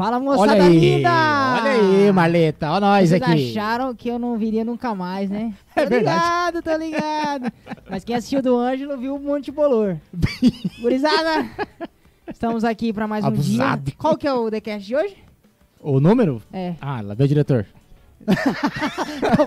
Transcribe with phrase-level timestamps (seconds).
[0.00, 1.10] Fala, Olha moçada aí, linda!
[1.10, 3.50] olha aí, Marleta, ó nós Vocês aqui.
[3.50, 5.52] acharam que eu não viria nunca mais, né?
[5.76, 6.18] É tô verdade.
[6.24, 7.52] ligado, tô ligado.
[7.90, 9.98] Mas quem assistiu do Ângelo viu um monte de bolor.
[10.80, 11.46] Gurizada,
[12.32, 13.82] estamos aqui pra mais um Abusado.
[13.82, 13.94] dia.
[13.98, 15.16] Qual que é o TheCast de hoje?
[15.82, 16.40] O número?
[16.50, 16.76] É.
[16.80, 17.66] Ah, lá veio o diretor.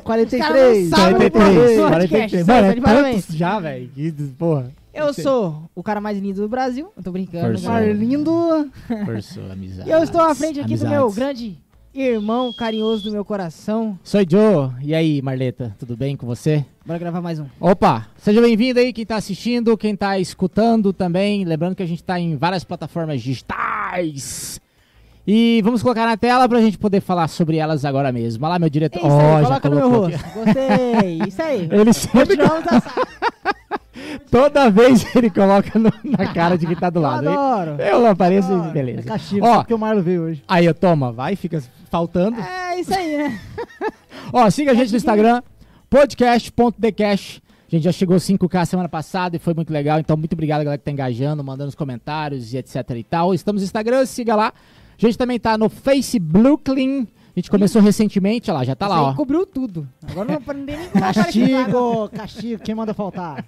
[0.03, 0.89] 43.
[0.89, 1.89] Sabe, 43, pô, 43.
[1.89, 3.25] podcast, Mano, é de parabéns.
[3.25, 3.89] tantos já, velho.
[3.89, 4.71] que Porra.
[4.93, 6.91] Eu sou o cara mais lindo do Brasil.
[6.95, 7.47] Eu tô brincando.
[7.47, 7.67] Força.
[7.67, 7.87] galera.
[7.87, 8.71] Marlindo.
[9.05, 9.89] Por sua amizade.
[9.89, 11.15] E eu estou à frente aqui do meu Amizades.
[11.15, 11.57] grande
[11.95, 13.97] irmão carinhoso do meu coração.
[14.03, 14.69] Sou Joe.
[14.81, 16.63] E aí, Marleta, tudo bem com você?
[16.85, 17.45] Bora gravar mais um.
[17.59, 21.43] Opa, seja bem-vindo aí quem tá assistindo, quem tá escutando também.
[21.43, 24.59] Lembrando que a gente tá em várias plataformas digitais.
[25.25, 28.43] E vamos colocar na tela pra gente poder falar sobre elas agora mesmo.
[28.45, 28.99] Olha lá, meu diretor.
[28.99, 30.15] isso aí, Ó, já coloca no meu colocou aqui.
[30.17, 30.39] rosto.
[30.45, 31.21] Gostei.
[31.27, 31.69] Isso aí.
[31.71, 33.53] Ele sempre, Continuamos a.
[34.31, 37.29] toda vez ele coloca no- na cara de quem tá do Eu lado.
[37.29, 37.81] adoro.
[37.81, 38.69] Eu não apareço e Adoro.
[38.69, 39.03] É beleza.
[39.03, 39.57] castigo, Ó.
[39.57, 40.43] porque o Marlon veio hoje.
[40.47, 42.39] Aí, eu toma, vai, fica faltando.
[42.39, 43.39] É isso aí, né?
[44.33, 45.41] Ó, siga a gente no Instagram,
[45.89, 47.41] podcast.decash.
[47.71, 49.99] A gente já chegou 5K semana passada e foi muito legal.
[49.99, 53.33] Então, muito obrigado, galera, que tá engajando, mandando os comentários e etc e tal.
[53.33, 54.53] Estamos no Instagram, siga lá.
[54.95, 57.07] A gente também tá no Facebook.
[57.35, 59.13] A gente começou recentemente, olha lá, já tá Isso lá, ó.
[59.15, 59.87] cobriu tudo.
[60.07, 61.13] Agora não aprendem nem lado.
[61.15, 63.43] Castigo, castigo, quem manda faltar?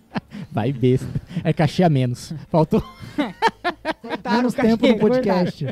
[0.51, 1.07] Vai besta.
[1.43, 2.33] É cachê a menos.
[2.49, 2.83] Faltou.
[4.01, 5.67] Cortaram Menos cachê, tempo no podcast.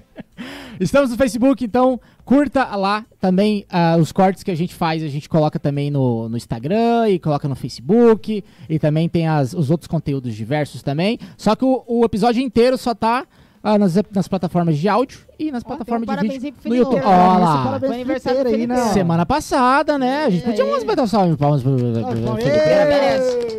[0.80, 5.02] Estamos no Facebook, então curta lá também ah, os cortes que a gente faz.
[5.04, 8.44] A gente coloca também no, no Instagram e coloca no Facebook.
[8.70, 11.18] E também tem as- os outros conteúdos diversos também.
[11.38, 13.26] Só que o, o episódio inteiro só tá
[13.66, 16.62] ah, nas, nas plataformas de áudio e nas Ó, plataformas um de parabéns vídeo no
[16.62, 17.00] Felipe YouTube.
[17.00, 17.80] Esse lá.
[17.80, 18.68] Foi aniversário aí.
[18.94, 20.26] Semana passada, né?
[20.26, 20.68] A gente É, podia é.
[20.68, 21.78] umas bater uma salva de palmas pro-!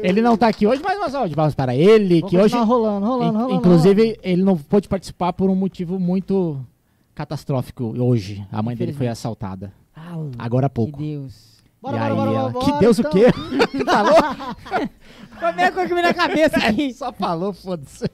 [0.03, 2.54] Ele não tá aqui hoje, mas uma salva de palmas para ele, Vou que hoje
[2.54, 3.54] rolando, rolando, rolando.
[3.54, 6.60] Inclusive, ele não pôde participar por um motivo muito
[7.14, 8.47] catastrófico hoje.
[8.53, 9.72] A mãe dele foi assaltada.
[9.97, 10.98] Ah, Agora há que pouco.
[10.98, 11.54] Deus.
[11.81, 13.10] Bora, e bora, aí bora, ela, bora, que Deus então.
[13.10, 13.26] o quê?
[13.84, 14.14] Falou?
[15.38, 16.93] Foi a primeira coisa que me na cabeça aqui.
[16.94, 18.04] Só falou, foda-se.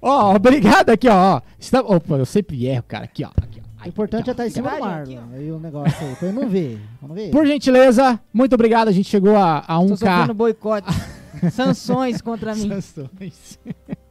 [0.00, 1.36] Ó, obrigado aqui, ó.
[1.36, 1.40] ó.
[1.58, 1.80] Está...
[1.80, 3.04] Opa, eu sempre erro, cara.
[3.04, 3.28] Aqui, ó.
[3.36, 3.84] Aqui, ó.
[3.84, 5.18] O importante é estar em cima do Marlon.
[5.32, 6.80] Aí o negócio aí, pra ele não ver.
[7.00, 7.30] Vamos ver.
[7.30, 8.88] Por gentileza, muito obrigado.
[8.88, 10.36] A gente chegou a, a Tô sofrendo 1K.
[10.36, 10.88] boicote.
[11.52, 12.68] Sanções contra mim.
[12.68, 13.58] Sanções.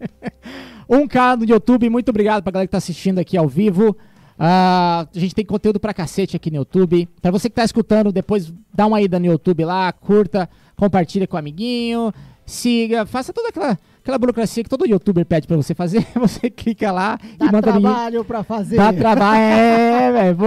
[0.90, 1.90] 1K no YouTube.
[1.90, 3.96] Muito obrigado pra galera que tá assistindo aqui ao vivo.
[4.40, 7.08] Ah, a gente tem conteúdo pra cacete aqui no YouTube.
[7.22, 11.36] Pra você que tá escutando, depois dá uma ida no YouTube lá, curta, compartilha com
[11.36, 12.14] o amiguinho,
[12.46, 13.78] siga, faça toda aquela,
[14.10, 16.06] aquela burocracia que todo youtuber pede pra você fazer.
[16.20, 18.76] Você clica lá Dá e manda no trabalho pra fazer.
[18.76, 20.44] Dá trabalho, é, velho, pô.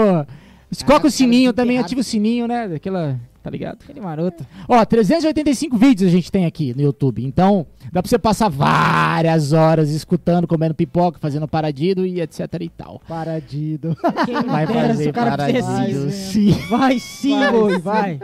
[0.84, 2.66] Coloca o cara, sininho também, ativa o sininho, né?
[2.66, 3.78] Daquela, tá ligado?
[3.84, 4.44] Aquele maroto.
[4.66, 7.24] Ó, 385 vídeos a gente tem aqui no YouTube.
[7.24, 12.68] Então, dá pra você passar várias horas escutando, comendo pipoca, fazendo paradido e etc e
[12.70, 13.00] tal.
[13.06, 13.94] Paradido.
[14.24, 16.10] Quem Vai fazer o cara paradido, precisa.
[16.10, 16.52] sim.
[16.70, 17.78] Vai sim, Vai, sim.
[17.80, 18.20] vai.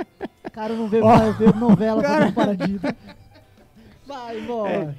[0.46, 1.16] O cara não vê, Ó.
[1.16, 2.18] vai ver novela Cara.
[2.18, 2.80] fazendo paradido.
[4.06, 4.70] Vai, embora.
[4.70, 4.94] É,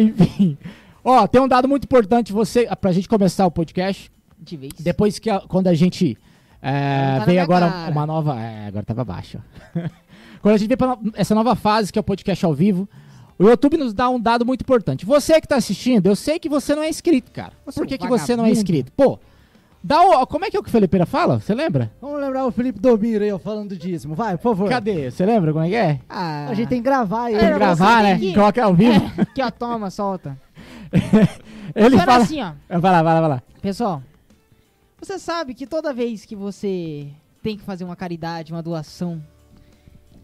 [0.00, 0.58] enfim.
[1.04, 4.10] Ó, tem um dado muito importante você, pra gente começar o podcast.
[4.38, 4.72] De vez.
[4.78, 6.16] Depois que a- quando a gente
[6.60, 7.90] é, Agora tá veio agora cara.
[7.92, 8.40] uma nova.
[8.40, 9.38] É, agora tava baixo.
[10.42, 12.88] quando a gente veio pra essa nova fase que é o podcast ao vivo,
[13.38, 15.06] o YouTube nos dá um dado muito importante.
[15.06, 17.52] Você que tá assistindo, eu sei que você não é inscrito, cara.
[17.64, 18.90] Você Por é que, um que você não é inscrito?
[18.92, 19.18] Pô,
[19.82, 20.26] dá o.
[20.26, 21.40] Como é que é o que o Felipeira fala?
[21.40, 21.92] Você lembra?
[22.00, 24.14] Vamos lembrar o Felipe Domiro aí, ó, falando do dízimo.
[24.14, 24.68] Vai, por favor.
[24.68, 25.10] Cadê?
[25.10, 26.00] Você lembra como é que é?
[26.08, 27.34] Ah, A gente tem que gravar aí.
[27.34, 28.18] É, Tem que você gravar, né?
[28.18, 29.12] que- Coloca ao vivo.
[29.18, 30.36] É, aqui ó, toma, solta.
[31.74, 32.24] Ele Funciona fala.
[32.24, 32.52] assim, ó.
[32.78, 33.42] Vai lá, vai lá, vai lá.
[33.60, 34.02] Pessoal,
[35.00, 37.08] você sabe que toda vez que você
[37.42, 39.22] tem que fazer uma caridade, uma doação,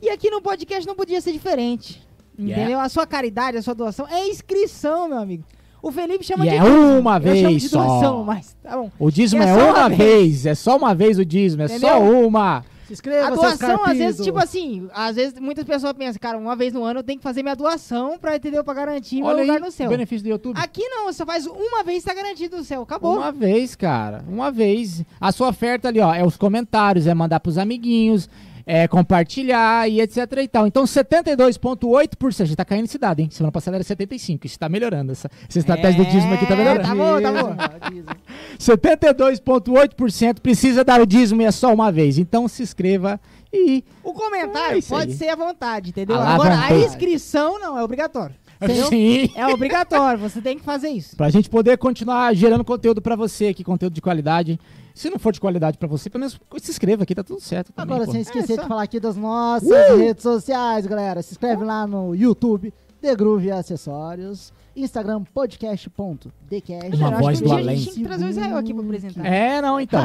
[0.01, 2.03] e aqui no podcast não podia ser diferente.
[2.39, 2.63] Yeah.
[2.63, 2.81] Entendeu?
[2.81, 5.45] A sua caridade, a sua doação é inscrição, meu amigo.
[5.83, 7.85] O Felipe chama E de é dízimo, uma vez só.
[7.85, 8.91] doação, mas tá bom.
[8.99, 10.47] O dízimo É é, só uma uma vez.
[10.47, 11.63] É só uma vez o dízimo.
[11.65, 12.27] É só Entendeu?
[12.27, 12.65] uma.
[12.87, 16.55] Se inscreva, A doação, às vezes, tipo assim, às vezes muitas pessoas pensam, cara, uma
[16.55, 18.63] vez no ano eu tenho que fazer minha doação pra, entendeu?
[18.63, 19.89] Pra garantir meu Olha lugar aí, no o céu.
[19.89, 20.57] benefício do YouTube.
[20.59, 22.83] Aqui não, você faz uma vez tá garantido no céu.
[22.83, 23.17] Acabou.
[23.17, 24.25] Uma vez, cara.
[24.29, 25.03] Uma vez.
[25.21, 28.29] A sua oferta ali, ó, é os comentários, é mandar pros amiguinhos,
[28.67, 30.67] é compartilhar e etc e tal.
[30.67, 32.41] Então, 72,8%.
[32.43, 33.29] A gente tá caindo esse dado, hein?
[33.31, 34.45] Semana passada era 75%.
[34.45, 35.13] Isso tá melhorando.
[35.13, 36.89] Essa, essa estratégia do dízimo aqui tá É, melhorando.
[36.89, 37.91] tá bom, tá bom.
[37.91, 38.17] Dízimo.
[38.59, 42.19] 72,8% precisa dar o dízimo e é só uma vez.
[42.19, 43.21] Então, se inscreva
[43.53, 43.85] e.
[44.03, 45.17] O comentário É pode aí.
[45.17, 46.17] ser à vontade, entendeu?
[46.17, 48.35] À Agora, a inscrição não, é obrigatório.
[48.61, 48.87] Entendeu?
[48.87, 49.29] Sim.
[49.35, 51.17] É obrigatório, você tem que fazer isso.
[51.17, 54.59] Pra gente poder continuar gerando conteúdo pra você aqui, conteúdo de qualidade.
[54.95, 57.73] Se não for de qualidade pra você, pelo menos se inscreva aqui, tá tudo certo.
[57.73, 58.13] Também, Agora, pô.
[58.13, 59.97] sem esquecer É, só- de falar aqui das nossas Uh!
[59.97, 61.23] redes sociais, galera.
[61.23, 64.53] Se inscreve lá no YouTube, The Groove Acessórios.
[64.75, 66.97] Instagram, podcast.dcast.
[66.97, 67.77] Uma Eu acho voz que do dia A além.
[67.77, 69.27] gente tinha que trazer o Israel aqui pra apresentar.
[69.27, 70.01] É, não, então.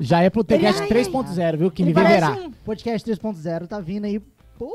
[0.00, 1.70] Já é pro TCast Ele- 3.0, viu?
[1.70, 2.32] Que me Ele parece verá.
[2.32, 4.20] um- Podcast 3.0 tá vindo aí.
[4.58, 4.72] Pô,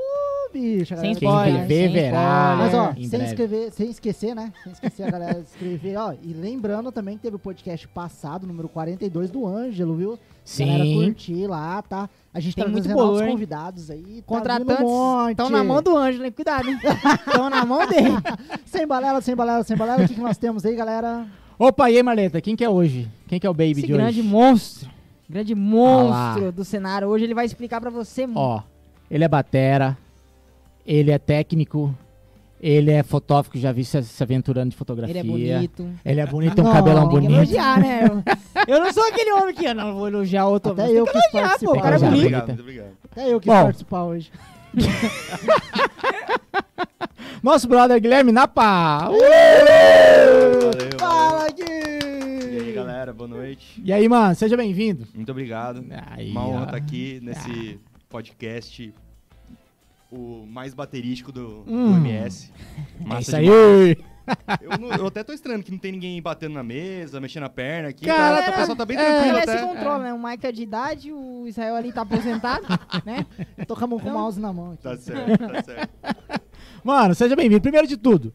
[0.54, 0.94] bicho.
[0.94, 2.56] a Sem galera Quem spoiler, me ver, sem verá.
[2.58, 3.26] Mas ó, em sem, breve.
[3.26, 4.54] escrever, sem esquecer, né?
[4.64, 6.14] Sem esquecer a galera de escrever, ó.
[6.24, 10.20] E lembrando também que teve o podcast passado, número 42 do Ângelo, viu?
[10.58, 11.04] Galera Sim.
[11.06, 12.10] curtir lá, tá?
[12.34, 14.22] A gente Tem tá muito bolor, novos convidados aí.
[14.22, 14.86] Tá Contratantes
[15.32, 16.32] estão na mão do Ângelo, hein?
[16.32, 16.80] Cuidado, hein?
[17.28, 18.10] Estão na mão dele.
[18.66, 20.04] Sem balela, sem balela, sem balela.
[20.04, 21.28] O que, que nós temos aí, galera?
[21.60, 22.42] Opa, e aí, Marleta?
[22.42, 23.08] Quem que é hoje?
[23.28, 24.24] Quem que é o baby Esse de grande hoje?
[24.30, 24.90] monstro.
[25.30, 26.52] Grande monstro lá.
[26.52, 27.08] do cenário.
[27.08, 28.28] Hoje ele vai explicar pra você.
[28.34, 28.62] Ó,
[29.10, 29.98] ele é batera,
[30.86, 31.96] ele é técnico,
[32.62, 35.20] ele é fotógrafo, já vi se, se aventurando de fotografia.
[35.20, 35.90] ele é bonito.
[36.06, 37.54] Ele é bonito, tem um Não, cabelão tem Tem que bonito.
[37.54, 38.06] elogiar, né?
[38.08, 38.24] Eu,
[38.76, 41.32] eu não sou aquele homem que eu não vou elogiar outro Até eu que elogiar,
[41.50, 41.72] participar.
[41.74, 41.78] pô.
[41.78, 42.14] O cara é bonito.
[42.14, 42.38] bonito.
[42.38, 42.92] Obrigado, obrigado.
[43.12, 43.64] Até eu quis Bom.
[43.64, 44.32] participar hoje.
[47.44, 49.10] Nosso brother Guilherme Napa.
[49.10, 49.12] Uh!
[49.12, 51.48] Valeu, Fala.
[51.50, 51.64] Gui!
[51.64, 53.82] E aí, galera, boa noite.
[53.84, 55.06] E aí, mano, seja bem-vindo.
[55.14, 55.84] Muito obrigado.
[56.12, 57.80] Aí, Uma honra estar aqui nesse
[58.18, 58.94] podcast,
[60.12, 61.98] o mais baterístico do, do Hum.
[61.98, 62.52] MS.
[63.02, 63.98] É Massa isso demais.
[63.98, 64.14] aí.
[64.62, 67.50] Eu, não- eu até tô estranhando que não tem ninguém batendo na mesa, mexendo a
[67.50, 68.06] perna aqui.
[68.06, 69.62] Cara, tá, o pessoal tá bem é, tranquilo Parece até.
[69.68, 70.14] controla, né?
[70.14, 72.66] O Mike é de idade, o Israel ali tá aposentado,
[73.04, 73.26] né?
[73.58, 74.84] Eu tô com a mão com o Então- mouse na mão aqui.
[74.84, 75.90] Tá certo, tá certo.
[76.84, 77.60] Mano, seja bem-vindo.
[77.62, 78.32] Primeiro de tudo,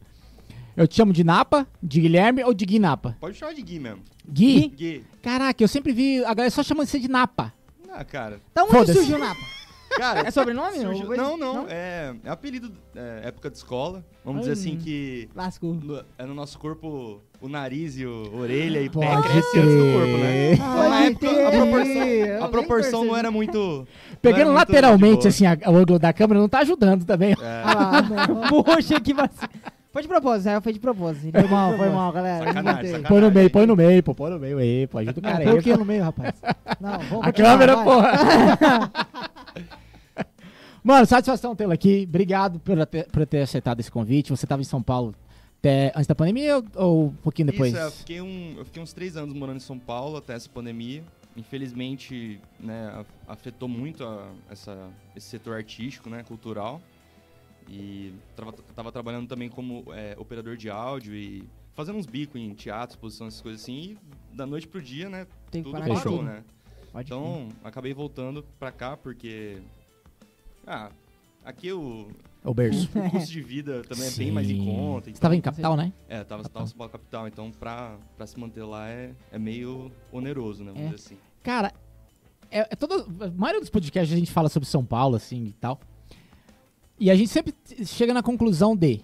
[0.77, 3.15] eu te chamo de Napa, de Guilherme ou de Gui Napa?
[3.19, 4.03] Pode chamar de Gui mesmo.
[4.27, 4.67] Gui?
[4.67, 5.03] Gui.
[5.23, 7.51] Caraca, eu sempre vi a galera só chamando você de Napa.
[7.91, 8.39] Ah, cara.
[8.51, 8.93] Então onde Foda-se.
[8.99, 9.39] surgiu o Napa?
[9.97, 10.77] Cara, É sobrenome?
[10.79, 14.03] surgiu- Ou coisa- Não, não, É, é apelido, é, época de escola.
[14.23, 15.73] Vamos dizer assim que Lascou.
[15.73, 19.93] no- é no nosso corpo o nariz e o orelha e pé cresce antes do
[19.93, 20.53] corpo, né?
[20.53, 23.57] Então, na Ai, época, a proporção, Eu a proporção não era muito.
[23.57, 23.87] não
[24.21, 27.31] Pegando era lateralmente, assim, a- o ângulo da câmera não tá ajudando também.
[27.31, 28.63] É, Ah, não.
[28.63, 29.49] Poxa, que vacilo.
[29.91, 31.31] Foi de propósito, Israel foi de propósito.
[31.31, 32.45] Foi mal, foi mal, galera.
[32.45, 33.01] Sacanagem.
[33.03, 35.37] Põe no meio, põe no meio, pô, põe no meio aí, pô, ajuda o cara
[35.37, 35.57] Põe aí.
[35.57, 36.35] o que no meio, rapaz?
[36.79, 37.85] Não, vamos A continuar, câmera, vai.
[37.85, 38.91] porra.
[40.83, 42.05] Mano, satisfação tê-lo aqui.
[42.07, 44.29] Obrigado por ter, por ter aceitado esse convite.
[44.31, 45.13] Você tava em São Paulo
[45.59, 47.73] até antes da pandemia ou, ou um pouquinho depois?
[47.73, 50.33] Isso, é, eu, fiquei um, eu fiquei uns três anos morando em São Paulo até
[50.33, 51.03] essa pandemia.
[51.35, 54.77] Infelizmente, né, afetou muito a- essa,
[55.15, 56.81] esse setor artístico, né, cultural.
[57.69, 62.53] E tava, tava trabalhando também como é, operador de áudio e fazendo uns bicos em
[62.53, 63.95] teatro, exposição, essas coisas assim.
[64.33, 66.25] E da noite pro dia, né, Tem que tudo parar de parou, tudo.
[66.29, 66.43] né?
[66.91, 69.59] Pode Então, acabei voltando pra cá porque...
[70.65, 70.91] Ah,
[71.45, 72.07] aqui o,
[72.43, 72.89] O berço.
[72.97, 75.05] o custo de vida também é bem mais em conta.
[75.05, 75.93] Você então- tava em capital, né?
[76.07, 79.37] é, tava, tava em São Paulo capital, então pra, pra se manter lá é, é
[79.37, 80.71] meio oneroso, né?
[80.71, 80.95] Vamos É.
[80.95, 81.17] dizer assim.
[81.43, 81.71] Cara,
[82.51, 85.53] é, é todo, a maioria dos podcasts a gente fala sobre São Paulo, assim, e
[85.53, 85.79] tal.
[86.99, 87.53] E a gente sempre
[87.85, 89.01] chega na conclusão de...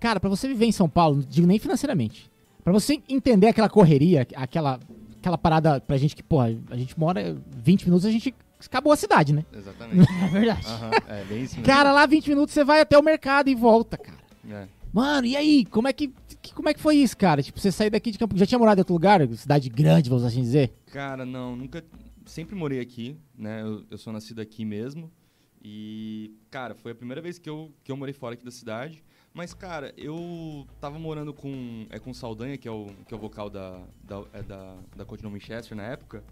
[0.00, 2.30] Cara, pra você viver em São Paulo, não digo nem financeiramente,
[2.62, 4.78] pra você entender aquela correria, aquela,
[5.18, 8.32] aquela parada pra gente que, porra, a gente mora 20 minutos, a gente
[8.64, 9.44] acabou a cidade, né?
[9.52, 10.08] Exatamente.
[10.22, 10.66] É verdade.
[10.66, 11.66] Aham, é bem isso mesmo.
[11.66, 14.18] Cara, lá 20 minutos você vai até o mercado e volta, cara.
[14.48, 14.68] É.
[14.92, 15.64] Mano, e aí?
[15.66, 17.42] Como é que, que- como é que foi isso, cara?
[17.42, 18.36] Tipo, você sair daqui de Campo...
[18.38, 19.26] Já tinha morado em outro lugar?
[19.34, 20.72] Cidade grande, vamos assim dizer?
[20.92, 21.84] Cara, não, nunca.
[22.24, 23.62] Sempre morei aqui, né?
[23.62, 25.10] Eu, eu sou nascido aqui mesmo.
[25.62, 29.02] E, cara, foi a primeira vez que eu, que eu morei fora aqui da cidade.
[29.34, 33.16] Mas, cara, eu tava morando com, é, com o Saldanha, que é o, que é
[33.16, 36.24] o vocal da, da, é da, da Continental Winchester na época.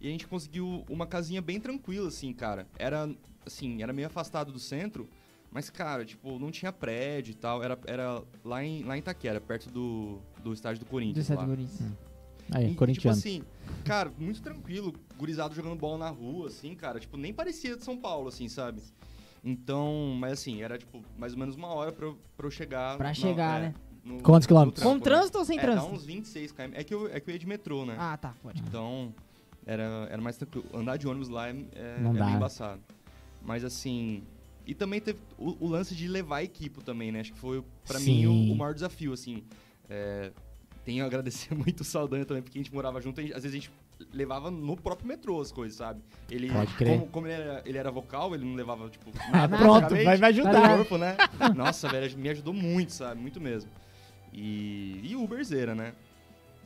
[0.00, 2.66] E a gente conseguiu uma casinha bem tranquila, assim, cara.
[2.78, 3.08] Era,
[3.46, 5.08] assim, era meio afastado do centro.
[5.50, 7.62] Mas, cara, tipo, não tinha prédio e tal.
[7.62, 11.28] Era, era lá, em, lá em Itaquera, perto do, do estádio do Do Corinthians.
[11.28, 11.44] Estado lá.
[11.44, 12.11] do Corinthians.
[12.54, 13.16] Aí, E, tipo corintiano.
[13.16, 13.42] assim,
[13.84, 17.96] cara, muito tranquilo, gurizado jogando bola na rua, assim, cara, tipo, nem parecia de São
[17.96, 18.80] Paulo, assim, sabe?
[19.44, 22.96] Então, mas assim, era tipo, mais ou menos uma hora pra eu, pra eu chegar.
[22.96, 23.74] Pra na- chegar, é, né?
[24.04, 24.84] no- Quantos quilômetros?
[24.84, 25.00] Com né?
[25.00, 25.86] trânsito ou sem é, trânsito?
[25.88, 26.70] Dá uns 26 km.
[26.74, 27.96] É que eu, é que eu ia de metrô, né?
[27.98, 28.34] Ah, tá.
[28.42, 28.60] Pode.
[28.62, 29.12] Então,
[29.66, 30.64] era, era mais tranquilo.
[30.72, 32.24] Andar de ônibus lá é, é, Não é dá.
[32.26, 32.80] meio embaçado.
[33.44, 34.22] Mas assim.
[34.64, 37.18] E também teve o, o lance de levar a equipe também, né?
[37.20, 39.42] Acho que foi, pra mim, o, o maior desafio, assim.
[39.90, 40.30] É,
[40.84, 43.56] tenho a agradecer muito o Saldanha também, porque a gente morava junto, gente- às vezes
[43.56, 43.70] a gente
[44.12, 46.00] levava no próprio metrô as coisas, sabe?
[46.30, 46.98] Ele, Pode crer.
[46.98, 49.58] Como, como ele, era, ele era vocal, ele não levava, tipo, Ah, nada.
[49.58, 50.76] pronto, praticamente vai me no ajudar.
[50.76, 51.16] corpo, né?
[51.56, 53.20] Nossa, velho, me ajudou muito, sabe?
[53.20, 53.70] Muito mesmo.
[54.32, 55.94] E, e Uberzeira, né?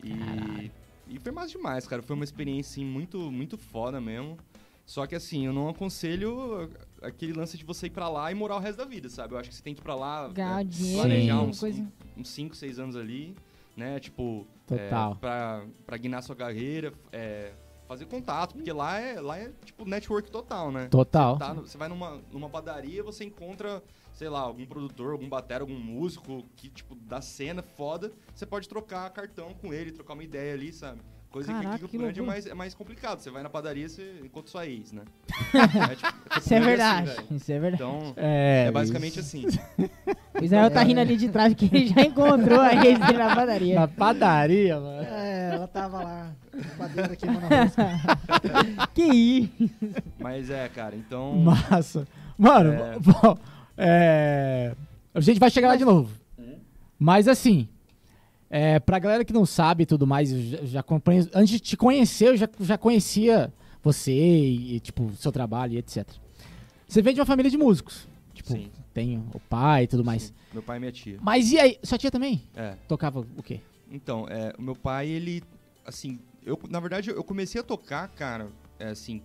[0.03, 0.71] E, Caralho.
[1.09, 2.03] e foi mais demais, cara.
[2.03, 4.39] Foi uma experiência assim, muito, muito foda mesmo.
[4.85, 6.71] Só que assim, eu não aconselho
[7.03, 9.35] aquele lance de você ir pra lá e morar o resto da vida, sabe?
[9.35, 12.55] Eu acho que você tem que ir pra lá, Ganhar né, dinheiro planejar uns 5,
[12.55, 13.35] 6 anos ali,
[13.77, 14.01] né?
[14.01, 15.13] Tipo, Total.
[15.13, 17.53] é, pra, pra guinar sua carreira, é,
[17.87, 20.89] fazer contato, porque lá é, lá é tipo network total, né?
[20.89, 21.37] Total.
[21.39, 25.63] Tá no- você vai numa, numa padaria, você encontra, sei lá, algum produtor, algum batera,
[25.63, 30.25] algum músico que, tipo, da cena foda, você pode trocar cartão com ele, trocar uma
[30.25, 31.01] ideia ali, sabe?
[31.37, 33.19] Coisa que Caraca, aqui em que Grande é mais, é mais complicado.
[33.21, 35.03] Você vai na padaria, você encontra sua ex, né?
[35.53, 37.11] É, tipo, Campo Isso é Grande verdade.
[37.11, 37.37] assim.
[37.37, 37.83] Isso é verdade.
[37.83, 39.45] então, É, é basicamente assim.
[40.41, 43.35] O Israel tá rindo ali de trás que ele já encontrou a ex dele na
[43.35, 43.75] padaria.
[43.81, 45.03] Na padaria, mano.
[45.03, 46.33] É, ela tava lá,
[46.79, 48.89] padeira queimando a rosca.
[48.95, 49.71] Que isso?
[50.19, 51.37] Mas é, cara, então.
[51.37, 52.09] Massa.
[52.39, 52.99] Mano, É.
[52.99, 53.39] bom,
[53.77, 54.75] é,
[55.15, 56.11] a gente vai chegar lá de novo.
[56.39, 56.57] Hum?
[56.99, 57.69] Mas assim,
[58.57, 61.77] é, pra galera que não sabe e tudo mais, já, já acompanho- antes de te
[61.77, 66.09] conhecer, eu já, já conhecia você e, e, tipo, seu trabalho e etc.
[66.89, 68.09] Você vem de uma família de músicos.
[68.33, 68.71] Tipo, Sim.
[68.93, 70.25] tem o pai e tudo mais.
[70.25, 70.35] sim.
[70.53, 71.19] Meu pai e minha tia.
[71.21, 71.79] Mas e aí?
[71.83, 72.43] Sua tia também?
[72.55, 72.75] É.
[72.89, 73.61] Tocava o quê?
[73.91, 75.43] Então, é, o meu pai, ele,
[75.85, 78.49] assim, eu, na verdade, eu comecei a tocar, cara,
[78.79, 79.23] é, assim,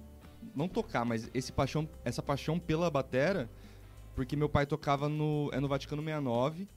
[0.55, 3.49] não tocar, mas esse paixão, essa paixão pela batera,
[4.15, 6.67] porque meu pai tocava no, é no Vaticano 69,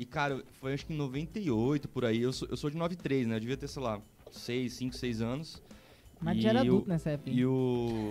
[0.00, 3.26] e, cara, foi acho que em 98, por aí, eu sou, eu sou de 93,
[3.26, 4.00] né, eu devia ter, sei lá,
[4.32, 5.62] 6, 5, 6 anos.
[6.20, 7.30] Mas E já era o- adulto nessa época.
[7.30, 8.10] E o,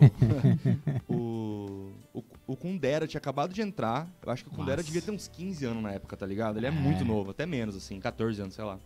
[1.08, 2.24] o, o.
[2.48, 4.08] O Kundera tinha acabado de entrar.
[4.26, 4.84] Eu acho que o Kundera Nossa.
[4.88, 6.58] devia ter uns 15 anos na época, tá ligado?
[6.58, 8.80] Ele é, muito novo, até menos, assim, 14 anos, sei lá.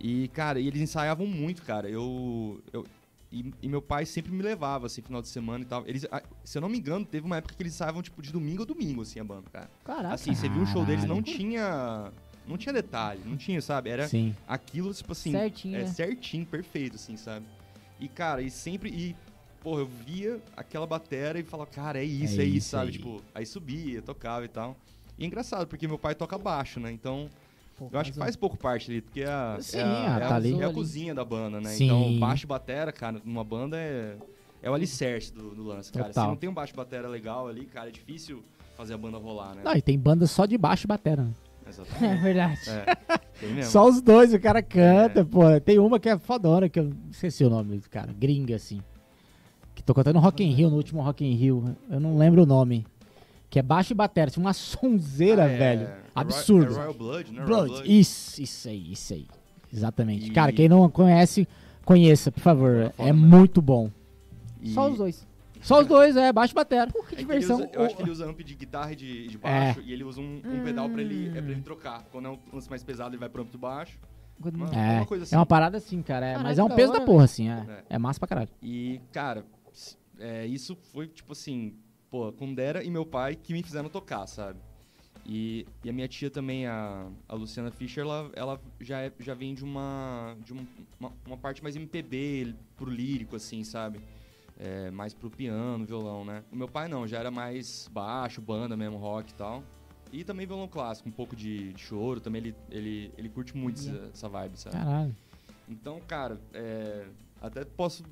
[0.00, 1.88] E, cara, e eles ensaiavam muito, cara.
[1.88, 2.60] Eu.
[2.72, 2.84] eu
[3.32, 5.84] e, e meu pai sempre me levava, assim, final de semana e tal.
[5.86, 8.30] Eles, ah, se eu não me engano, teve uma época que eles ensaiavam, tipo, de
[8.30, 9.70] domingo a domingo, assim, a banda, cara.
[9.84, 10.14] Caraca.
[10.14, 12.12] Assim, você viu o show deles, não tinha.
[12.46, 13.88] Não tinha detalhe, não tinha, sabe?
[13.88, 14.34] Era Sim.
[14.46, 15.30] aquilo, tipo assim.
[15.32, 15.86] Certinho, É né?
[15.86, 17.46] certinho, perfeito, assim, sabe?
[18.00, 18.90] E, cara, e sempre.
[18.90, 19.14] E,
[19.62, 22.86] porra, eu via aquela batera e falava, cara, é isso, É é, isso, isso sabe?
[22.88, 22.92] aí.
[22.92, 24.76] Tipo, aí subia, tocava e tal.
[25.16, 26.90] E é engraçado, porque meu pai toca baixo, né?
[26.90, 27.30] Então,
[27.76, 30.16] Pô, eu acho que faz pouco parte ali, porque é a, Sim, é a, ah,
[30.16, 30.60] é tá a- ali.
[30.60, 31.70] é a cozinha da banda, né?
[31.70, 31.86] Sim.
[31.86, 34.16] Então, baixo e batera, cara, numa banda é,
[34.62, 36.06] é o alicerce do, do lance, cara.
[36.06, 36.24] Total.
[36.24, 38.42] Se não tem um baixo e batera legal ali, cara, é difícil
[38.76, 39.62] fazer a banda rolar, né?
[39.64, 41.22] Não, e tem banda só de baixo e batera.
[41.22, 41.32] né?
[41.64, 42.22] É Exatamente.
[42.22, 42.60] verdade.
[42.70, 42.96] É,
[43.40, 43.70] tem mesmo.
[43.70, 45.24] Só os dois, o cara canta, É.
[45.24, 45.42] pô.
[45.60, 48.80] Tem uma que é fodona, que eu esqueci o nome do cara, gringa, assim.
[49.74, 51.76] Que até no Rock in Rio, no último Rock in Rio.
[51.88, 52.84] Eu não lembro o nome.
[53.52, 55.82] Que é baixo e batera, tinha uma sonzeira, Ah, é- velho.
[55.86, 56.72] é Absurdo.
[56.72, 57.42] É Royal Blood, né?
[57.44, 58.00] Royal Blood.
[58.00, 59.26] Isso, isso aí, isso aí.
[59.70, 60.28] Exatamente.
[60.28, 61.46] E- Cara, quem não conhece,
[61.84, 62.90] conheça, por favor.
[62.96, 63.28] Foda é mesmo.
[63.28, 63.90] muito bom.
[64.58, 65.26] E- Só os dois.
[65.60, 66.90] Só os dois, é, baixo e batera.
[66.90, 67.56] Pô, que É que ele diversão.
[67.58, 70.02] usa- eu acho que ele usa amp de guitarra e de, de baixo, e ele
[70.02, 72.04] usa um, um pedal pra ele, é pra ele trocar.
[72.10, 73.98] Quando é um lance mais pesado, ele vai pro amp de baixo.
[74.42, 75.34] É É, uma coisa assim.
[75.34, 76.24] é uma parada assim, cara.
[76.24, 77.48] é, Caraca, mas é um da peso hora, da porra, assim.
[77.50, 77.94] É, É.
[77.96, 78.48] é massa pra caralho.
[78.62, 79.44] E, cara,
[80.18, 81.74] é, isso foi, tipo assim,
[82.12, 84.60] pô, Kundera e meu pai que me fizeram tocar, sabe?
[85.24, 89.32] E, e a minha tia também, a, a Luciana Fischer, ela, ela já, é- já
[89.34, 90.66] vem de, uma, de um-
[91.00, 93.98] uma, uma parte mais MPB, pro lírico, assim, sabe?
[94.58, 96.44] É, mais pro piano, violão, né?
[96.52, 99.62] O meu pai não, já era mais baixo, banda mesmo, rock e tal.
[100.12, 103.78] E também violão clássico, um pouco de, de choro, também ele, ele, ele curte muito
[103.80, 104.76] essa, essa vibe, sabe?
[104.76, 105.16] Caralho.
[105.66, 107.06] Então, cara, é,
[107.40, 108.02] até posso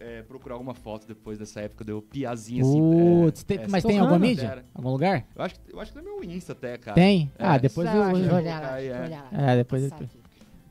[0.00, 2.80] é, procurar alguma foto depois dessa época deu piazinha assim.
[2.80, 4.44] Putz, é, tem- é, mas tem alguma mídia?
[4.48, 4.64] batera.
[4.74, 5.26] Algum lugar?
[5.34, 6.94] Eu acho, que- eu acho que é meu Insta até, cara.
[6.94, 7.30] Tem?
[7.38, 8.00] É, ah, depois eu.
[8.02, 9.08] eu- olhar lá, Aí, é.
[9.08, 9.52] lá.
[9.52, 10.08] É, depois eu-.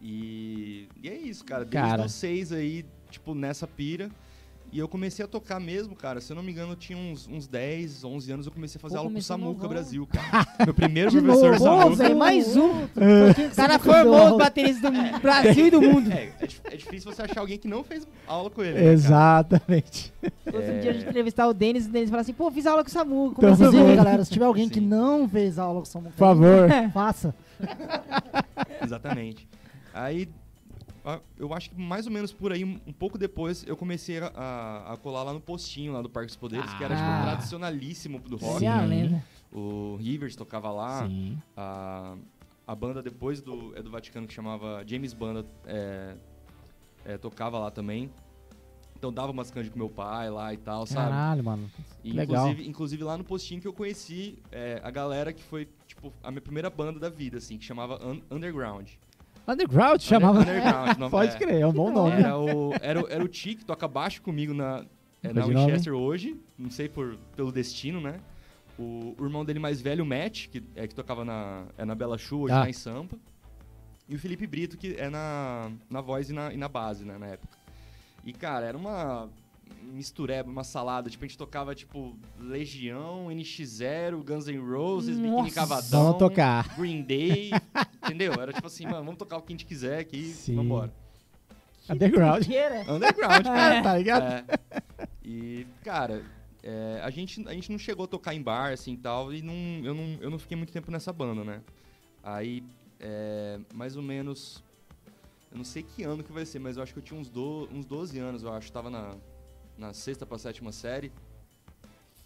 [0.01, 1.65] E, e é isso, cara.
[1.65, 2.07] Desde Cara.
[2.07, 4.09] seis aí, tipo, nessa pira.
[4.71, 6.19] E eu comecei a tocar mesmo, cara.
[6.19, 8.45] Se eu não me engano, eu tinha uns, uns 10, 11 anos.
[8.45, 9.69] Eu comecei a fazer Pô, aula com o Samuca novão.
[9.69, 10.45] Brasil, cara.
[10.65, 11.95] Meu primeiro De professor novo, Samuca.
[12.03, 12.69] velho, mais um.
[12.69, 16.11] O O cara formou os bateristas do Brasil e do mundo.
[16.11, 18.73] É, é, é difícil você achar alguém que não fez aula com ele.
[18.77, 18.91] né, É.
[18.93, 20.13] Exatamente.
[20.45, 20.79] Outro É.
[20.79, 22.89] dia a gente entrevistar o Denis e o Denis fala assim, pô, fiz aula com
[22.89, 23.27] o Samu.
[23.27, 24.73] Então, Comecei Inclusive, a galera, se tiver alguém Sim.
[24.73, 26.69] que não fez aula com Samuca, Por favor.
[26.93, 27.33] faça.
[28.83, 29.47] Exatamente.
[29.93, 30.27] Aí,
[31.37, 34.93] eu acho que mais ou menos por aí, um pouco depois, eu comecei a, a-
[34.93, 37.21] a colar lá no postinho, lá do Parque dos Poderes, que era tipo, Ah.
[37.23, 38.59] tradicionalíssimo do rock.
[38.59, 39.23] Sim, lenda.
[39.51, 41.37] O Rivers tocava lá, Sim.
[41.55, 42.15] a,
[42.67, 46.15] a banda depois do, é do Vaticano que chamava James Banda é,
[47.05, 48.09] é, tocava lá também.
[48.97, 51.11] Então dava umas canjas com meu pai lá e tal, sabe?
[51.11, 51.71] Caralho, mano.
[52.03, 52.47] E, legal.
[52.47, 56.31] Inclusive, inclusive lá no postinho que eu conheci é, a galera que foi, tipo, a
[56.31, 58.89] minha primeira banda da vida, assim, que chamava Un- Underground.
[59.47, 60.39] Underground chamava.
[60.41, 61.37] Underground, não- Pode é.
[61.39, 62.11] crer, é um bom nome.
[62.21, 64.85] Era o, era, o- era o Ti, que toca baixo comigo na,
[65.23, 65.55] é, na nome?
[65.55, 68.19] Winchester hoje, não sei por, pelo destino, né?
[68.77, 71.95] O, o irmão dele mais velho, o Matt, que, é, que tocava na, é na
[71.95, 72.61] Bela Chu, hoje Ah.
[72.63, 73.17] tá em Sampa.
[74.09, 77.17] E o Felipe Brito, que é na, na voz e na, e na base, né,
[77.17, 77.57] na época.
[78.23, 79.29] E, cara, era uma
[79.97, 81.09] mistureba, uma salada.
[81.09, 85.55] Tipo, a gente tocava, tipo, Legião, NX0, Guns N' Roses, Biquíni Nossa.
[85.55, 86.03] Cavadão.
[86.03, 86.75] Vamos tocar.
[86.77, 87.51] Green Day,
[88.05, 88.33] entendeu?
[88.33, 90.55] Era tipo assim, mano, vamos tocar o que a gente quiser aqui, Sim.
[90.55, 90.93] vambora.
[91.89, 92.45] Underground.
[92.45, 92.91] Doideira.
[92.91, 93.81] Underground, cara.
[93.83, 94.23] tá ligado?
[94.23, 95.07] É.
[95.23, 96.23] E, cara,
[96.61, 99.41] é, a, gente, a gente não chegou a tocar em bar, assim, e tal, e
[99.41, 101.61] não, eu, não, eu não fiquei muito tempo nessa banda, né?
[102.23, 102.63] Aí,
[102.99, 104.63] é, mais ou menos,
[105.51, 107.29] eu não sei que ano que vai ser, mas eu acho que eu tinha uns,
[107.29, 109.15] do, uns 12 anos, eu acho, tava na,
[109.77, 111.11] na sexta pra sétima série,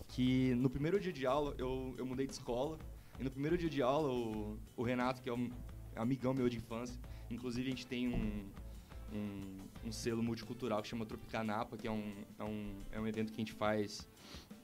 [0.08, 2.78] que no primeiro dia de aula eu, eu mudei de escola,
[3.20, 5.50] e no primeiro dia de aula o, o Renato, que é um
[5.96, 6.98] amigão meu de infância,
[7.30, 8.44] inclusive a gente tem um,
[9.14, 13.32] um, um selo multicultural que chama Tropicanapa, que é um, é um, é um evento
[13.32, 14.08] que a gente faz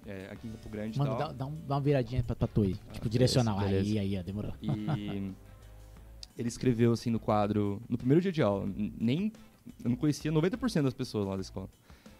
[0.06, 2.62] é, aqui em Campo Grande Mano, dá, dá, um- dá uma viradinha pra, pra tu
[2.62, 2.74] aí.
[2.74, 3.60] Ah, tipo, beleza, direcional.
[3.60, 3.90] beleza.
[3.90, 4.54] Aí, aí, ó, demorou.
[4.62, 4.70] E
[6.38, 9.32] ele escreveu assim no quadro, no primeiro dia de aula, nem
[9.84, 11.70] eu não conhecia 90% das pessoas lá da escola.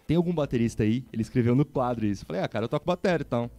[0.08, 1.04] Tem algum baterista aí?
[1.12, 2.22] Ele escreveu no quadro isso.
[2.22, 3.50] Eu falei, ah, cara, eu toco bateria e tal.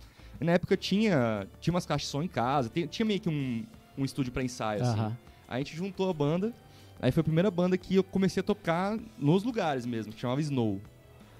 [0.41, 3.63] Na época tinha, tinha umas caixas som em casa, tem- tinha meio que um,
[3.95, 4.99] um estúdio pra ensaio, assim.
[4.99, 5.17] Aham.
[5.47, 6.51] Aí a gente juntou a banda,
[6.99, 10.41] aí foi a primeira banda que eu comecei a tocar nos lugares mesmo, que chamava
[10.41, 10.81] Snow.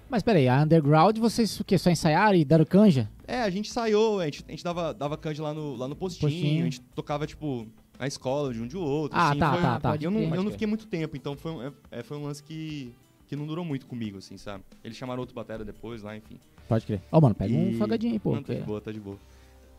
[0.08, 1.76] Mas peraí, a Underground, vocês o quê?
[1.76, 3.10] Só ensaiaram e deram canja?
[3.26, 5.96] É, a gente ensaiou, a gente, a gente dava, dava canja lá no, lá no
[5.96, 6.60] postinho, Postinho.
[6.60, 7.66] a gente tocava, tipo,
[7.98, 9.18] na escola de um de outro.
[9.18, 9.96] Ah, assim, tá, tá, tá.
[10.00, 12.92] Eu não, eu não fiquei muito tempo, então foi, é- é, foi um lance que,
[13.30, 14.64] que não durou muito comigo, assim, sabe?
[14.82, 16.36] Eles chamaram outro batera depois lá, enfim.
[16.68, 17.00] Pode crer.
[17.12, 18.34] Ó, mano, pega um E- folgadinho aí, pô.
[18.34, 19.16] não, tá de que- boa, tá de boa.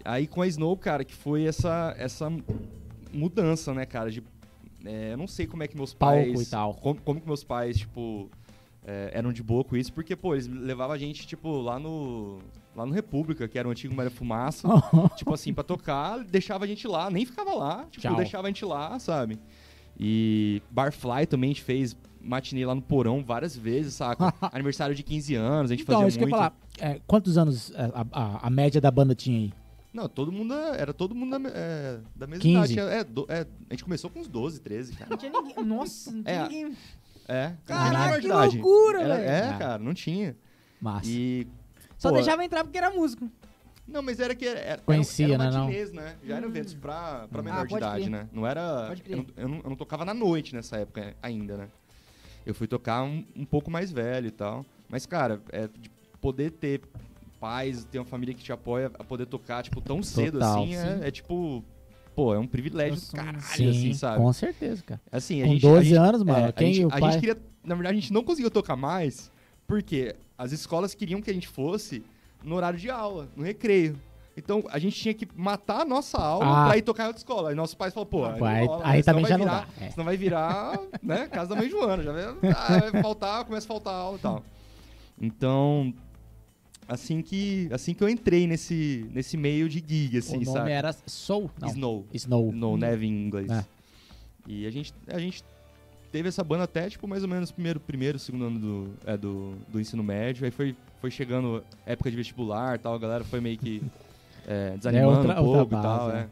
[0.05, 2.31] Aí com a Snow, cara, que foi essa, essa
[3.13, 4.23] mudança, né, cara, de...
[4.85, 6.47] é, eu não sei como é que meus Palco pais...
[6.47, 6.73] e tal.
[6.75, 8.29] Como, como que meus pais, tipo,
[8.85, 12.39] é, eram de boa com isso, porque, pô, eles levavam a gente, tipo, lá no...
[12.73, 14.65] Lá no República, que era o antigo Maria Fumaça.
[15.17, 18.15] tipo assim, pra tocar, deixava a gente lá, nem ficava lá, tipo, Tchau.
[18.15, 19.37] deixava a gente lá, sabe?
[19.99, 24.33] E Barfly também a gente fez matinê lá no porão várias vezes, saca?
[24.53, 26.51] Aniversário de 15 anos, a gente Então, fazia isso que eu ia muito.
[26.77, 26.91] falar.
[26.93, 29.53] É, quantos anos é, a, a- a média da banda tinha aí?
[29.93, 32.73] Não, todo mundo era todo mundo da, é, da mesma 15.
[32.73, 32.93] idade.
[32.93, 35.09] É, do- é, a gente começou com uns 12, 13, cara.
[35.09, 35.63] Não tinha ninguém.
[35.65, 36.77] Nossa, não tinha É, ninguém.
[37.27, 38.57] É, Caraca, que de idade.
[38.57, 39.29] loucura, Era- velho.
[39.29, 39.57] É, Ah.
[39.57, 40.35] cara, não tinha.
[40.81, 41.07] Massa.
[41.09, 41.47] E.
[41.97, 43.29] Só pô, deixava entrar porque era músico.
[43.87, 45.65] Não, mas era que era, era, Conhecia, era né, não?
[45.65, 46.15] matinês, né?
[46.23, 48.09] Já eram eventos pra, pra Ah, menor de pode idade, crer.
[48.09, 48.29] né?
[48.31, 48.87] Não era.
[48.87, 49.17] Pode crer.
[49.17, 51.67] Eu não, eu, não, eu não tocava na noite nessa época ainda, né?
[52.45, 54.65] Eu fui tocar um, um pouco mais velho e tal.
[54.89, 56.81] Mas, cara, é, de poder ter
[57.39, 60.71] pais, ter uma família que te apoia a poder tocar, tipo, tão cedo Total, assim,
[60.73, 61.03] sim.
[61.03, 61.63] é, é tipo.
[62.13, 64.17] Pô, é um privilégio do caralho, Sim, assim, sabe?
[64.17, 65.01] com certeza, cara.
[65.09, 66.99] Assim, a Com gente, 12 a gente, anos, mano, é, quem a, gente, o a
[66.99, 67.11] pai...
[67.13, 67.41] gente queria.
[67.63, 69.31] Na verdade, a gente não conseguiu tocar mais
[69.65, 72.03] porque as escolas queriam que a gente fosse
[72.43, 73.97] no horário de aula, no recreio.
[74.43, 76.67] Então a gente tinha que matar a nossa aula Ah.
[76.67, 77.49] pra ir tocar em outra escola.
[77.49, 79.03] Aí nossos pais falaram, pô, aí- rola, aí né?
[79.03, 79.89] Também vai já não virar, dá, é.
[79.91, 82.03] Senão vai virar, né, casa da mãe Joana.
[82.03, 82.23] Já vai,
[82.55, 84.43] ah, vai faltar, começa a faltar aula e tal.
[85.21, 85.93] Então,
[86.87, 90.71] assim que, assim que eu entrei nesse, nesse meio de gig, assim, o nome sabe?
[90.71, 91.49] era Soul?
[91.59, 92.05] Não, Snow.
[92.13, 92.51] Snow.
[92.51, 93.49] No neve em inglês.
[93.51, 93.63] É.
[94.47, 95.43] E a gente, a gente
[96.11, 99.53] teve essa banda até, tipo, mais ou menos primeiro, primeiro segundo ano do, é, do,
[99.69, 100.43] do ensino médio.
[100.45, 103.81] Aí foi, foi chegando época de vestibular e tal, a galera foi meio que
[104.47, 106.13] é, desanimando outra- um outra pouco e tal, é.
[106.13, 106.29] né?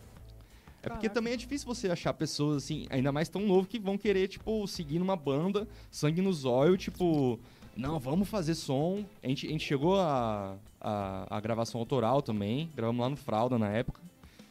[0.82, 1.10] É porque Caraca.
[1.10, 4.66] também é difícil você achar pessoas, assim, ainda mais tão novo, que vão querer, tipo,
[4.66, 7.38] seguir numa banda, sangue nos olhos, tipo,
[7.76, 9.04] não, vamos fazer som.
[9.22, 13.58] A gente, a gente chegou a, a, a gravação autoral também, gravamos lá no Fralda
[13.58, 14.02] na época.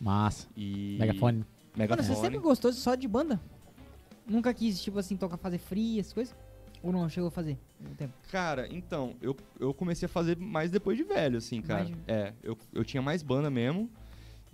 [0.00, 0.46] Massa.
[0.56, 0.96] E...
[0.98, 1.38] Megafone.
[1.38, 2.06] Mano, Megafone.
[2.06, 3.40] você sempre gostou só de banda?
[4.26, 6.36] Nunca quis, tipo assim, tocar fazer free, essas coisas?
[6.82, 7.58] Ou não, chegou a fazer?
[7.80, 8.12] No tempo?
[8.30, 11.84] Cara, então, eu, eu comecei a fazer mais depois de velho, assim, cara.
[11.84, 13.90] Mais de- É, eu, eu tinha mais banda mesmo.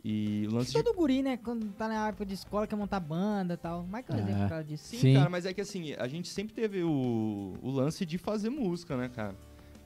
[0.02, 0.82] E o lance de.
[0.82, 1.38] Todo guri, né?
[1.38, 3.86] Quando tá na época de escola, quer montar banda e tal.
[3.92, 4.14] É.
[4.20, 4.84] exemplo por causa disso.
[4.84, 5.14] Sim, Sim.
[5.14, 8.96] cara, mas é que assim, a gente sempre teve o, o lance de fazer música,
[8.96, 9.34] né, cara?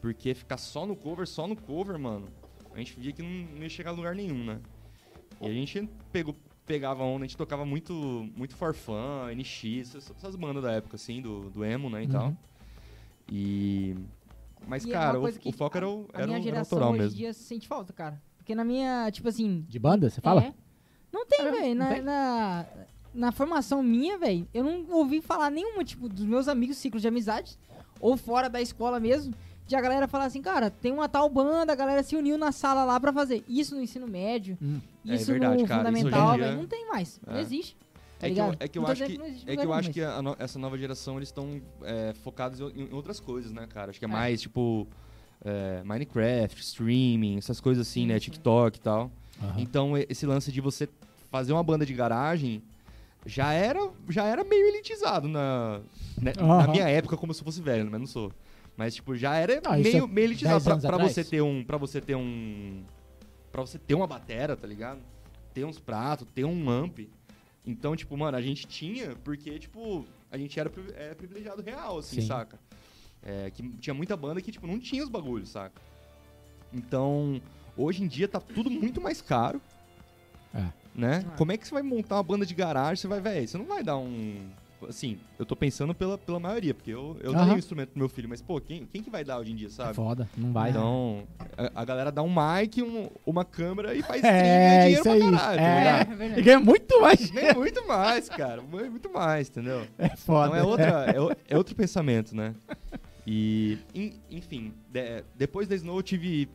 [0.00, 2.26] Porque ficar só no cover, só no cover, mano,
[2.74, 4.60] a gente via que não, não ia chegar a lugar nenhum, né?
[5.40, 6.34] E a gente pegou,
[6.68, 7.92] pegava onda, a gente tocava muito,
[8.36, 12.26] muito Forfã, NX, essas, essas bandas da época, assim, do, do emo, né, e tal.
[12.26, 12.36] Uhum.
[13.30, 13.96] E...
[14.66, 16.44] Mas, E é cara, o, o foco era o, A era o, minha era o
[16.44, 17.16] geração autoral hoje em mesmo.
[17.16, 18.20] dia sente falta, cara.
[18.36, 19.64] Porque na minha, tipo assim.
[19.68, 20.42] De banda, você fala?
[20.42, 20.54] é,
[21.12, 21.74] não tem, velho.
[21.74, 22.66] Na, na,
[23.14, 27.08] na formação minha, velho, eu não ouvi falar nenhuma, tipo, dos meus amigos, ciclos de
[27.08, 27.58] amizades,
[28.00, 29.32] ou fora da escola mesmo,
[29.68, 32.50] de a galera falar assim, cara, tem uma tal banda, a galera se uniu na
[32.50, 33.44] sala lá pra fazer.
[33.46, 34.80] Isso no ensino médio, Hum.
[35.06, 36.56] É isso verdade, no cara, isso fundamental, dia- velho.
[36.58, 37.20] Não tem mais.
[37.26, 37.40] Não É.
[37.40, 37.76] existe.
[38.18, 39.72] tá É que, eu, é que eu Não tô acho que, não é que, eu
[39.72, 43.52] acho que a no- essa nova geração eles estão é, focados em, em outras coisas,
[43.52, 43.90] né, cara?
[43.90, 44.10] Acho que é É.
[44.10, 44.88] mais tipo
[45.44, 48.18] é, Minecraft, streaming, essas coisas assim, Sim, né?
[48.18, 49.10] TikTok e tal.
[49.56, 50.88] Então esse lance de você
[51.30, 52.60] fazer uma banda de garagem
[53.24, 55.80] já era, já era meio elitizado na,
[56.20, 58.32] né, na minha época, como se eu fosse velho, mas não sou.
[58.78, 61.64] Mas tipo já era Não, meio, é meio elitizado 10 pra, pra você ter um,
[61.64, 62.84] para você ter um,
[63.50, 65.00] para você ter uma batera, tá ligado?
[65.52, 67.00] Ter uns pratos, ter um amp.
[67.66, 72.20] Então, tipo, mano, a gente tinha porque, tipo, a gente era é, privilegiado real, assim,
[72.20, 72.28] Sim.
[72.28, 72.56] saca?
[73.20, 75.82] É, que tinha muita banda que, tipo, não tinha os bagulhos, saca?
[76.72, 77.42] Então,
[77.76, 79.60] hoje em dia tá tudo muito mais caro.
[80.54, 80.66] É.
[80.94, 81.24] Né?
[81.26, 81.30] Ah.
[81.36, 82.96] Como é que você vai montar uma banda de garagem?
[82.96, 84.48] Você vai, velho, você não vai dar um.
[84.86, 87.38] Assim, eu tô pensando pela, pela maioria, porque eu, eu Aham.
[87.38, 89.56] daria um instrumento pro meu filho, mas, pô, quem, quem que vai dar hoje em
[89.56, 89.94] dia, É sabe?
[89.94, 90.70] foda, não vai.
[90.70, 94.92] Então, a, a galera dá um mic, um- uma câmera e faz É, stream e
[94.94, 95.30] isso ganha dinheiro aí.
[95.30, 95.62] pra caralho, É.
[95.64, 96.16] tá É, ligado?
[96.18, 96.40] verdade.
[96.40, 97.30] E ganha muito mais.
[97.32, 98.62] Nem muito mais, cara.
[98.62, 99.86] mu- Muito mais, entendeu?
[99.98, 100.46] É foda.
[100.48, 102.54] Então é, outra, é, é outro pensamento, né?
[103.26, 106.48] E, en- enfim, de- depois da Snow eu tive.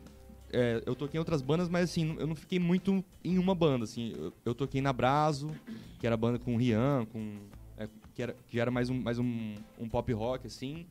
[0.52, 3.84] é, eu toquei em outras bandas, mas assim, eu não fiquei muito em uma banda,
[3.84, 4.12] assim.
[4.16, 5.50] Eu, eu toquei na Brazo,
[5.98, 7.53] que era banda com o Rian, com, é,
[8.14, 10.86] que, era, que era mais, um, mais um, um pop rock, assim.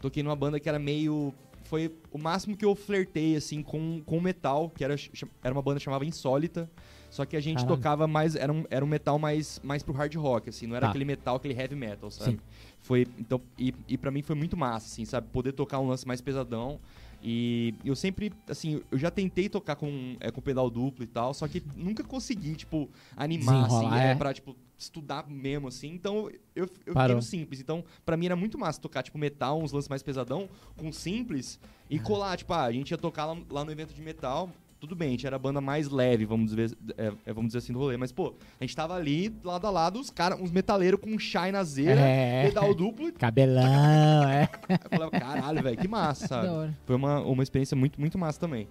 [0.00, 1.32] Toquei numa banda que era meio.
[1.64, 4.96] Foi o máximo que eu flertei, assim, com, com metal, que era,
[5.44, 6.68] era uma banda que chamava Insólita.
[7.08, 7.76] Só que a gente Caralho.
[7.76, 8.34] tocava mais.
[8.34, 10.90] Era um, era um metal mais, mais pro hard rock, assim, não era Tá.
[10.90, 12.32] aquele metal, aquele heavy metal, sabe?
[12.32, 12.38] Sim.
[12.80, 15.28] Foi, então, e, e pra mim foi muito massa, assim, sabe?
[15.30, 16.80] Poder tocar um lance mais pesadão.
[17.22, 21.32] E eu sempre, assim, eu já tentei tocar com, é, com pedal duplo e tal,
[21.32, 24.14] só que nunca consegui, tipo, animar, assim, é, é.
[24.16, 25.90] pra, tipo, estudar mesmo, assim.
[25.90, 27.60] Então, eu, eu fiquei no simples.
[27.60, 31.60] Então, pra mim era muito massa tocar, tipo, metal, uns lances mais pesadão, com simples,
[31.88, 34.50] e colar, tipo, ah, a gente ia tocar lá, lá no evento de metal,
[34.82, 37.58] tudo bem, a gente era a banda mais leve, vamos dizer, é, é, vamos dizer
[37.58, 37.96] assim, do rolê.
[37.96, 41.18] Mas, pô, a gente tava ali, lado a lado, os caras, uns metaleiros com um
[41.20, 42.48] chai na zeira, É.
[42.48, 44.48] pedal duplo, Cabelão, é.
[44.68, 46.42] eu falava, caralho, velho, que massa.
[46.84, 48.66] Foi uma, uma experiência muito, muito massa também.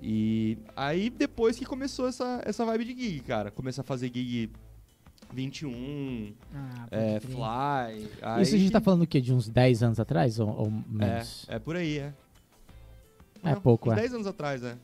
[0.00, 3.50] E aí, depois que começou essa, essa vibe de gig, cara.
[3.50, 4.50] Comecei a fazer gig
[5.34, 7.20] 21, Ah, é.
[7.20, 8.08] Fly.
[8.22, 9.20] Aí Isso a gente tá falando o quê?
[9.20, 11.44] De uns 10 anos atrás ou, ou É, menos?
[11.46, 12.14] é por aí, é.
[13.44, 14.00] É pouco, uns é.
[14.00, 14.76] 10 anos atrás, é.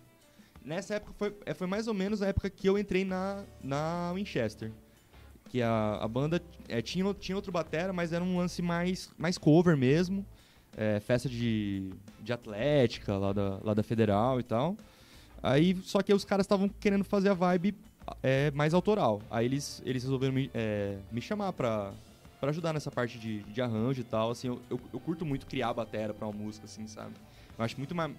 [0.64, 4.12] Nessa época foi, é, foi mais ou menos a época que eu entrei na, na
[4.14, 4.70] Winchester.
[5.48, 9.36] Que a, a banda é, tinha, tinha outro batera, mas era um lance mais, mais
[9.36, 10.24] cover mesmo.
[10.76, 14.76] É, festa de, de atlética lá da, lá da Federal e tal.
[15.42, 17.74] Aí, só que os caras estavam querendo fazer a vibe
[18.22, 19.20] é, mais autoral.
[19.30, 21.92] Aí eles, eles resolveram me, é, me chamar pra,
[22.40, 24.30] pra ajudar nessa parte de, de arranjo e tal.
[24.30, 27.12] Assim, eu, eu, eu curto muito criar a batera pra uma música, assim, sabe?
[27.58, 28.14] Eu acho muito mais.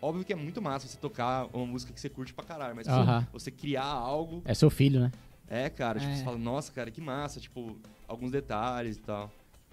[0.00, 2.86] Óbvio que é muito massa você tocar uma música que você curte pra caralho, mas
[2.88, 3.26] Aham.
[3.32, 4.42] você criar algo.
[4.44, 5.12] É seu filho, né?
[5.48, 6.16] É, cara, tipo, É.
[6.16, 9.30] você fala, nossa, cara, que massa, tipo, alguns detalhes e tal.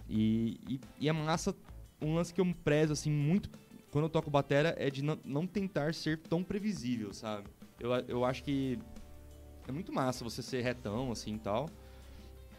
[0.10, 1.56] E, e, e é massa,
[2.02, 3.50] um lance que eu prezo, assim, muito
[3.92, 7.48] quando eu toco batera é de não, não tentar ser tão previsível, sabe?
[7.80, 8.78] Eu, a- eu acho que
[9.68, 11.70] é muito massa você ser retão, assim, e tal.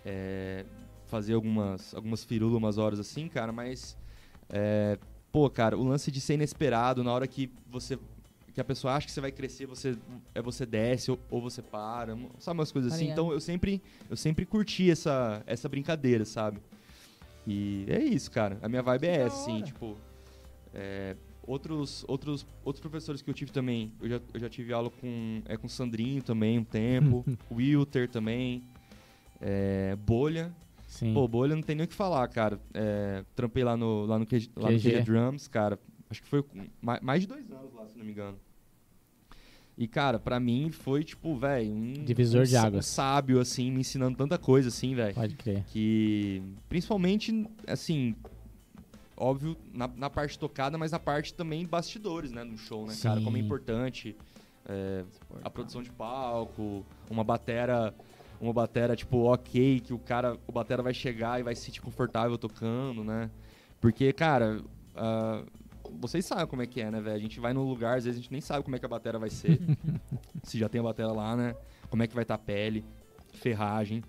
[0.04, 0.64] É,
[1.06, 3.96] fazer algumas, algumas firulas umas horas assim, cara, mas...
[4.48, 4.98] é,
[5.36, 7.98] pô, cara, o lance de ser inesperado na hora que você...
[8.54, 9.94] Que a pessoa acha que você vai crescer, você,
[10.34, 13.10] é, você desce ou, ou você para, sabe umas coisas Tá assim.
[13.10, 16.58] Então eu sempre, eu sempre curti essa, essa brincadeira, sabe?
[17.46, 18.58] E é isso, cara.
[18.62, 19.98] A minha vibe é da essa, assim, tipo.
[20.72, 21.14] é,
[21.46, 23.92] outros, outros, outros professores que eu tive também.
[24.00, 27.26] Eu já, eu já tive aula com, é, com o Sandrinho também um tempo.
[27.52, 28.64] Wilter também.
[29.38, 30.50] é, Bolha.
[30.96, 31.12] Sim.
[31.12, 32.58] Pô, Bolha não tem nem o que falar, cara.
[32.72, 35.02] É, trampei lá no, lá no, QG, lá no QG.
[35.02, 35.78] Drums, cara.
[36.08, 36.42] Acho que foi
[36.80, 38.38] mais, de dois anos lá, se não me engano.
[39.76, 42.86] E, cara, pra mim foi, tipo, velho, um, Divisor um de águas.
[42.86, 45.64] sábio, assim, me ensinando tanta coisa, assim, velho Pode crer.
[45.66, 48.16] que principalmente assim
[49.14, 53.18] óbvio na, na parte tocada mas na parte também bastidores né no show né cara
[53.22, 53.46] como é Sim.
[53.46, 54.16] importante
[54.68, 55.04] é,
[55.42, 57.94] a produção de palco uma batera
[58.40, 61.80] uma batera tipo ok que o cara o batera vai chegar e vai se sentir
[61.80, 63.30] confortável tocando né
[63.80, 64.60] porque cara
[64.94, 65.42] ah,
[65.98, 68.18] vocês sabem como é que é né velho a gente vai num lugar às vezes
[68.18, 69.60] a gente nem sabe como é que a batera vai ser
[70.42, 71.54] se já tem a batera lá né
[71.88, 72.84] como é que vai estar a pele
[73.32, 74.02] ferragem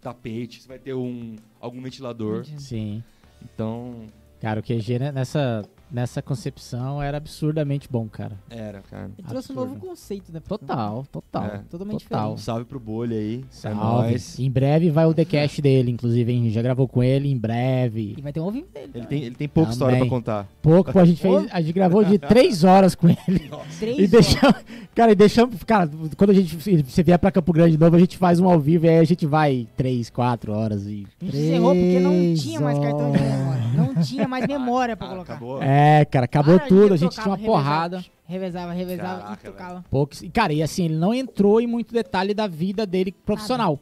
[0.00, 2.44] tapete, se vai ter um algum ventilador.
[2.44, 3.02] Sim.
[3.42, 4.06] Então,
[4.40, 8.36] Cara, o QG né, nessa, nessa concepção era absurdamente bom, cara.
[8.50, 9.10] era, cara.
[9.18, 9.74] Ele trouxe um Absurdo.
[9.74, 10.40] novo conceito, né?
[10.46, 11.44] Total, total.
[11.46, 11.58] É.
[11.70, 12.32] Totalmente Total.
[12.34, 13.40] Um salve pro Bolha aí.
[13.44, 13.78] É Salve.
[13.78, 14.38] nóis.
[14.38, 16.50] Em breve vai o The Cast dele, inclusive, hein?
[16.50, 18.14] Já gravou com ele, em breve.
[18.16, 18.90] E vai ter um ao vivo dele.
[18.94, 19.72] Ele tem, ele tem pouca Também.
[19.72, 20.48] história pra contar.
[20.62, 21.46] Pouco, pô, a gente fez.
[21.50, 23.18] A gente gravou de três horas com ele.
[23.78, 24.10] Três E horas.
[24.10, 24.56] deixamos.
[24.94, 25.62] Cara, e deixamos.
[25.64, 28.48] Cara, quando a gente você vier pra Campo Grande de novo, a gente faz um
[28.48, 31.06] ao vivo e aí a gente vai três, quatro horas e.
[31.20, 33.38] A gente encerrou porque não tinha mais cartão de horas.
[33.38, 33.62] memória.
[33.76, 35.32] Não tinha mais memória pra Ah, colocar.
[35.34, 35.62] acabou?
[35.62, 38.04] É, cara, acabou tudo, a gente tinha uma porrada.
[38.24, 39.84] Revezava, revezava Caraca, e tocava.
[39.90, 40.22] Poucos.
[40.22, 43.78] E, cara, e assim, ele não entrou em muito detalhe da vida dele profissional.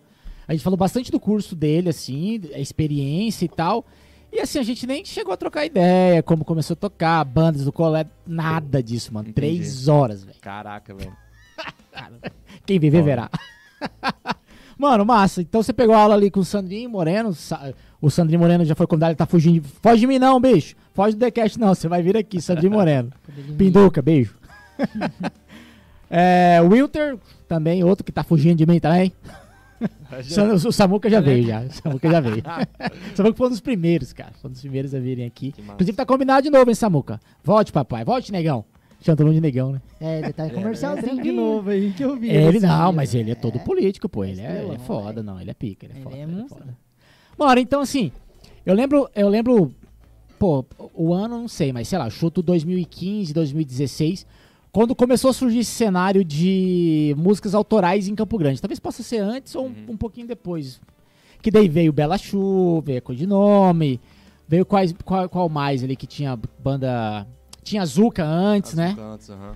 [0.47, 3.85] A gente falou bastante do curso dele, assim, a experiência e tal.
[4.33, 7.73] E assim, a gente nem chegou a trocar ideia, como começou a tocar, bandas do
[7.73, 9.29] colé, nada disso, mano.
[9.29, 9.57] Entendi.
[9.57, 10.39] Três horas, velho.
[10.41, 11.17] Caraca, velho.
[12.67, 13.31] Quem viver verá.
[14.79, 15.41] Mano, massa.
[15.41, 17.35] Então você pegou aula ali com o Sandrinho Moreno,
[18.01, 19.61] O Sandrinho Moreno já foi convidado, ele tá fugindo.
[19.63, 20.77] de- Foge de mim não, bicho.
[20.95, 23.11] Foge do TheCast não, você vai vir aqui, Sandrinho Moreno.
[23.57, 24.35] Pinduca, beijo.
[26.11, 29.13] é, Wilter, também, outro que tá fugindo de mim também.
[30.65, 31.61] O Samuca já veio, já.
[31.61, 32.43] O Samuca já veio.
[33.13, 34.33] o Samuca foi um dos primeiros, cara.
[34.41, 35.53] Foi um dos primeiros a virem aqui.
[35.59, 37.21] Inclusive tá combinado de novo, hein, Samuca?
[37.45, 38.03] Volte, papai.
[38.03, 38.65] Volte, negão.
[39.07, 39.83] Mundo de negão, né?
[40.01, 42.31] É, ele tá em É, comercialzinho de novo aí que eu vi.
[42.31, 44.25] Ele esse não, mas ele é todo político, pô.
[44.25, 45.39] Ele é, ele é foda, não.
[45.39, 46.17] Ele é pica, ele é Ele foda.
[46.17, 46.79] é ele é foda.
[47.39, 48.11] Mano, então assim,
[48.65, 49.75] eu lembro, eu lembro,
[50.39, 54.27] pô, o ano não sei, mas sei lá, chuto 2015, 2016,
[54.73, 58.61] quando começou a surgir esse cenário de músicas autorais em Campo Grande.
[58.61, 59.85] Talvez possa ser antes ou um, Uhum.
[59.91, 60.81] um pouquinho depois.
[61.43, 64.01] Que daí veio Bela Chu, veio Codinome,
[64.49, 67.27] veio quais, qual, qual mais ali que tinha banda.
[67.63, 68.95] Tinha Zuka antes, As né?
[68.95, 69.53] cantos, aham.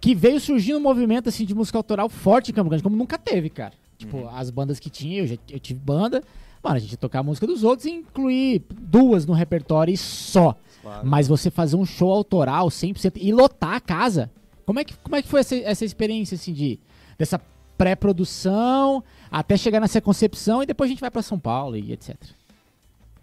[0.00, 3.16] que veio surgindo um movimento assim de música autoral forte em Campo Grande, como nunca
[3.18, 3.72] teve, cara.
[3.98, 4.28] Tipo, Uhum.
[4.30, 6.22] as bandas que tinha, eu já eu tive banda,
[6.62, 10.56] mano, a gente ia tocar a música dos outros e incluir duas no repertório só.
[10.82, 11.06] Claro.
[11.06, 14.30] Mas você fazer um show autoral 100% e lotar a casa.
[14.64, 16.78] Como é que, como é que foi essa, essa experiência assim de
[17.18, 17.40] dessa
[17.76, 22.16] pré-produção até chegar nessa concepção e depois a gente vai pra São Paulo e etc.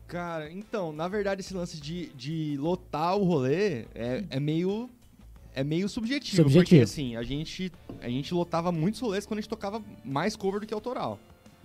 [0.07, 4.89] Cara, então, na verdade, esse lance de, de lotar o rolê é, é meio.
[5.53, 6.63] É meio subjetivo, Subjetivo.
[6.65, 10.59] porque assim, a gente, a gente lotava muitos rolês quando a gente tocava mais cover
[10.59, 11.17] do que autoral.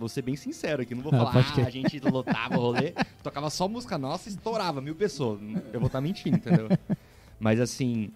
[0.02, 2.92] Vou ser bem sincero aqui, não vou Ah, falar, ah, a gente lotava o rolê,
[3.22, 5.40] tocava só música nossa e estourava mil pessoas.
[5.72, 6.68] Eu vou estar mentindo, entendeu?
[7.38, 8.10] Mas assim,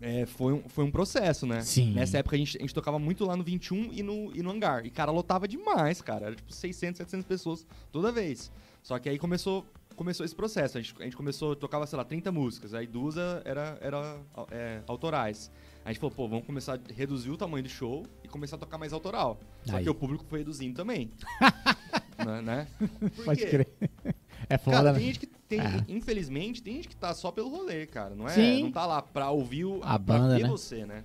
[0.00, 1.60] é, foi, um, foi um processo, né?
[1.60, 1.92] Sim.
[1.92, 4.50] Nessa época a gente, a gente tocava muito lá no 21 e no, e no
[4.50, 4.84] hangar.
[4.84, 6.26] E, cara, lotava demais, cara.
[6.26, 8.50] Era tipo 600, 700 pessoas toda vez.
[8.82, 10.78] Só que aí começou, começou esse processo.
[10.78, 12.74] A gente, a gente começou, tocava, sei lá, 30 músicas.
[12.74, 14.18] Aí duas era, era
[14.50, 15.50] é, autorais.
[15.84, 18.76] A gente falou, pô, vamos começar a reduzir o tamanho do show começar a tocar
[18.78, 19.38] mais autoral.
[19.64, 19.84] Só Aí.
[19.84, 21.10] que o público foi reduzindo também.
[22.26, 22.68] né, né?
[23.14, 23.46] Por Pode quê?
[23.48, 23.68] crer.
[24.46, 24.98] É foda, Cara, né?
[24.98, 25.84] tem gente que tem, É.
[25.88, 28.14] infelizmente, tem gente que tá só pelo rolê, cara.
[28.14, 28.64] Não é, Sim.
[28.64, 30.48] não tá lá pra ouvir o, A pra banda, ver né?
[30.50, 31.02] você, né?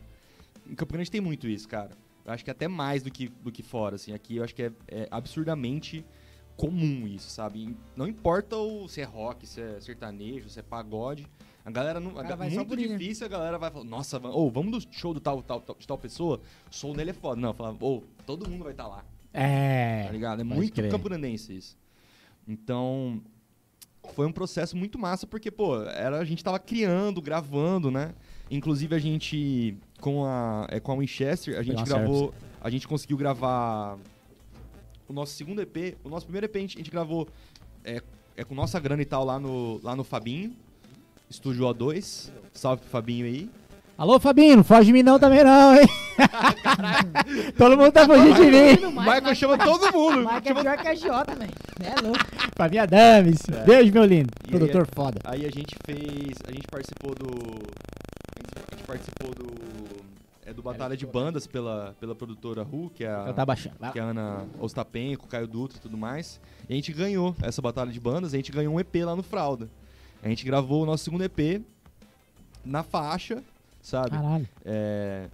[0.69, 1.91] Em Campo Grande tem muito isso, cara.
[2.25, 4.11] Eu acho que até mais do que, do que fora, assim.
[4.11, 6.05] Aqui eu acho que é, é absurdamente
[6.57, 7.77] comum isso, sabe?
[7.95, 11.25] Não importa o, se é rock, se é sertanejo, se é pagode.
[11.69, 12.11] A galera não.
[12.11, 14.85] a cara ga- vai só muito difícil a galera vai falar, nossa, va- ô, vamos
[14.85, 17.39] do show do tal, tal, tal- de tal pessoa, o som dele é foda.
[17.39, 19.05] Não, fala, ô, todo mundo vai estar lá.
[19.33, 20.03] É.
[20.05, 20.41] Tá ligado?
[20.41, 20.89] É muito crer.
[21.51, 21.77] isso.
[22.47, 23.21] Então,
[24.15, 28.13] foi um processo muito massa, porque, pô, era, a gente tava criando, gravando, né?
[28.49, 33.15] Inclusive, a gente, com a, é, com a Winchester, a gente gravou, a gente conseguiu
[33.17, 33.99] gravar
[35.07, 37.27] o nosso segundo EP, o nosso primeiro EP a gente, a gente gravou
[37.83, 38.01] é,
[38.35, 40.55] é com nossa grana e tal lá no, lá no Fabinho,
[41.29, 43.49] Estúdio O2, salve pro Fabinho aí.
[43.97, 45.87] Alô, Fabinho, não foge de mim não também não, hein?
[47.57, 48.85] Todo mundo tá fugindo de mim.
[48.85, 50.29] O Michael chama todo mundo!
[50.33, 51.51] Mike é pior que a Jota, velho.
[51.81, 52.19] É louco.
[52.55, 53.41] Fabinho Adames.
[53.65, 54.29] Beijo, meu lindo.
[54.47, 55.19] E Produtor aí- foda.
[55.25, 56.37] Aí a gente fez.
[56.47, 57.27] A gente participou do.
[58.71, 59.53] A gente, participou do.
[60.45, 63.75] É do Batalha de Bandas pela, pela produtora Ru, que é Eu a, tá baixando.
[63.79, 63.93] Vai lá.
[63.93, 66.39] que é a Ana Ostapenko, Caio Dutra e tudo mais.
[66.69, 69.23] E a gente ganhou essa batalha de bandas, a gente ganhou um EP lá no
[69.23, 69.69] Fralda.
[70.21, 71.61] A gente gravou o nosso segundo EP
[72.65, 73.43] na faixa,
[73.81, 74.11] sabe?
[74.11, 74.47] Caralho.
[74.65, 75.29] É,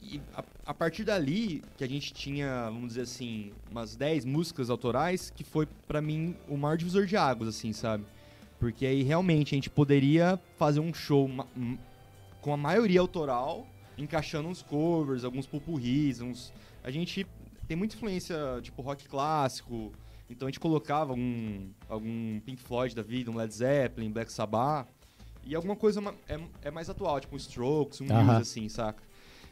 [0.00, 4.70] e a, a partir dali, que a gente tinha, vamos dizer assim, umas 10 músicas
[4.70, 8.04] autorais, que foi pra mim o maior divisor de águas, assim, sabe?
[8.58, 11.28] Porque aí realmente a gente poderia fazer um show
[12.40, 16.52] com a maioria autoral, encaixando uns covers, alguns pupurris, uns.
[16.82, 17.26] A gente
[17.66, 19.92] tem muita influência, tipo, rock clássico.
[20.30, 24.88] Então a gente colocava algum, algum Pink Floyd da vida, um Led Zeppelin, Black Sabbath.
[25.44, 28.24] E alguma coisa é, é mais atual, tipo um Strokes, um Aham.
[28.24, 29.02] Muse, assim, saca?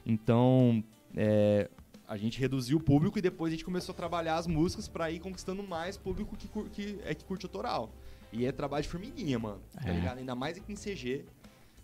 [0.04, 0.84] Então,
[1.16, 1.70] é,
[2.06, 5.10] a gente reduziu o público e depois a gente começou a trabalhar as músicas pra
[5.10, 7.90] ir conquistando mais público que, que é que curte autoral.
[8.32, 9.60] E é trabalho de formiguinha, mano.
[9.72, 9.92] Tá É.
[9.94, 10.18] ligado?
[10.18, 11.24] Ainda mais aqui em CG.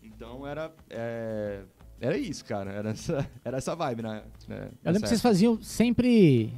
[0.03, 0.71] Então era.
[0.91, 1.63] é,
[2.01, 2.71] era isso, cara.
[2.73, 4.23] Era essa, era essa vibe, né?
[4.47, 6.53] né, Eu lembro que vocês faziam sempre.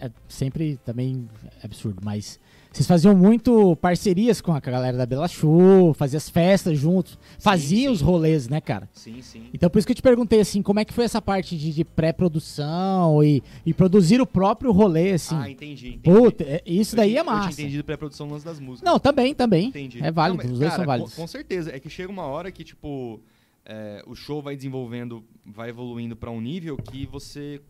[0.00, 1.28] É, sempre também
[1.62, 2.38] absurdo, mas
[2.70, 7.90] vocês faziam muito parcerias com a galera da Bela Chu, faziam as festas juntos, faziam
[7.90, 8.86] os rolês, né, cara?
[8.92, 9.48] Sim, sim.
[9.54, 11.72] Então por isso que eu te perguntei assim, como é que foi essa parte de,
[11.72, 15.34] de pré-produção e, e produzir o próprio rolê, assim.
[15.36, 15.94] Ah, entendi.
[15.94, 16.18] entendi.
[16.18, 17.60] Puta, é- isso Eu daí é Eu tinha massa.
[17.60, 18.90] entendido pré-produção no lance das músicas.
[18.90, 19.68] Não, também, também.
[19.68, 20.02] Entendi.
[20.04, 21.14] É válido, Não, mas, os dois cara, são válidos.
[21.14, 21.74] Com, com certeza.
[21.74, 23.20] É que chega uma hora que, tipo,
[23.64, 27.60] é, o show vai desenvolvendo, vai evoluindo pra um nível que você,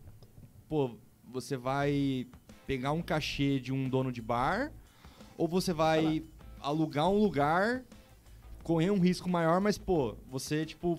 [0.67, 0.91] pô,
[1.41, 2.25] você vai
[2.65, 4.71] pegar um cachê de um dono de bar
[5.37, 6.23] ou você vai
[6.59, 7.83] alugar um lugar,
[8.63, 10.97] correr um risco maior, mas, pô, você, tipo...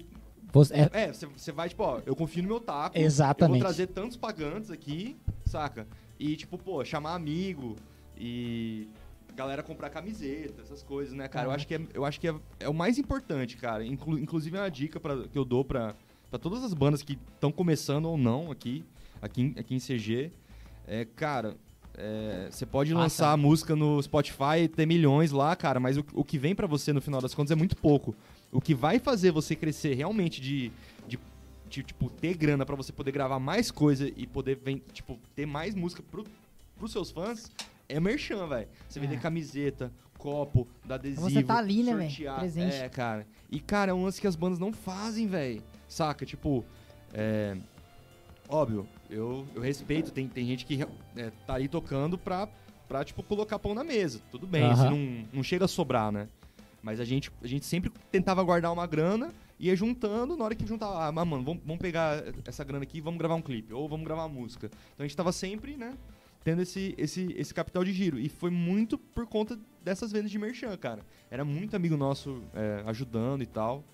[0.53, 2.97] Você- é- É, você, você vai, tipo, ó, eu confio no meu taco.
[2.97, 3.59] Exatamente.
[3.59, 5.87] Eu vou trazer tantos pagantes aqui, saca?
[6.19, 7.75] E, tipo, pô, chamar amigo
[8.17, 8.89] e
[9.35, 11.47] galera comprar camiseta, essas coisas, né, cara?
[11.49, 13.85] Eu acho que é, eu acho que é, é o mais importante, cara.
[13.85, 15.95] Inclu- inclusive é uma dica pra, que eu dou pra,
[16.31, 18.85] pra todas as bandas que estão começando ou não aqui,
[19.21, 20.31] aqui, em- aqui em CG.
[20.87, 21.57] É, cara,
[21.97, 23.03] é, você pode Faça.
[23.03, 26.55] lançar a música no Spotify e ter milhões lá, cara, mas o, o que vem
[26.55, 28.15] pra você no final das contas é muito pouco.
[28.51, 30.73] O que vai fazer você crescer realmente de,
[31.07, 31.19] de,
[31.69, 35.45] de, tipo, ter grana pra você poder gravar mais coisa e poder, ven- tipo, ter
[35.47, 36.25] mais música pro,
[36.79, 37.51] pros seus fãs
[37.89, 38.69] é merchan, velho.
[38.89, 39.19] Você vender É.
[39.19, 42.35] camiseta, copo, dar adesivo, Você tá ali, né, velho?
[42.39, 42.75] Presente.
[42.77, 43.27] É, cara.
[43.51, 45.63] E, cara, é um lance que as bandas não fazem, velho.
[45.87, 46.25] Saca?
[46.25, 46.65] Tipo,
[47.13, 47.57] é...
[48.49, 50.83] Óbvio, eu, eu respeito, tem, tem gente que
[51.17, 52.49] é, tá aí tocando pra,
[52.89, 54.21] pra, tipo, colocar pão na mesa.
[54.31, 54.73] Tudo bem, Aham.
[54.75, 56.29] isso não, não chega a sobrar, né?
[56.83, 60.55] Mas a gente, a gente sempre tentava guardar uma grana e ia juntando, na hora
[60.55, 63.73] que juntava, ah, mano, vamos, vamos pegar essa grana aqui e vamos gravar um clipe,
[63.73, 64.67] ou vamos gravar uma música.
[64.67, 65.95] Então a gente tava sempre, né,
[66.45, 68.19] tendo esse, esse, esse capital de giro.
[68.19, 71.03] E foi muito por conta dessas vendas de merchan, cara.
[71.31, 73.85] Era muito amigo nosso é, ajudando e tal.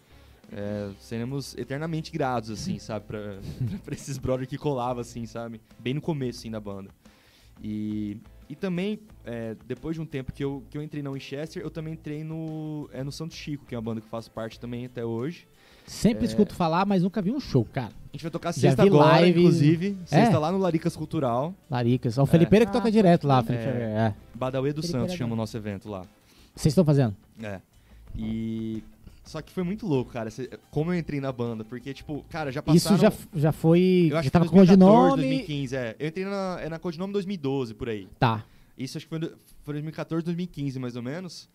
[0.56, 5.60] É, seremos eternamente gratos, assim, sabe, pra, pra, pra esses brother que colava, assim, sabe?
[5.80, 6.90] Bem no começo, assim, da banda.
[7.62, 11.62] E, e também, é, depois de um tempo que eu, que eu entrei na Winchester,
[11.62, 14.30] eu também entrei no, é, no Santo Chico, que é uma banda que eu faço
[14.30, 15.46] parte também até hoje.
[15.86, 16.28] Sempre É.
[16.28, 17.92] escuto falar, mas nunca vi um show, cara.
[18.12, 19.98] A gente vai tocar Já sexta vi agora, live- inclusive.
[20.06, 20.38] Sexta É?
[20.38, 21.54] lá no Laricas Cultural.
[21.70, 22.16] Laricas.
[22.16, 23.64] Ó, o Felipeira que Ah, toca direto lá, pode Felipe.
[23.76, 23.82] crer.
[23.88, 24.14] É.
[24.34, 26.02] Badauê do Felipe Santos chama o nosso evento lá.
[26.54, 27.14] Vocês estão fazendo?
[27.42, 27.60] É.
[28.16, 28.82] E.
[29.24, 30.28] Só que foi muito louco, cara.
[30.70, 31.64] Como eu entrei na banda.
[31.64, 32.96] Porque, tipo, cara, já passaram.
[32.96, 34.08] Isso já, já foi.
[34.10, 35.22] Eu acho já que tava com 2014, codinome.
[35.22, 35.96] 2015, é.
[35.98, 38.06] Eu entrei na, é na codinome 2012, por aí.
[38.18, 38.44] Tá.
[38.76, 39.20] Isso acho que foi,
[39.62, 41.48] foi 2014, 2015, mais ou menos.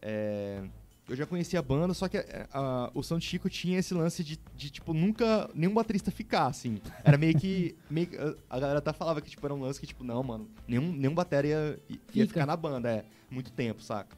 [0.00, 0.62] É,
[1.08, 4.24] eu já conhecia a banda, só que é, a- o São Chico tinha esse lance
[4.24, 6.78] de, de, tipo, nunca nenhum baterista ficar, assim.
[7.04, 7.76] Era meio que.
[7.90, 8.08] meio
[8.50, 10.92] a- a galera até falava que, tipo, era um lance que, tipo, não, mano, nenhum,
[10.92, 12.26] nenhum bateria ia, ia Fica.
[12.26, 13.04] ficar na banda, é.
[13.30, 14.16] Muito tempo, saca?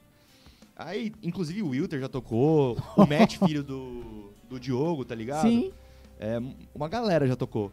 [0.77, 5.49] Aí, inclusive, o Wilter já tocou, o Matt, filho do, do Diogo, tá ligado?
[5.49, 5.73] Sim.
[6.19, 6.39] É,
[6.75, 7.71] uma galera já tocou.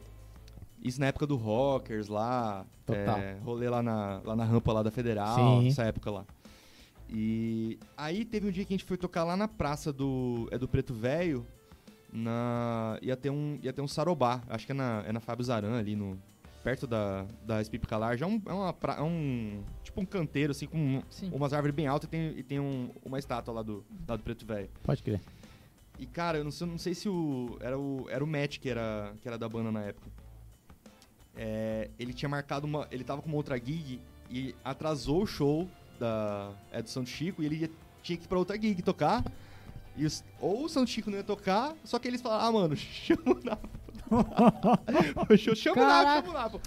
[0.84, 2.66] Isso na época do Rockers lá.
[2.86, 3.18] Total.
[3.18, 5.66] É, rolê lá na, lá na rampa lá da Federal, Sim.
[5.66, 6.26] nessa época lá.
[7.10, 10.48] E aí teve um dia que a gente foi tocar lá na praça do.
[10.50, 11.46] É do Preto Velho.
[12.12, 12.98] Na.
[13.02, 13.60] Ia ter um.
[13.62, 14.42] Ia ter um sarobá.
[14.50, 16.18] Acho que é na, é na Fábio Zaran ali no.
[16.64, 18.24] Perto da, da Espipica Large.
[18.24, 19.64] É um, é, uma pra- é um.
[19.84, 21.30] Tipo um canteiro, assim, com Sim.
[21.34, 24.22] umas árvores bem altas e tem, e tem um- uma estátua lá do, lá do
[24.24, 24.70] Preto Velho.
[24.84, 25.20] Pode crer.
[25.98, 27.58] E, cara, eu não sei, não sei se o.
[27.60, 30.08] Era o, era o Matt que era, que era da banda na época.
[31.36, 32.88] É, ele tinha marcado uma.
[32.92, 35.68] Ele tava com uma outra gig e atrasou o show
[36.00, 37.72] da, é, do Santo Chico e ele ia-
[38.04, 39.24] tinha que ir pra outra gig tocar.
[39.96, 42.76] E os- ou o Santo Chico não ia tocar, só que eles falaram, ah, mano,
[42.78, 43.40] chama o
[44.18, 45.38] Napo.
[45.38, 46.28] chama chama o Napo, Caraca.
[46.28, 46.62] chama o Napo.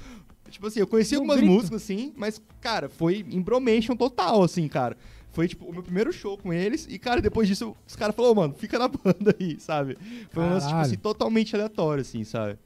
[0.50, 1.52] Tipo assim, eu conheci algumas grito.
[1.52, 4.96] músicas, assim, mas, cara, foi embromation total, assim, cara.
[5.32, 6.86] Foi, tipo, o meu primeiro show com eles.
[6.88, 9.98] E, cara, depois disso, os caras falaram, mano, fica na banda aí, sabe?
[10.30, 12.56] Foi um lance, tipo assim, totalmente aleatório, assim, sabe?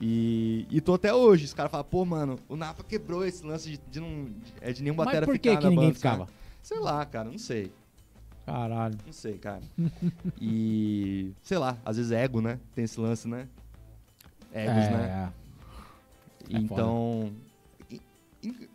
[0.00, 1.44] E, e tô até hoje.
[1.44, 4.28] Os caras falam, pô, mano, o Napa quebrou esse lance de, de não.
[4.60, 6.28] É de nenhum Mas batera por ficar que, na que ninguém banda, ficava?
[6.62, 7.72] Sei lá, cara, não sei.
[8.44, 8.98] Caralho.
[9.04, 9.62] Não sei, cara.
[10.40, 11.32] e.
[11.42, 12.58] Sei lá, às vezes ego, né?
[12.74, 13.48] Tem esse lance, né?
[14.52, 15.32] Egos, é, né?
[16.50, 17.32] É então.
[17.90, 18.00] e-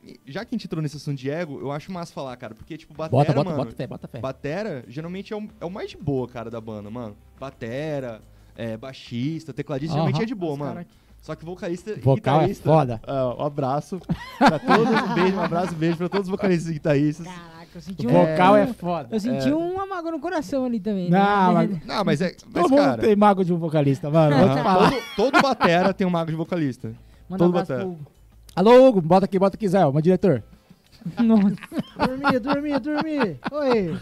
[0.06, 2.54] e- Já que a gente entrou nesse assunto de ego, eu acho massa falar, cara,
[2.54, 4.20] porque, tipo, batera, Bota, bota, mano, bota fé, bota fé.
[4.20, 7.16] Batera, geralmente é o, é o mais de boa, cara, da banda, mano.
[7.40, 8.22] Batera,
[8.56, 10.74] é, baixista, tecladista, geralmente é de boa, Os mano.
[10.76, 10.88] cara-
[11.22, 12.70] Só que vocalista e Vocal é guitarrista...
[12.70, 13.02] foda.
[13.08, 14.00] Ah, um abraço
[14.38, 17.26] pra todos, um beijo, um abraço, um beijo pra todos os vocalistas e guitarristas.
[17.26, 18.14] Caraca, eu senti O um.
[18.14, 19.08] vocal é um- foda.
[19.12, 19.56] Eu senti É.
[19.56, 21.10] uma mágoa no coração ali também.
[21.10, 21.68] Não, né?
[21.72, 22.36] mas- Não, mas é...
[22.46, 23.02] Mas, Todo mundo cara...
[23.02, 24.38] tem mago de um vocalista, mano.
[24.38, 24.90] Vou te falar.
[24.92, 26.94] todo, todo batera tem um mago de vocalista.
[27.30, 27.88] Manda um todo abraço batera.
[27.90, 28.08] Hugo.
[28.56, 30.44] Alô, Hugo, bota aqui, bota aqui, Zé, meu diretor.
[31.20, 31.56] Nossa.
[31.98, 33.40] Dormi, dormi, dormi.
[33.52, 33.98] Oi.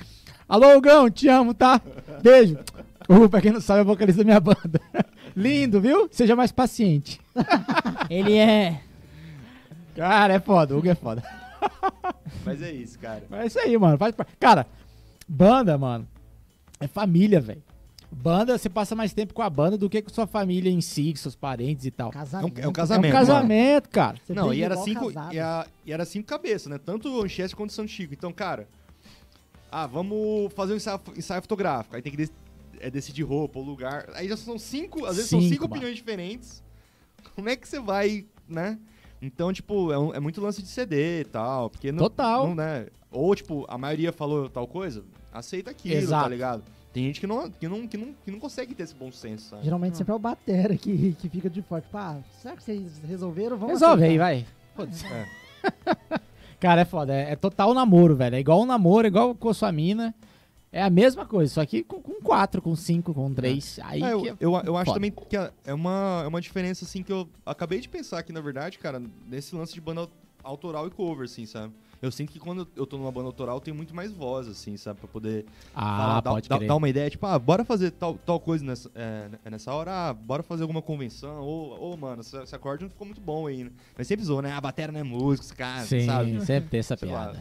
[0.48, 1.80] Alô, Hugão, te amo, tá?
[2.22, 2.58] Beijo.
[3.08, 4.80] O Hugo, pra quem não sabe, é o vocalista da minha banda.
[5.36, 6.10] Lindo, viu?
[6.12, 7.20] Seja mais paciente.
[8.10, 8.82] Ele é.
[9.96, 11.24] Cara, é foda, o Hugo é foda.
[12.46, 13.24] Mas é isso, cara.
[13.30, 13.98] Mas é isso aí, mano.
[13.98, 14.66] Faz Cara,
[15.28, 16.08] banda, mano,
[16.80, 17.62] é família, velho.
[18.14, 21.12] Banda, você passa mais tempo com a banda do que com sua família em si,
[21.14, 22.12] com seus parentes e tal.
[22.12, 22.58] Casamento.
[22.58, 24.18] É um É um casamento, casamento, cara.
[24.26, 25.10] Você não, e era cinco.
[25.32, 26.78] E, a- e era cinco cabeças, né?
[26.78, 28.14] Tanto o Anchieta quanto o Santo Chico.
[28.14, 28.68] Então, cara.
[29.72, 31.96] Ah, vamos fazer um ensaio, ensaio fotográfico.
[31.96, 32.32] Aí tem que dec-
[32.82, 34.10] é, decidir roupa, o lugar.
[34.14, 35.06] Aí já são cinco.
[35.06, 35.74] Às vezes são Cinco, cinco mano.
[35.76, 36.62] opiniões diferentes.
[37.34, 38.78] Como é que você vai, né?
[39.22, 41.70] Então, tipo, é, um- é muito lance de CD e tal.
[41.70, 42.48] Porque não, Total.
[42.48, 42.88] Não, né?
[43.12, 46.24] Ou, tipo, a maioria falou tal coisa, aceita aquilo, Exato.
[46.24, 46.64] tá ligado?
[46.94, 49.50] Tem gente que não, que, não, que, não, que não consegue ter esse bom senso,
[49.50, 49.64] sabe?
[49.64, 51.86] Geralmente sempre é o Batera que, que fica de forte.
[51.86, 53.58] Tipo, ah, será que vocês resolveram?
[53.58, 54.24] Vamos Resolve aí, aceitar.
[54.26, 54.46] vai.
[54.76, 55.06] Foda-se.
[55.06, 55.28] É.
[56.60, 57.14] Cara, é foda.
[57.14, 58.36] É, é total namoro, velho.
[58.36, 60.14] É igual um namoro, é igual com a sua mina.
[60.72, 63.78] É a mesma coisa, só que com, com quatro, com cinco, com três.
[63.84, 64.94] Aí É, eu, é eu, eu acho foda.
[64.94, 68.32] também que é é uma, é uma diferença, assim, que eu acabei de pensar aqui,
[68.32, 70.08] na verdade, cara, nesse lance de banda
[70.42, 71.74] autoral e cover, assim, sabe?
[72.02, 74.76] Eu sinto que quando eu tô numa banda autoral, eu tenho muito mais voz, assim,
[74.76, 74.98] sabe?
[75.00, 75.46] Pra poder
[75.76, 79.30] Ah, falar, dar- dar, uma ideia, tipo, ah, bora fazer tal, tal coisa nessa, é,
[79.52, 83.06] nessa hora, ah, bora fazer alguma convenção, ou, ô, mano, esse, esse acorde não ficou
[83.06, 83.72] muito bom aí, né?
[83.96, 84.52] Mas sempre zoou, né?
[84.54, 86.46] A bateria não é música, esse cara, Sim, sabe?
[86.46, 87.36] sempre tem essa Sei lá.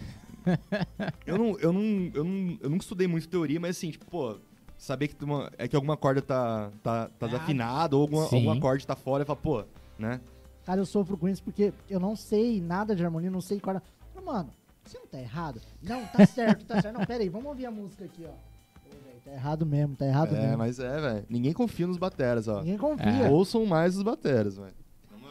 [1.27, 4.37] Eu não, eu, não, eu, não, eu nunca estudei muito teoria, mas assim, tipo, pô,
[4.77, 8.51] saber que, uma, é que alguma corda tá, tá, tá desafinada ou alguma, Sim.
[8.51, 9.65] acorde tá fora, eu falo, pô,
[9.99, 10.21] né?
[10.65, 13.83] Cara, eu sofro com isso porque eu não sei nada de harmonia, não sei corda.
[14.15, 14.51] Mas, Mano,
[14.85, 15.61] você não tá errado?
[15.83, 16.99] Não, tá certo, tá certo.
[16.99, 18.51] Não, pera aí, vamos ouvir a música aqui, ó.
[19.25, 20.59] Tá errado mesmo, tá errado É, mesmo.
[20.59, 21.27] mas é, velho.
[21.29, 22.61] Ninguém confia nos bateras, ó.
[22.61, 23.31] Ninguém confia.
[23.31, 24.73] Ouçam mais os bateras, velho.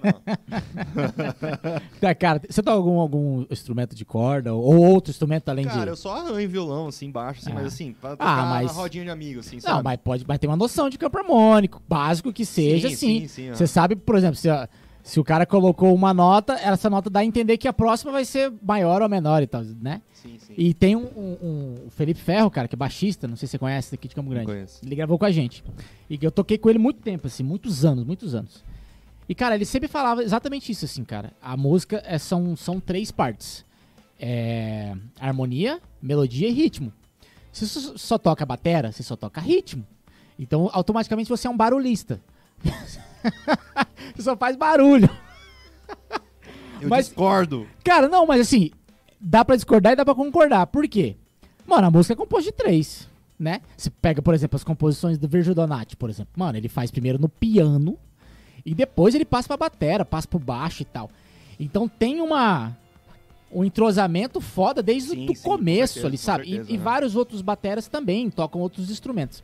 [1.99, 5.87] Tá, cara, você toca algum, algum instrumento de corda ou outro instrumento além Cara, de.
[5.89, 7.55] eu só arranho violão, assim, baixo, assim, Ah.
[7.55, 9.83] mas assim, pra tocar mas- na rodinha de amigo, assim, Não, sabe?
[9.83, 13.19] mas pode, mas tem uma noção de campo harmônico, básico que seja, Sim, sim.
[13.21, 13.55] sim, sim, ó.
[13.55, 14.47] Você sabe, por exemplo, se,
[15.03, 18.25] se o cara colocou uma nota, essa nota dá a entender que a próxima vai
[18.25, 20.01] ser maior ou menor e tal, né?
[20.13, 20.53] Sim, sim.
[20.57, 23.57] E tem um, um- um- Felipe Ferro, cara, que é baixista, não sei se você
[23.59, 24.47] conhece daqui de Campo Não Grande.
[24.51, 24.79] conheço.
[24.85, 25.63] Ele gravou com a gente.
[26.09, 28.63] E eu toquei com ele muito tempo, assim, muitos anos, muitos anos.
[29.29, 31.31] E, cara, ele sempre falava exatamente isso, assim, cara.
[31.39, 33.63] A música é- são, são três partes.
[34.19, 36.91] É, harmonia, melodia e ritmo.
[37.51, 39.85] Se você só- toca batera, você só toca ritmo.
[40.37, 42.19] Então, automaticamente você é um barulhista.
[42.63, 42.99] você
[44.23, 45.09] só faz barulho.
[46.81, 47.67] Eu Mas- discordo.
[47.83, 48.71] Cara, não, mas assim,
[49.21, 50.65] dá pra discordar e dá pra concordar.
[50.67, 51.15] Por quê?
[51.67, 53.07] Mano, a música é composta de três,
[53.37, 53.61] né?
[53.77, 56.31] Você pega, por exemplo, as composições do Virgil Donati, por exemplo.
[56.35, 57.97] Mano, ele faz primeiro no piano
[58.65, 61.09] e depois ele passa pra batera, passa pro baixo e tal.
[61.59, 62.75] Então tem uma
[63.51, 66.43] um entrosamento foda desde Sim, o sim, com começo certeza, ali, sabe?
[66.43, 66.83] E- certeza, e, né?
[66.83, 69.43] vários outros bateras também tocam outros instrumentos.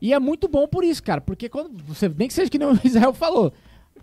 [0.00, 2.68] E é muito bom por isso, cara, porque quando você nem que seja que nem
[2.68, 3.52] o Israel falou,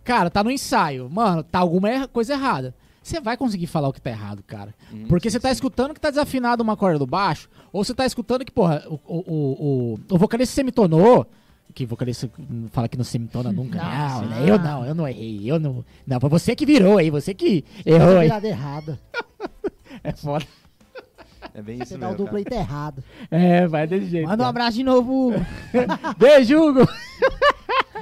[0.04, 2.76] cara, tá no ensaio, mano, tá alguma coisa errada.
[3.02, 4.76] Você vai conseguir falar o que tá errado, cara.
[4.94, 7.96] Hum, Porque sim, você tá escutando que tá desafinado uma corda do baixo, ou você
[7.96, 11.26] tá escutando que, porra, o, o, o, o vocalista semitonou,
[11.74, 12.30] que vocalista
[12.72, 13.78] fala que não semitona nunca.
[13.82, 14.50] Não, Não, né?
[14.50, 15.84] Eu não, eu não errei, eu não.
[16.06, 18.28] Não, foi você que virou aí, você que errou aí.
[18.28, 19.00] Virada errada.
[20.04, 20.46] É foda.
[21.54, 23.04] É bem isso Você dá o mesmo, duplo tá errado.
[23.30, 24.28] É, vai desse jeito.
[24.28, 25.46] Manda um abraço de novo, Hugo.
[26.18, 26.88] Beijo, Hugo!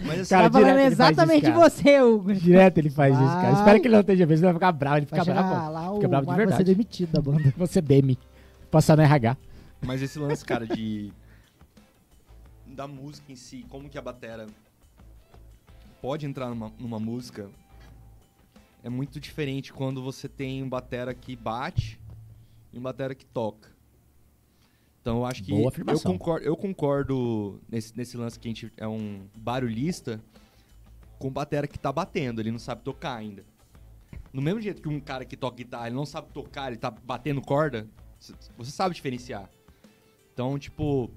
[0.06, 1.56] Mas assim, Cara, tá falando exatamente cara.
[1.70, 2.34] você, Hugo.
[2.34, 3.42] Direto ele faz isso, cara.
[3.52, 3.54] Vai.
[3.54, 4.98] Espero que ele não esteja vendo, vai ficar bravo.
[4.98, 5.72] Ele Vai fica bravo.
[5.72, 6.64] lá, Fica o bravo de vai verdade.
[6.64, 7.54] demitido da banda.
[7.58, 8.18] Você deme.
[8.70, 9.36] Passar no RH.
[9.82, 11.12] Mas esse lance, cara, de.
[12.80, 14.48] Da música em si, como que a batera
[16.02, 17.50] pode entrar numa, numa música,
[18.82, 22.00] é muito diferente quando você tem um batera que bate
[22.72, 23.70] e um batera que toca.
[25.02, 28.88] Então eu acho que eu concordo, eu concordo nesse, nesse lance que a gente é
[28.88, 30.24] um barulhista
[31.18, 33.44] com batera que tá batendo, ele não sabe tocar ainda.
[34.32, 36.90] No mesmo jeito que um cara que toca guitarra, ele não sabe tocar, ele tá
[36.90, 37.90] batendo corda,
[38.58, 39.50] você sabe diferenciar.
[40.32, 41.12] Então, tipo,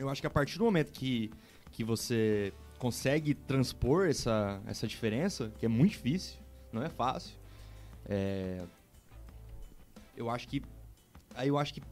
[0.00, 1.30] eu acho que a partir do momento que,
[1.70, 6.38] que você consegue transpor essa, essa diferença, que é muito difícil,
[6.72, 7.36] não é fácil,
[8.06, 8.62] é,
[10.16, 10.62] eu acho que.
[11.34, 11.82] Aí eu acho que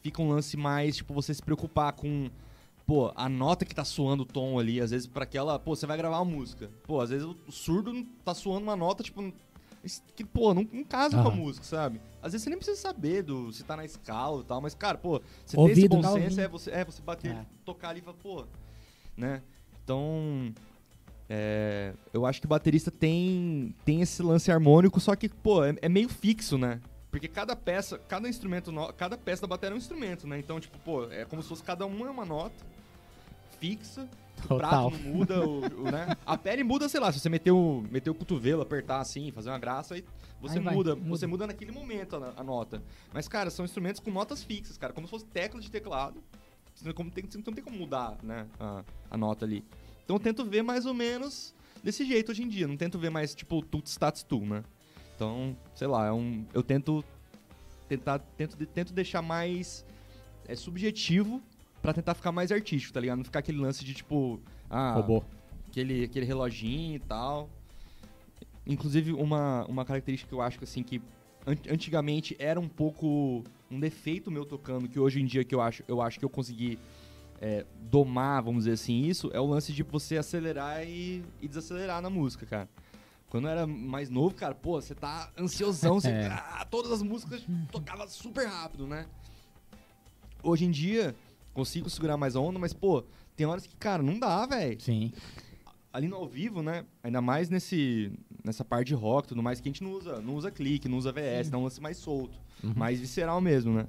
[0.00, 2.30] fica um lance mais, tipo, você se preocupar com.
[2.86, 5.58] Pô, a nota que tá suando o tom ali, às vezes, pra aquela.
[5.58, 6.70] Pô, você vai gravar uma música.
[6.84, 9.32] Pô, às vezes o surdo tá suando uma nota, tipo.
[10.14, 12.00] Que, pô, não, não casa com a música, sabe?
[12.22, 14.98] Às vezes você nem precisa saber do, se tá na escala e tal, mas, cara,
[14.98, 17.46] pô, você Ouvido, ter esse tá senso é você, é você bater, É.
[17.64, 18.44] tocar ali e falar, pô,
[19.16, 19.42] né?
[19.84, 20.52] Então,
[21.28, 25.74] é, eu acho que o baterista tem, tem esse lance harmônico, só que, pô, é,
[25.82, 26.80] é meio fixo, né?
[27.10, 30.38] Porque cada peça, cada instrumento, no- cada peça da bateria é um instrumento, né?
[30.38, 32.54] Então, tipo, pô, é como se fosse cada uma é uma nota
[33.58, 34.08] fixa,
[34.44, 34.90] o Total.
[34.90, 36.16] prato não muda, o, o, né?
[36.24, 39.50] A pele muda, sei lá, se você meter o, meter o cotovelo, apertar assim, fazer
[39.50, 40.04] uma graça, aí
[40.40, 41.08] você Aí vai, muda, muda.
[41.08, 42.82] você muda naquele momento a, a nota.
[43.12, 46.22] Mas, cara, são instrumentos com notas fixas, cara, como se fosse tecla de teclado.
[46.74, 49.64] Você não, tem, você não tem como mudar, né, a, a nota ali.
[50.04, 52.68] Então eu tento ver mais ou menos desse jeito hoje em dia.
[52.68, 54.62] Não tento ver mais, tipo, tut stats tu, né?
[55.14, 57.02] Então, sei lá, é um, eu tento
[57.88, 59.84] tentar tento, tento deixar mais
[60.46, 61.42] é, subjetivo
[61.82, 63.18] pra tentar ficar mais artístico, tá ligado?
[63.18, 65.22] Não ficar aquele lance de tipo, ah, Robô.
[65.68, 67.48] aquele, aquele reloginho e tal.
[68.66, 71.00] Inclusive, uma, uma característica que eu acho que, assim, que
[71.46, 75.60] an- antigamente era um pouco um defeito meu tocando, que hoje em dia que eu
[75.60, 76.78] acho, eu acho que eu consegui
[77.40, 82.00] é, domar, vamos dizer assim, isso, é o lance de você acelerar e, e desacelerar
[82.02, 82.68] na música, cara.
[83.28, 86.26] Quando eu era mais novo, cara, pô, você tá ansiosão, você, É.
[86.28, 89.06] ah, todas as músicas tocava super rápido, né?
[90.42, 91.14] Hoje em dia,
[91.56, 93.02] consigo segurar mais a onda, mas, pô,
[93.34, 94.78] tem horas que, cara, não dá, velho.
[94.80, 95.10] Sim.
[95.92, 96.84] Ali no ao vivo, né?
[97.02, 98.12] Ainda mais nesse,
[98.44, 100.88] nessa parte de rock e tudo mais, que a gente não usa, não usa clique,
[100.88, 102.72] não usa VS, dá um lance mais solto, Uhum.
[102.76, 103.86] mais visceral mesmo, né?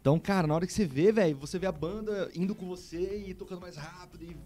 [0.00, 3.24] Então, cara, na hora que você vê, velho, você vê a banda indo com você
[3.26, 4.36] e tocando mais rápido e,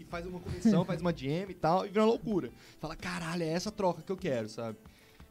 [0.00, 2.50] e faz uma convenção, faz uma jam e tal, e vira uma loucura.
[2.80, 4.76] Fala, caralho, é essa troca que eu quero, sabe?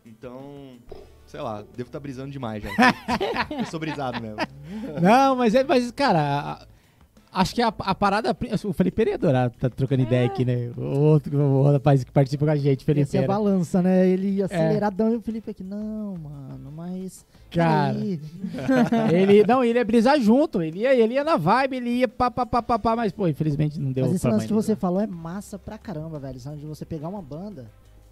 [0.06, 0.78] Então,
[1.26, 2.70] sei lá, devo estar brisando demais já.
[3.60, 4.38] eu sou brisado mesmo.
[5.02, 6.20] Não, mas, é, mas cara,
[6.62, 6.68] a-
[7.32, 8.36] acho que a, a parada.
[8.66, 10.72] O Felipe Pereira adorar tá trocando ideia aqui, né?
[10.76, 13.42] O outro, o rapaz que participa com a gente, Felipe ser a Pereira.
[13.42, 14.08] balança, né?
[14.08, 17.26] Ele ia aceleradão e o Felipe aqui, não, mano, mas.
[17.52, 17.94] Cara.
[17.94, 18.20] peraí."
[19.12, 22.30] Ele, não, ele ia brisar junto, ele ia, ele ia na vibe, ele ia pá,
[22.30, 25.02] pá, pá, pá, pá, mas, pô, infelizmente não deu Mas esse lance que você falou
[25.02, 26.40] é massa pra caramba, velho.
[26.46, 27.66] Lance de você pegar uma banda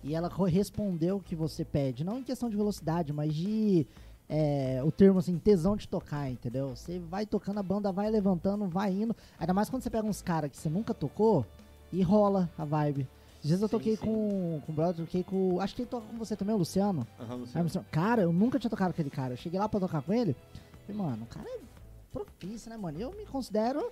[0.04, 2.04] e ela correspondeu o que você pede.
[2.04, 3.88] Não em questão de velocidade, mas de.
[4.30, 6.76] É, o termo assim, tesão de tocar, entendeu?
[6.76, 9.16] Você vai tocando, a banda vai levantando, vai indo.
[9.40, 11.46] Ainda mais quando você pega uns caras que você nunca tocou
[11.92, 13.08] e rola a vibe.
[13.44, 14.04] Às vezes eu Sim, toquei sim.
[14.06, 15.60] com, com o brother, toquei com.
[15.62, 17.06] Acho que ele toca com você também, o Luciano.
[17.20, 17.64] Aham, Luciano.
[17.66, 19.34] Luciano, cara, eu nunca tinha tocado com aquele cara.
[19.34, 20.36] Eu cheguei lá pra tocar com ele.
[20.88, 21.60] Falei, mano, o cara é
[22.12, 23.00] profício, né, mano?
[23.00, 23.92] Eu me considero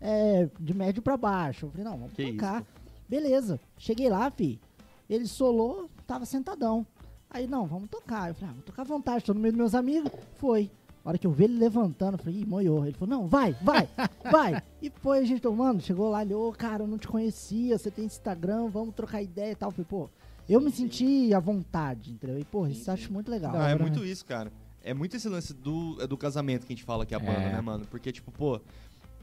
[0.00, 1.66] é, de médio pra baixo.
[1.66, 2.60] Eu falei, não, vamos Que tocar.
[2.60, 2.70] isso,
[3.08, 3.60] Beleza.
[3.76, 4.60] Cheguei lá, fi.
[5.10, 6.86] Ele solou, tava sentadão.
[7.32, 8.28] Aí, não, vamos tocar.
[8.28, 10.10] Eu falei, ah, vou tocar à vontade, tô no meio dos meus amigos.
[10.36, 10.70] Foi.
[11.04, 12.84] A hora que eu vi ele levantando, eu falei, ih, moiou.
[12.86, 13.88] Ele falou, não, vai, vai,
[14.30, 14.62] vai.
[14.80, 17.90] E foi, a gente tomando, chegou lá, ele, ô, cara, eu não te conhecia, você
[17.90, 19.68] tem Instagram, vamos trocar ideia e tal.
[19.68, 20.10] Eu falei, pô,
[20.48, 22.38] eu me senti à vontade, entendeu?
[22.38, 23.52] E, pô, isso eu acho muito legal.
[23.52, 24.52] Não, é muito isso, cara.
[24.84, 27.20] É muito esse lance do, é do casamento que a gente fala que é a
[27.20, 27.52] banda, É.
[27.52, 27.86] né, mano?
[27.86, 28.60] Porque, tipo, pô,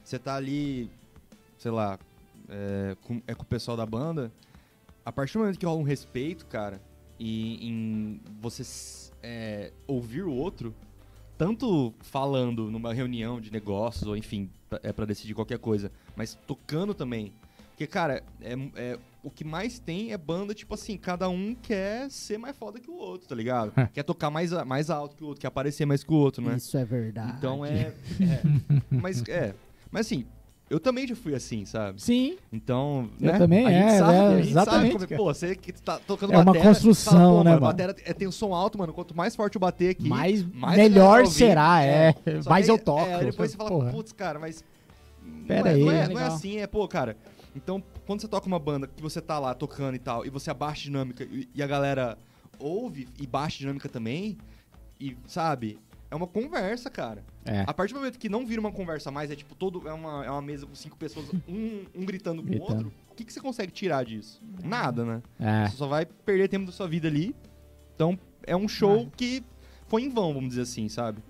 [0.03, 0.89] você tá ali,
[1.57, 1.97] sei lá,
[2.49, 4.31] é com, é com o pessoal da banda,
[5.05, 6.81] a partir do momento que rola um respeito, cara,
[7.19, 8.63] e em você
[9.21, 10.73] é, ouvir o outro,
[11.37, 14.49] tanto falando numa reunião de negócios, ou enfim,
[14.83, 17.33] é pra decidir qualquer coisa, mas tocando também.
[17.71, 22.09] Porque, cara, é, é- o que mais tem é banda, tipo assim, cada um quer
[22.09, 23.71] ser mais foda que o outro, tá ligado?
[23.93, 26.55] quer tocar mais, mais alto que o outro, quer aparecer mais que o outro, né?
[26.55, 27.35] Isso é verdade.
[27.37, 28.41] Então é, é.
[28.91, 29.53] Mas é.
[29.91, 30.25] Mas assim,
[30.69, 32.01] eu também já fui assim, sabe?
[32.01, 33.37] Sim, Então, Eu né?
[33.37, 35.17] também, a gente é, sabe, é, a gente exatamente, sabe como, cara.
[35.21, 37.61] pô, você que tá tocando É uma batera, construção, fala, pô, né, mano?
[37.65, 38.93] Batera é, tem um som alto, mano.
[38.93, 41.31] Quanto mais forte eu bater aqui, mais, mais melhor ouvir.
[41.33, 42.13] será, é.
[42.41, 43.01] Só Mais que eu aí- toco.
[43.09, 44.63] É, aí depois você fala, putz, cara, mas.
[45.25, 46.27] não Pera é- aí, não, é, é não é legal.
[46.35, 47.17] assim, é, pô, cara.
[47.55, 50.51] Então, quando você toca uma banda que você tá lá tocando e tal, e você
[50.51, 52.17] abaixa a dinâmica e, e a galera
[52.59, 54.37] ouve e baixa a dinâmica também,
[54.99, 55.79] e sabe?
[56.11, 57.23] É uma conversa, cara.
[57.45, 57.63] É.
[57.67, 60.25] A partir do momento que não vira uma conversa mais, é tipo, todo, é, uma,
[60.25, 62.73] é uma mesa com cinco pessoas, um, um gritando com o Gritando.
[62.73, 64.41] outro, o que, que você consegue tirar disso?
[64.63, 65.21] Nada, né?
[65.39, 65.67] É.
[65.67, 67.35] Você só vai perder tempo da sua vida ali.
[67.95, 69.43] Então, é um show que
[69.87, 71.21] foi em vão, vamos dizer assim, sabe?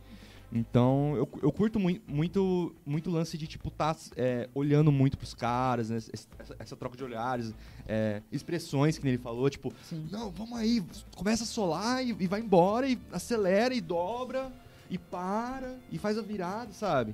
[0.52, 5.36] Então, eu, eu curto mui- muito muito lance de, tipo, tá é, olhando muito pros
[5.36, 5.98] caras, né?
[5.98, 6.28] Essa,
[6.58, 7.54] essa troca de olhares,
[7.88, 10.08] é, expressões que ele falou, tipo, Sim.
[10.10, 10.84] não, vamos aí,
[11.16, 14.52] começa a solar e, e vai embora, e acelera e dobra,
[14.90, 17.14] e para, e faz a virada, sabe?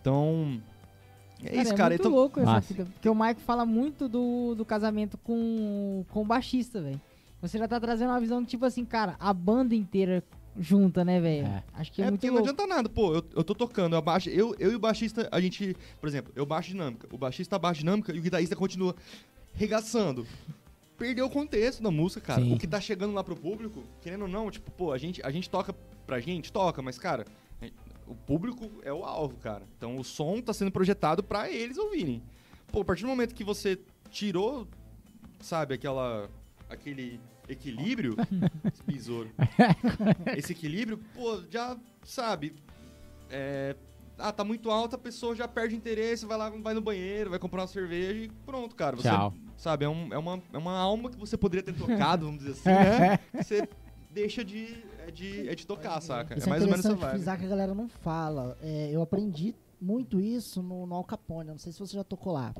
[0.00, 0.60] Então,
[1.44, 1.94] é isso, cara.
[1.94, 2.84] É muito Então, louco essa fita.
[2.86, 7.00] Porque o Mike fala muito do, do casamento com, com o baixista, velho.
[7.42, 10.22] Você já tá trazendo uma visão, tipo assim, cara, a banda inteira
[10.58, 11.46] junta, né, velho?
[11.46, 11.62] É.
[11.74, 12.50] Acho que é, É, muito porque não louco.
[12.50, 15.40] adianta nada, pô, eu, eu tô tocando, eu, baixo, eu, eu e o baixista, a
[15.40, 18.94] gente, por exemplo, eu baixo dinâmica, o baixista baixa dinâmica e o guitarrista continua
[19.54, 20.26] regaçando.
[21.00, 22.42] Perdeu o contexto da música, cara.
[22.42, 22.52] Sim.
[22.52, 25.30] O que tá chegando lá pro público, querendo ou não, tipo, pô, a gente, a
[25.30, 25.72] gente toca
[26.06, 27.24] pra gente, toca, mas, cara,
[28.06, 29.64] o público é o alvo, cara.
[29.78, 32.22] Então o som tá sendo projetado pra eles ouvirem.
[32.70, 33.78] Pô, a partir do momento que você
[34.10, 34.68] tirou,
[35.40, 36.28] sabe, aquela.
[36.68, 38.14] aquele equilíbrio.
[38.70, 39.30] esse besouro.
[40.36, 42.54] Esse equilíbrio, pô, já, sabe.
[43.30, 43.74] É,
[44.20, 47.38] ah, tá muito alto, a pessoa já perde interesse, vai lá, vai no banheiro, vai
[47.38, 48.96] comprar uma cerveja e pronto, cara.
[48.96, 49.34] Você, Tchau.
[49.56, 52.52] Sabe, é, um- é uma, é uma alma que você poderia ter tocado, vamos dizer
[52.52, 52.68] assim,
[53.00, 53.18] né?
[53.18, 53.68] Que Você
[54.10, 56.36] deixa de, é de, é de tocar, saca?
[56.38, 57.10] Isso é é, mais ou menos essa vibe.
[57.12, 58.56] frisar que a galera não fala.
[58.62, 61.48] É, eu aprendi muito isso no, no Al Capone.
[61.48, 62.54] eu Não sei se você já tocou lá.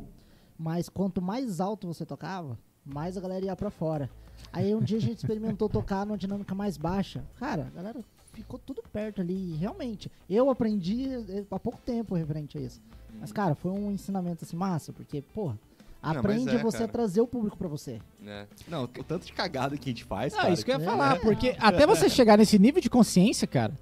[0.58, 4.10] Mas quanto mais alto você tocava, mais a galera ia pra fora.
[4.52, 7.24] Aí um dia a gente experimentou tocar numa dinâmica mais baixa.
[7.38, 8.00] Cara, a galera
[8.32, 9.54] ficou tudo perto ali.
[9.56, 12.80] Realmente, eu aprendi eh, há pouco tempo referente a isso.
[13.20, 15.58] Mas, cara, foi um ensinamento assim massa, porque, porra,
[16.02, 16.92] aprende é, você a cara.
[16.92, 18.00] trazer o público pra você.
[18.26, 18.46] É.
[18.68, 20.52] Não, o tanto de cagada que a gente faz, Não, cara.
[20.54, 20.86] isso que eu ia É.
[20.86, 23.74] falar, porque até você chegar nesse nível de consciência, cara.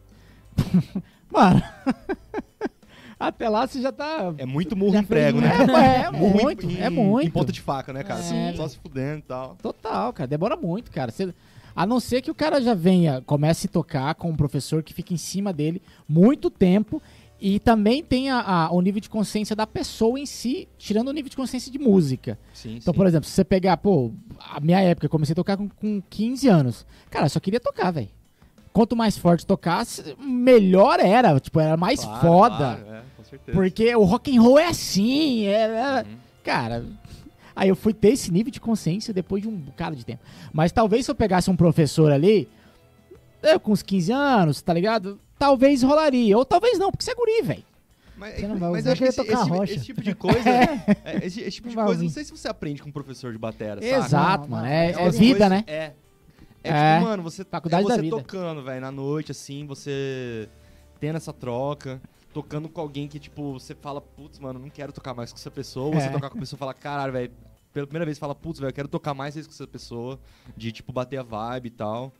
[1.30, 1.62] Mano.
[3.20, 4.32] Até lá você já tá.
[4.38, 5.48] É muito murro em prego, né?
[5.50, 7.26] É, é muito, em, é muito.
[7.26, 8.20] Em ponta de faca, né, cara?
[8.20, 8.54] É.
[8.54, 9.56] Só se fudendo e tal.
[9.60, 10.28] Total, cara.
[10.28, 11.10] Demora muito, cara.
[11.10, 11.34] Você-
[11.78, 14.92] A não ser que o cara já venha, comece a tocar com um professor que
[14.92, 17.00] fica em cima dele muito tempo
[17.40, 21.30] e também tenha a- o nível de consciência da pessoa em si, tirando o nível
[21.30, 22.36] de consciência de música.
[22.52, 22.96] Sim, Então, sim.
[22.98, 24.10] por exemplo, se você pegar, pô,
[24.40, 26.84] a minha época, eu comecei a tocar com, com 15 anos.
[27.10, 28.08] Cara, eu só queria tocar, velho.
[28.72, 31.38] Quanto mais forte tocasse, melhor era.
[31.38, 32.56] Tipo, era mais Claro, foda.
[32.56, 33.56] claro, é, com certeza.
[33.56, 35.44] Porque o rock and roll é assim.
[35.46, 36.16] É, é- Uhum.
[36.42, 36.84] Cara,
[37.58, 40.22] aí eu fui ter esse nível de consciência depois de um bocado de tempo.
[40.52, 42.48] Mas talvez se eu pegasse um professor ali,
[43.42, 45.18] eu com uns 15 anos, tá ligado?
[45.38, 46.36] Talvez rolaria.
[46.36, 47.64] Ou talvez não, porque você é guri, velho.
[48.16, 49.72] Mas, mas eu acho que esse, tocar esse- rocha.
[49.74, 50.40] esse tipo de coisa.
[51.04, 53.38] é, esse, esse tipo de coisa, não sei se você aprende com um professor de
[53.38, 53.96] batera, saca?
[54.06, 54.66] Exato, Não, mano.
[54.66, 55.64] É, é é vida, coisa- né?
[55.68, 55.92] É.
[56.64, 56.94] É, É.
[56.96, 60.48] tipo, mano, você, Faculdade é você tocando, velho, na noite, assim, você
[60.98, 62.00] tendo essa troca,
[62.34, 65.50] tocando com alguém que, tipo, você fala, putz, mano, não quero tocar mais com essa
[65.52, 65.86] pessoa.
[65.86, 66.10] Ou você É.
[66.10, 67.30] tocar com a pessoa e fala, caralho, velho,
[67.72, 70.18] pela primeira vez fala, putz, velho, eu quero tocar mais vezes com essa pessoa,
[70.56, 72.12] de, tipo, bater a vibe e tal.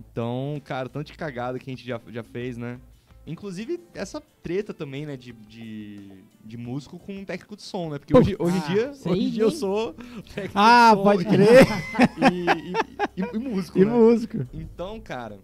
[0.00, 2.80] Então, cara, tanto de cagada que a gente já, já fez, né?
[3.26, 7.98] Inclusive, essa treta também, né, de, de, de músico com um técnico de som, né?
[7.98, 9.56] Porque hoje, hoje em Ah, dia, sei, hoje em dia eu hein?
[9.56, 9.92] sou
[10.34, 11.66] técnico Ah, de som pode e- crer.
[12.16, 13.90] E, e- e- e músico, E né?
[13.92, 14.46] músico.
[14.52, 15.38] Então, cara,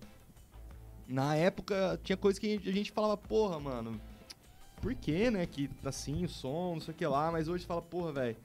[1.06, 4.00] na época tinha coisa que a gente falava, porra, mano,
[4.80, 7.82] por que, né, que assim, o som, não sei o que lá, mas hoje fala,
[7.82, 8.36] porra, velho,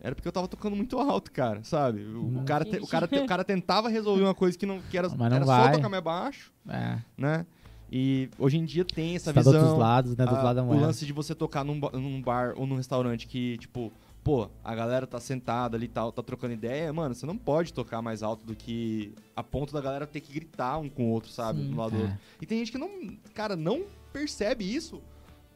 [0.00, 2.04] era porque eu tava tocando muito alto, cara, sabe?
[2.04, 2.44] O, Hum.
[2.44, 5.08] cara, te- o, cara, te- o cara tentava resolver uma coisa que não que era,
[5.08, 5.66] não era vai.
[5.70, 6.98] só tocar mais baixo, É.
[7.16, 7.46] né?
[7.90, 9.60] E hoje em dia tem essa Você tá do visão.
[9.62, 10.24] outros lados, né?
[10.24, 12.76] Do outro a- lado da o lance de você tocar num, num bar ou num
[12.76, 13.92] restaurante que, tipo,
[14.24, 17.72] pô, a galera tá sentada ali e tal, tá trocando ideia, mano, você não pode
[17.72, 21.10] tocar mais alto do que a ponto da galera ter que gritar um com o
[21.10, 21.60] outro, sabe?
[21.60, 21.72] Sim.
[21.72, 22.02] Um lado do É.
[22.04, 22.18] outro.
[22.40, 22.88] E tem gente que não,
[23.34, 23.82] cara, não
[24.12, 25.00] percebe isso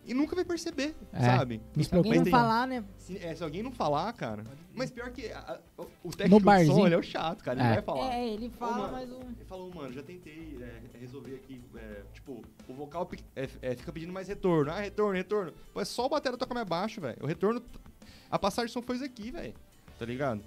[0.09, 1.20] e nunca vai perceber, É.
[1.22, 1.61] sabe?
[1.82, 2.82] Se alguém não tem- falar, né?
[2.96, 4.42] Se, é, se alguém não falar, cara.
[4.74, 6.74] Mas pior que a- a- o técnico barzinho.
[6.76, 7.61] som, ele é o chato, cara.
[7.61, 7.72] Ele É.
[7.74, 8.14] vai falar.
[8.14, 9.14] É, ele fala, mano, mas o.
[9.36, 13.92] Ele falou, mano, já tentei é, resolver aqui, é, tipo, o vocal é, é, fica
[13.92, 14.70] pedindo mais retorno.
[14.72, 15.52] Ah, retorno, retorno.
[15.72, 17.18] Pô, é só o batera tocar mais baixo, velho.
[17.22, 17.62] O retorno,
[18.30, 19.54] a passagem de som foi isso aqui, velho.
[19.98, 20.42] Tá ligado?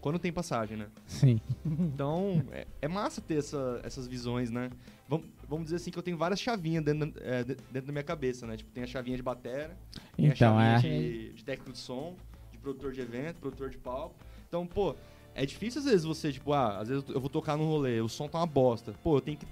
[0.00, 0.86] Quando tem passagem, né?
[1.06, 1.38] Sim.
[1.66, 4.70] Então, é, é massa ter essa- essas visões, né?
[5.10, 7.92] Vamos, vamos dizer assim que eu tenho várias chavinhas dentro, da- é, de- dentro da
[7.92, 8.56] minha cabeça, né?
[8.56, 9.76] Tipo, tem a chavinha de batera,
[10.16, 10.78] tem a Então, chavinha é.
[10.78, 12.14] de, de técnico de som,
[12.52, 14.14] de produtor de evento, produtor de palco.
[14.46, 14.94] Então, pô,
[15.34, 18.08] é difícil às vezes você, tipo, ah, às vezes eu vou tocar num rolê, o
[18.08, 18.94] som tá uma bosta.
[19.02, 19.46] Pô, eu tenho que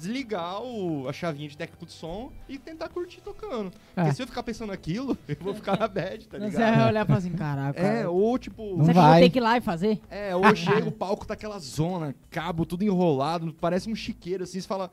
[0.00, 3.70] desligar o, a chavinha de técnico de som e tentar curtir tocando.
[3.94, 4.02] É.
[4.02, 6.76] Porque se eu ficar pensando naquilo, eu vou ficar na bad, tá Você ligado?
[6.76, 7.80] vai olhar e falar assim, caraca.
[7.80, 8.76] É, ou tipo.
[8.76, 9.20] Não eu vai.
[9.20, 10.00] ter que ir lá e fazer?
[10.08, 14.60] É, ou chega o palco tá aquela zona, cabo tudo enrolado, parece um chiqueiro assim,
[14.60, 14.90] você fala.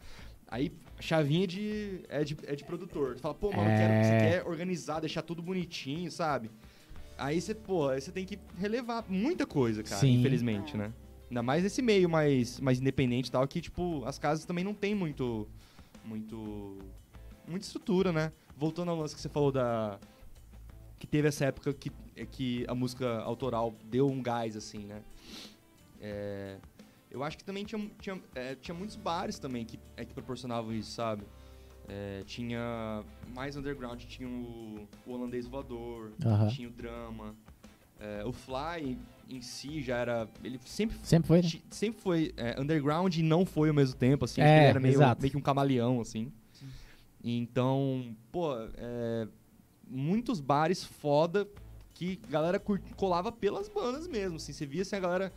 [0.50, 2.02] Aí, chavinha de.
[2.10, 3.14] É de, é de produtor.
[3.16, 4.04] Você fala, pô, mano, eu quero, É.
[4.04, 6.50] você quer organizar, deixar tudo bonitinho, sabe?
[7.18, 10.20] Aí você, pô, aí você tem que relevar muita coisa, cara, Sim.
[10.20, 10.92] infelizmente, né?
[11.30, 14.74] Ainda mais esse meio mais, mais independente e tal, que, tipo, as casas também não
[14.74, 15.48] tem muito.
[16.04, 16.78] Muito.
[17.48, 18.32] Muita estrutura, né?
[18.56, 20.00] Voltando ao lance que você falou da.
[21.00, 25.04] Que teve essa época que, é que a música autoral deu um gás, assim, né?
[26.00, 26.58] É,
[27.12, 30.74] eu acho que também tinha, tinha, é, tinha muitos bares também que, é, que proporcionavam
[30.74, 31.24] isso, sabe?
[31.88, 33.04] É, tinha
[33.34, 36.48] mais underground, tinha o, o holandês voador, Aham.
[36.48, 37.36] tinha o drama.
[38.00, 38.98] É, o Fly
[39.30, 40.28] em si já era.
[40.44, 41.50] Ele sempre, Sempre foi, né?
[41.70, 44.42] sempre foi é, underground e não foi ao mesmo tempo, assim.
[44.42, 45.22] É, ele era meio, exato.
[45.22, 46.32] meio que um camaleão, assim.
[47.24, 49.28] Então, pô, é,
[49.88, 51.48] muitos bares foda
[51.94, 52.62] que a galera
[52.96, 54.54] colava pelas bandas mesmo, assim.
[54.54, 55.34] Você via assim, a galera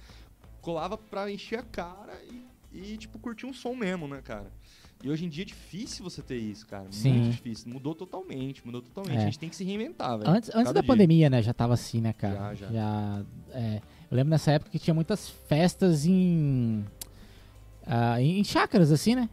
[0.60, 4.52] colava pra encher a cara e, e, tipo, curtir um som mesmo, né, cara?
[5.02, 6.84] E hoje em dia é difícil você ter isso, cara.
[6.90, 7.12] Sim.
[7.12, 7.72] Muito difícil.
[7.72, 9.16] Mudou totalmente, mudou totalmente.
[9.16, 9.22] É.
[9.22, 10.30] A gente tem que se reinventar, velho.
[10.30, 10.86] Antes, antes da dia.
[10.86, 11.40] pandemia, né?
[11.42, 12.54] Já tava assim, né, cara?
[12.54, 13.22] Já, já.
[13.52, 13.80] é,
[14.10, 16.84] eu lembro nessa época que tinha muitas festas em.
[17.86, 19.28] ah, em chácaras, assim, né?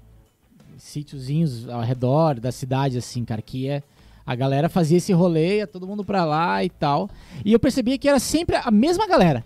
[0.77, 3.83] Sítiozinhos ao redor da cidade, assim, cara, que é.
[4.25, 7.09] A galera fazia esse rolê, ia todo mundo pra lá e tal.
[7.43, 9.43] E eu percebia que era sempre a mesma galera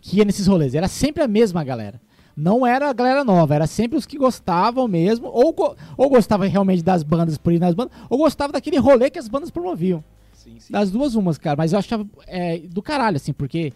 [0.00, 0.74] que ia nesses rolês.
[0.74, 2.00] Era sempre a mesma galera.
[2.36, 6.46] Não era a galera nova, era sempre os que gostavam mesmo, ou, go- ou gostava
[6.46, 10.02] realmente das bandas por ir nas bandas, ou gostava daquele rolê que as bandas promoviam.
[10.32, 10.72] Sim, sim.
[10.72, 11.56] Das duas umas, cara.
[11.56, 13.72] Mas eu achava é, do caralho, assim, porque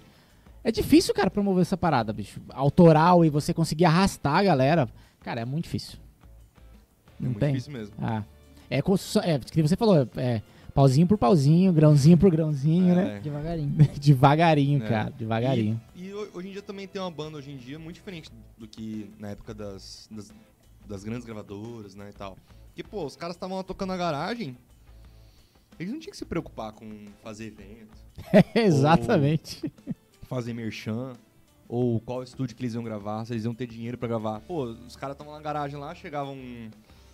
[0.65, 2.41] é difícil, cara, promover essa parada, bicho.
[2.51, 4.89] Autoral e você conseguir arrastar a galera.
[5.21, 5.99] Cara, é muito difícil.
[5.99, 7.53] É Não muito tem?
[7.53, 7.95] difícil mesmo.
[8.03, 8.23] Ah.
[8.71, 10.43] É, é, que você falou, é
[10.79, 13.17] pauzinho por pauzinho, grãozinho por grãozinho, né?
[13.17, 13.21] É.
[13.21, 13.73] Devagarinho.
[14.01, 14.89] Devagarinho, É.
[14.89, 15.81] cara, devagarinho.
[15.97, 18.31] E, e ho- hoje em dia também tem uma banda hoje em dia muito diferente
[18.57, 20.33] do que na época das, das,
[20.87, 22.37] das grandes gravadoras, né, e tal.
[22.69, 24.57] Porque, pô, os caras estavam lá tocando na garagem
[25.81, 28.01] Eles não tinham que se preocupar com fazer eventos,
[28.55, 29.73] Exatamente.
[30.29, 31.15] fazer merchan,
[31.69, 34.39] ou qual estúdio que eles iam gravar, se eles iam ter dinheiro pra gravar.
[34.43, 36.71] Pô, os caras estavam na garagem lá, chegava um,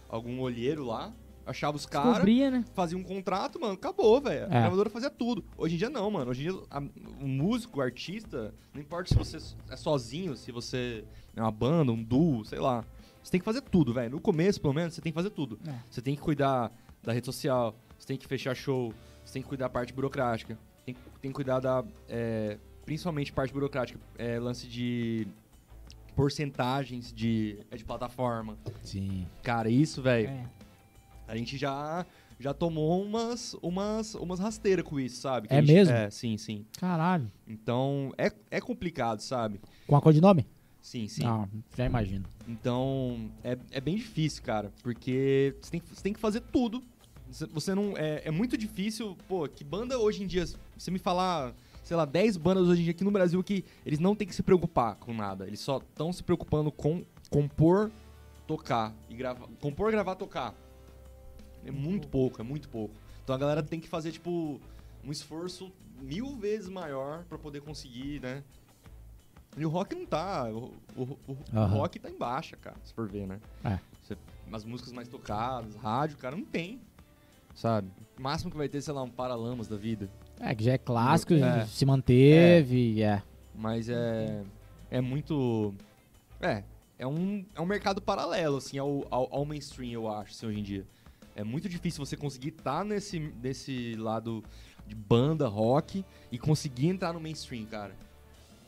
[0.09, 1.11] algum olheiro lá,
[1.47, 2.65] achava os caras, né?
[2.75, 4.45] fazia um contrato, mano, acabou, velho.
[4.45, 4.61] A É.
[4.61, 5.45] gravadora fazia tudo.
[5.57, 6.31] Hoje em dia não, mano.
[6.31, 6.83] Hoje em dia a-
[7.23, 9.39] o músico, o artista, não importa se você
[9.71, 11.05] é sozinho, se você
[11.37, 12.85] é uma banda, um duo, sei lá.
[13.23, 14.11] Você tem que fazer tudo, velho.
[14.11, 15.59] No começo, pelo menos, você tem que fazer tudo.
[15.67, 15.75] É.
[15.91, 16.71] Você tem que cuidar
[17.03, 18.93] da rede social, você tem que fechar show,
[19.25, 21.85] você tem que cuidar da parte burocrática, tem, tem que cuidar da.
[22.09, 25.27] é, principalmente parte burocrática, é, lance de
[26.15, 28.57] porcentagens de, é, de plataforma.
[28.83, 29.27] Sim.
[29.43, 30.29] Cara, isso, velho.
[30.29, 30.47] É.
[31.35, 32.07] A gente já
[32.39, 35.49] já tomou umas umas umas rasteiras com isso, sabe?
[35.49, 35.95] Que É gente- mesmo?
[35.95, 36.65] É, sim, sim.
[36.79, 37.31] Caralho.
[37.47, 39.61] Então, é, é complicado, sabe?
[39.87, 40.47] Com a codinome?
[40.81, 41.23] Sim, sim.
[41.25, 42.25] Não, já imagino.
[42.47, 46.83] Então, é, é bem difícil, cara, porque você tem, que- você tem que fazer tudo.
[47.31, 47.97] Você, você não.
[47.97, 49.17] É, é muito difícil.
[49.27, 50.45] Pô, que banda hoje em dia.
[50.77, 53.99] Você me falar, sei lá, 10 bandas hoje em dia aqui no Brasil que eles
[53.99, 55.47] não têm que se preocupar com nada.
[55.47, 57.91] Eles só estão se preocupando com compor,
[58.47, 59.49] tocar e gravar.
[59.61, 60.55] Compor, gravar, tocar.
[61.65, 62.95] É muito pouco, é muito pouco.
[63.23, 64.61] Então a galera tem que fazer, tipo,
[65.05, 68.43] um esforço mil vezes maior pra poder conseguir, né?
[69.57, 70.45] E o rock não tá.
[70.51, 71.67] O, o- o- o Aham.
[71.79, 73.41] rock tá em baixa, cara, se for ver, né?
[73.65, 73.79] É.
[74.03, 74.17] Você-
[74.53, 76.81] as músicas mais tocadas, rádio, cara, não tem.
[77.55, 77.89] Sabe?
[78.19, 80.11] O máximo que vai ter, sei lá, um Paralamas da vida.
[80.41, 81.65] É, que já é clássico, É.
[81.67, 83.23] se manteve, é.
[83.55, 84.43] Mas é.
[84.91, 85.73] É muito.
[86.41, 86.65] É.
[86.99, 90.59] É um, é um mercado paralelo, assim, ao, ao, ao mainstream, eu acho, assim, hoje
[90.61, 90.87] em dia.
[91.37, 94.43] É muito difícil você conseguir estar nesse, nesse lado
[94.87, 97.93] de banda, rock, e conseguir entrar no mainstream, cara.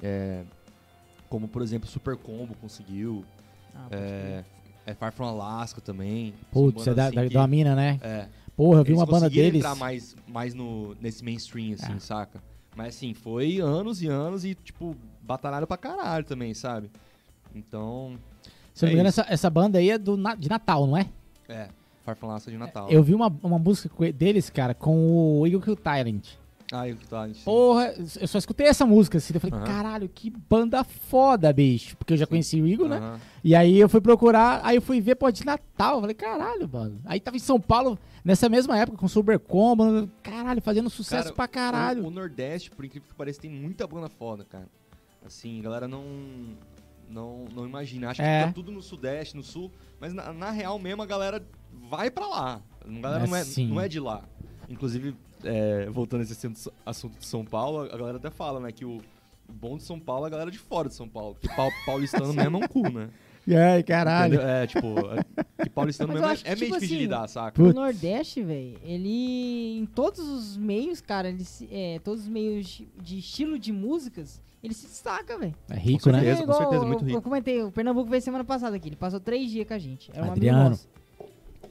[0.03, 0.45] É.
[1.29, 3.25] Como, por exemplo, Super Combo conseguiu.
[3.75, 4.45] Ah, É,
[4.87, 6.33] é Far From Alaska também.
[6.51, 7.99] Putz, é da, assim, da, que- da mina, né?
[8.03, 8.29] É.
[8.57, 9.57] Porra, eu vi uma banda deles.
[9.61, 11.99] entrar mais, mais no, nesse mainstream, assim, É.
[11.99, 12.43] saca?
[12.75, 16.91] Mas assim, foi anos e anos e, tipo, batalharam pra caralho também, sabe?
[17.55, 18.19] Então,
[18.75, 20.97] Se eu não é me engano, essa, essa banda aí é do, de Natal, não
[20.97, 21.07] é?
[21.49, 21.69] é,
[22.07, 22.89] Far From Alaska de Natal.
[22.89, 26.25] Eu vi uma, uma música deles, cara, com o Eagle Kill Tyrant.
[26.73, 27.25] Ah, eu que tá.
[27.25, 27.43] assim.
[27.45, 29.35] Porra, eu só escutei essa música assim.
[29.35, 29.67] Eu falei, Aham.
[29.67, 31.97] caralho, que banda foda, bicho.
[31.97, 32.97] Porque eu já conheci o Eagle, né?
[32.99, 33.21] Aham.
[33.43, 35.97] E aí eu fui procurar, aí eu fui ver, pô, de Natal.
[35.97, 37.01] Eu falei, caralho, mano.
[37.05, 41.35] Aí tava em São Paulo, nessa mesma época, com Super Combo, caralho, fazendo sucesso Cara,
[41.37, 42.03] pra caralho.
[42.05, 44.67] O, o Nordeste, por incrível que pareça, tem muita banda foda, cara.
[45.25, 46.05] Assim, a galera não.
[47.09, 48.11] Não, não imagina.
[48.11, 48.41] Acha É.
[48.41, 49.71] que tá tudo no Sudeste, no Sul.
[50.01, 51.41] Mas na, na real mesmo, a galera
[51.91, 52.61] vai pra lá.
[52.85, 54.23] A galera É, não, é, não é de lá.
[54.69, 55.15] Inclusive,
[55.45, 56.47] é, voltando a esse
[56.85, 59.01] assunto- de São Paulo, a galera até fala, né, que o
[59.49, 61.35] bom de São Paulo é a galera de fora de São Paulo.
[61.41, 63.09] Porque pau- paulistano mesmo é um cu, né?
[63.49, 64.35] Ai, caralho.
[64.35, 64.49] Entendeu?
[64.49, 64.87] É, tipo,
[65.59, 67.63] é, que paulistano mesmo eu é, que, é meio tipo difícil de assim, lidar, saca?
[67.63, 67.73] O.
[67.73, 73.19] Nordeste, velho, ele em todos os meios, cara, ele se- é, todos os meios de,
[73.19, 75.55] estilo de músicas, ele se destaca, velho.
[75.71, 76.19] É rico, Com né?
[76.19, 76.43] certeza.
[76.43, 77.19] igual certeza, muito eu, rico.
[77.19, 80.11] eu comentei, o Pernambuco veio semana passada aqui, ele passou três dias com a gente.
[80.11, 80.71] Era um amigo Adriano.
[80.71, 80.89] nosso.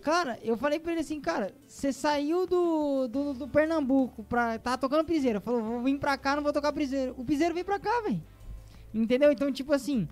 [0.05, 4.59] Cara, eu falei pra ele assim, cara, você saiu do, do, do Pernambuco pra.
[4.59, 5.41] Tava tocando piseiro.
[5.41, 7.15] Falou, vou vir pra cá, não vou tocar piseiro.
[7.17, 8.21] O piseiro veio pra cá, velho.
[8.93, 9.31] Entendeu?
[9.31, 10.07] Então, tipo assim,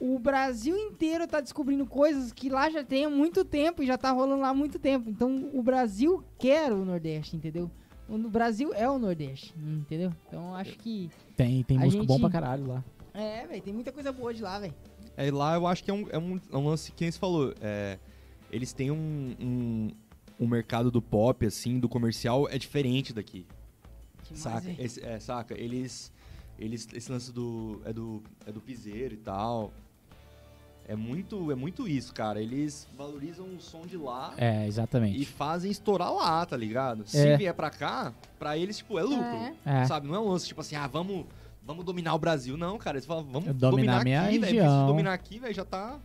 [0.00, 3.96] o Brasil inteiro tá descobrindo coisas que lá já tem há muito tempo e já
[3.96, 5.08] tá rolando lá há muito tempo.
[5.08, 7.70] Então, o Brasil quer o Nordeste, entendeu?
[8.08, 10.12] O Brasil é o Nordeste, entendeu?
[10.26, 11.08] Então, eu acho que.
[11.36, 12.84] Tem, tem músico gente- bom pra caralho lá.
[13.14, 14.74] É, velho, tem muita coisa boa de lá, velho.
[15.16, 17.54] É, lá eu acho que é um, é um, é um lance que você falou.
[17.60, 18.00] é,
[18.52, 19.90] eles têm um, um,
[20.38, 23.46] um mercado do pop, assim, do comercial, é diferente daqui.
[24.24, 24.74] Demais, saca?
[24.78, 25.58] Esse- é, saca?
[25.58, 26.12] Eles.
[26.58, 26.86] Eles.
[26.92, 27.80] Esse lance do.
[27.84, 28.22] É do.
[28.46, 29.72] É do piseiro e tal.
[30.86, 32.40] É muito, é muito isso, cara.
[32.42, 35.24] Eles valorizam o som de lá É, e exatamente.
[35.24, 37.06] fazem estourar lá, tá ligado?
[37.06, 37.36] Se É.
[37.36, 39.24] vier pra cá, pra eles, tipo, é lucro.
[39.24, 39.54] É.
[39.64, 39.84] É.
[39.86, 40.08] Sabe?
[40.08, 41.24] Não é um lance, tipo assim, ah, vamos.
[41.64, 42.56] Vamos dominar o Brasil.
[42.56, 42.96] Não, cara.
[42.96, 44.60] Eles falam, vamos Dominar dominar, aqui, velho.
[44.62, 46.00] Se dominar aqui, velho, já tá.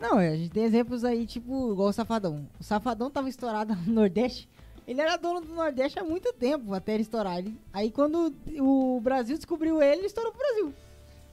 [0.00, 2.46] Não, a gente tem exemplos aí, tipo, igual o Safadão.
[2.58, 4.48] O Safadão tava estourado no Nordeste.
[4.88, 7.38] Ele era dono do Nordeste há muito tempo até ele estourar.
[7.38, 10.74] Ele- aí quando o Brasil descobriu ele, ele estourou pro Brasil.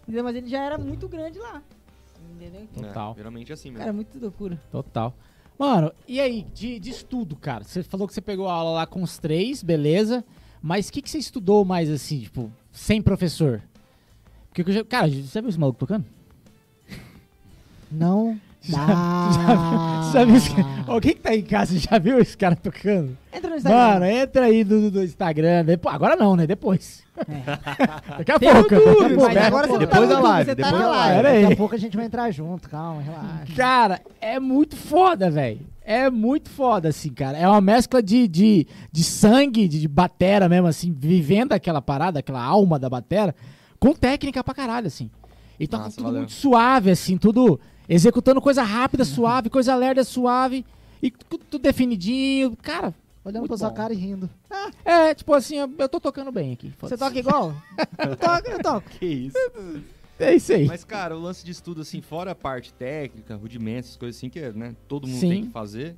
[0.04, 0.24] Entendeu?
[0.24, 1.62] Mas ele já era muito grande lá.
[2.36, 2.68] Entendeu?
[2.74, 3.14] Total.
[3.14, 3.80] É, geralmente é assim mesmo.
[3.80, 4.62] Cara, muito loucura.
[4.72, 5.14] Total.
[5.58, 7.64] Mano, e aí, de, de estudo, cara?
[7.64, 10.24] Você falou que você pegou aula lá com os três, beleza.
[10.62, 13.64] Mas o que, que você estudou mais assim, tipo, sem professor?
[14.50, 16.06] Porque, eu já- cara, você viu esse maluco tocando?
[17.90, 18.40] Não
[18.72, 20.84] Já- já viu cara?
[20.88, 23.18] Alguém que tá em casa já viu esse cara tocando?
[23.34, 23.78] Entra no Instagram.
[23.78, 25.66] Mano, entra aí no, no Instagram.
[25.66, 26.48] Depois, agora não, né?
[26.48, 27.04] Depois.
[28.18, 28.74] Daqui a Tem pouco.
[28.76, 29.40] no YouTube, daqui a mas pouco.
[29.40, 31.28] agora você não Depois tá da live, você depois tá da live.
[31.28, 31.42] Aí.
[31.42, 33.54] Daqui a pouco a gente vai entrar junto, calma, relaxa.
[33.56, 35.60] Cara, é muito foda, velho.
[35.84, 37.38] É muito foda, assim, cara.
[37.38, 42.20] É uma mescla de, de, de sangue, de, de batera mesmo, assim, vivendo aquela parada,
[42.20, 43.34] aquela alma da batera,
[43.80, 45.10] com técnica pra caralho, assim.
[45.60, 46.20] E toca Massa, tudo valeu.
[46.20, 50.66] muito suave, assim, tudo executando coisa rápida, suave, coisa lerda, suave,
[51.02, 52.56] e tu- tudo definidinho.
[52.58, 52.94] Cara,
[53.26, 53.76] Olhando Muito pra sua bom.
[53.76, 54.30] cara e rindo.
[54.86, 56.72] é, tipo assim, eu, eu tô tocando bem aqui.
[56.80, 57.54] Você toca igual?
[58.00, 58.90] eu toco, eu toco.
[58.92, 59.38] Que isso.
[60.18, 60.66] É isso aí.
[60.66, 64.40] Mas, cara, o lance de estudo, assim, fora a parte técnica, rudimentos, coisas assim, que
[64.52, 65.30] né, todo mundo Sim.
[65.30, 65.98] tem que fazer.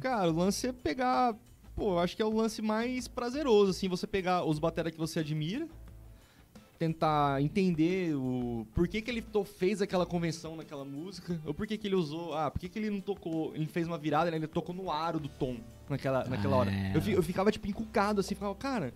[0.00, 1.34] Cara, o lance é pegar.
[1.76, 4.96] Pô, eu acho que é o lance mais prazeroso, assim, você pegar os batera que
[4.98, 5.68] você admira,
[6.82, 9.24] tentar entender o por que, que ele
[9.56, 12.34] fez aquela convenção naquela música, ou por que, que ele usou.
[12.34, 13.54] Ah, por que, que ele não tocou.
[13.54, 15.58] Ele fez uma virada, né, ele tocou no aro do tom
[15.88, 16.72] naquela, naquela hora.
[16.72, 16.92] É.
[16.96, 18.92] Eu, eu ficava, tipo, encucado, assim, ficava, cara,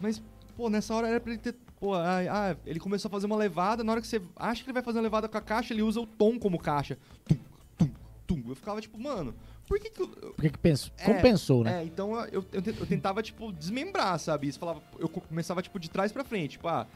[0.00, 0.22] mas,
[0.56, 1.54] pô, nessa hora era pra ele ter.
[1.78, 4.70] Pô, ah, ah, ele começou a fazer uma levada, na hora que você acha que
[4.70, 6.96] ele vai fazer uma levada com a caixa, ele usa o tom como caixa.
[7.26, 7.36] Tum,
[7.76, 7.90] tum,
[8.26, 8.42] tum.
[8.48, 9.34] Eu ficava, tipo, mano,
[9.66, 10.00] por que que.
[10.00, 10.90] eu- Por que que pensou?
[10.96, 11.80] É, Compensou, né?
[11.82, 14.48] É, então eu, eu, eu tentava, tipo, desmembrar, sabe?
[14.48, 16.52] Isso falava, eu co- começava, tipo, de trás pra frente.
[16.52, 16.86] Tipo, ah,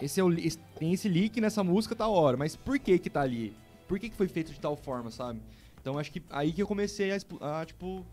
[0.00, 2.36] esse é o, esse- tem esse leak nessa música, tá hora.
[2.36, 3.54] Mas por que que tá ali?
[3.88, 5.40] Por que que foi feito de tal forma, sabe?
[5.80, 8.04] Então acho que aí que eu comecei a, a, tipo,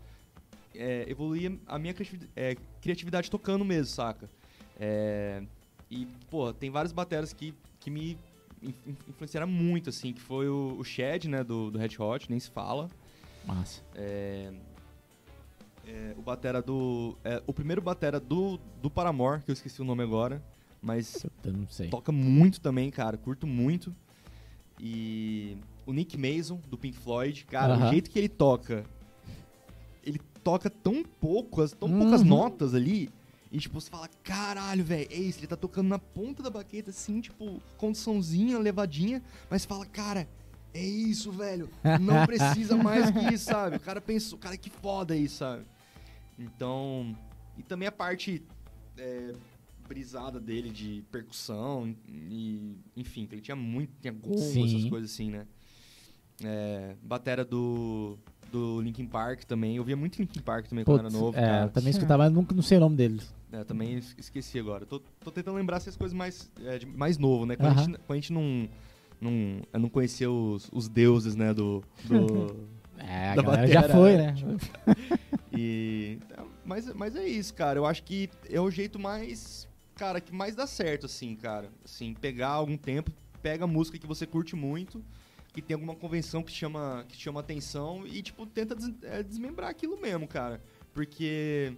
[0.74, 4.28] é, evoluir a minha criativi- é, criatividade tocando mesmo, saca?
[4.78, 5.42] É,
[5.90, 8.18] e, pô, tem vários bateras que, que me
[8.62, 12.28] in- in- influenciaram muito, assim, que foi o, o Shed, né, do, do Red Hot,
[12.30, 12.88] nem se fala.
[13.44, 13.82] Massa.
[13.94, 14.52] É,
[15.86, 17.16] é, o batera do.
[17.24, 20.42] é, o primeiro batera do, do Paramore, que eu esqueci o nome agora,
[20.82, 21.26] mas
[21.90, 23.94] toca muito também, cara, curto muito.
[24.80, 25.56] E
[25.86, 27.86] o Nick Mason, do Pink Floyd, cara, Aham.
[27.86, 28.84] o jeito que ele toca.
[30.04, 32.28] Ele toca tão poucas, tão poucas Uhum.
[32.28, 33.10] notas ali.
[33.50, 36.90] E tipo, você fala, caralho, velho, é isso, ele tá tocando na ponta da baqueta,
[36.90, 40.28] assim, tipo, condiçãozinha, levadinha, mas fala, cara,
[40.74, 41.68] é isso, velho.
[41.98, 43.76] Não precisa mais que isso, sabe?
[43.76, 45.64] O cara pensou, cara, que foda isso, sabe?
[46.38, 47.16] Então.
[47.56, 48.42] E também a parte
[48.96, 49.32] é,
[49.88, 52.76] brisada dele de percussão e.
[52.96, 53.90] Enfim, ele tinha muito.
[54.00, 54.64] Tinha gongo, Sim.
[54.76, 55.46] essas coisas assim, né?
[56.44, 58.18] É, batera do.
[58.50, 59.76] Do Linkin Park também.
[59.76, 61.36] Eu via muito Linkin Park também quando era novo.
[61.36, 61.68] é, cara.
[61.68, 63.30] também escutava, mas nunca não sei o nome deles.
[63.52, 64.86] É, também es- esqueci agora.
[64.86, 67.56] Tô, tô tentando lembrar essas coisas mais, é, de- mais novo, né?
[67.56, 67.84] Quando, a Aham.
[67.84, 68.66] gente, quando a gente não,
[69.20, 69.32] não,
[69.78, 71.52] não conhecia os, os deuses, né?
[71.52, 72.66] Do, do,
[72.96, 74.16] É, a Da galera já batera, foi, é.
[74.16, 74.34] né?
[75.52, 77.78] e, é, mas, mas é isso, cara.
[77.78, 79.67] Eu acho que é o jeito mais,
[79.98, 81.68] cara, que mais dá certo, assim, cara.
[81.84, 83.10] Assim, pegar algum tempo,
[83.42, 85.04] pega a música que você curte muito,
[85.52, 89.68] que tem alguma convenção que chama, que chama atenção e, tipo, tenta des- é, desmembrar
[89.68, 90.62] aquilo mesmo, cara.
[90.94, 91.72] Porque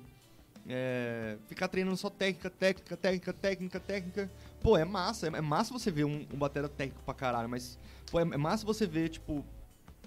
[0.68, 4.31] é, ficar treinando só técnica, técnica, técnica, técnica, técnica.
[4.61, 5.27] Pô, é massa.
[5.29, 7.79] É, é massa você ver um, um batera técnico pra caralho, mas
[8.11, 9.45] pô, é, é massa você ver, tipo,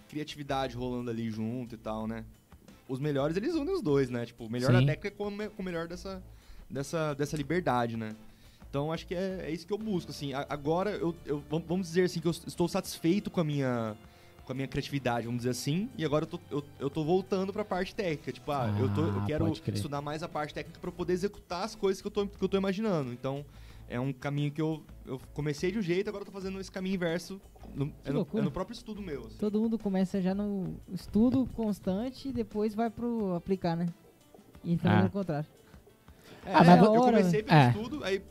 [0.08, 2.24] criatividade rolando ali junto e tal, né?
[2.88, 4.26] Os melhores, eles unem os dois, né?
[4.26, 4.80] Tipo, o melhor Sim.
[4.82, 6.22] da técnica com, com o melhor dessa,
[6.74, 8.16] dessa, dessa liberdade, né?
[8.70, 10.34] Então, acho que é, é isso que eu busco, assim.
[10.34, 13.96] A- agora, eu, eu- vam- vamos dizer assim, que eu estou satisfeito com a minha
[14.46, 17.54] com a minha criatividade, vamos dizer assim, e agora eu tô, eu, eu tô voltando
[17.54, 18.30] pra parte técnica.
[18.30, 21.14] Tipo, ah, eu, tô, eu Ah, quero estudar mais a parte técnica pra eu poder
[21.14, 23.14] executar as coisas que eu tô, que eu tô imaginando.
[23.14, 23.46] Então,
[23.88, 26.70] é um caminho que eu, eu comecei de um jeito, agora eu tô fazendo esse
[26.70, 27.40] caminho inverso.
[27.74, 29.22] no- é, no, é no próprio estudo meu.
[29.28, 29.38] assim.
[29.38, 33.86] Todo mundo começa já no estudo constante e depois vai pro aplicar, né?
[34.62, 35.04] E então Ah.
[35.04, 35.48] no contrário.
[36.46, 37.68] É, Ah, mas eu vo- comecei pelo É.
[37.70, 38.22] estudo, aí,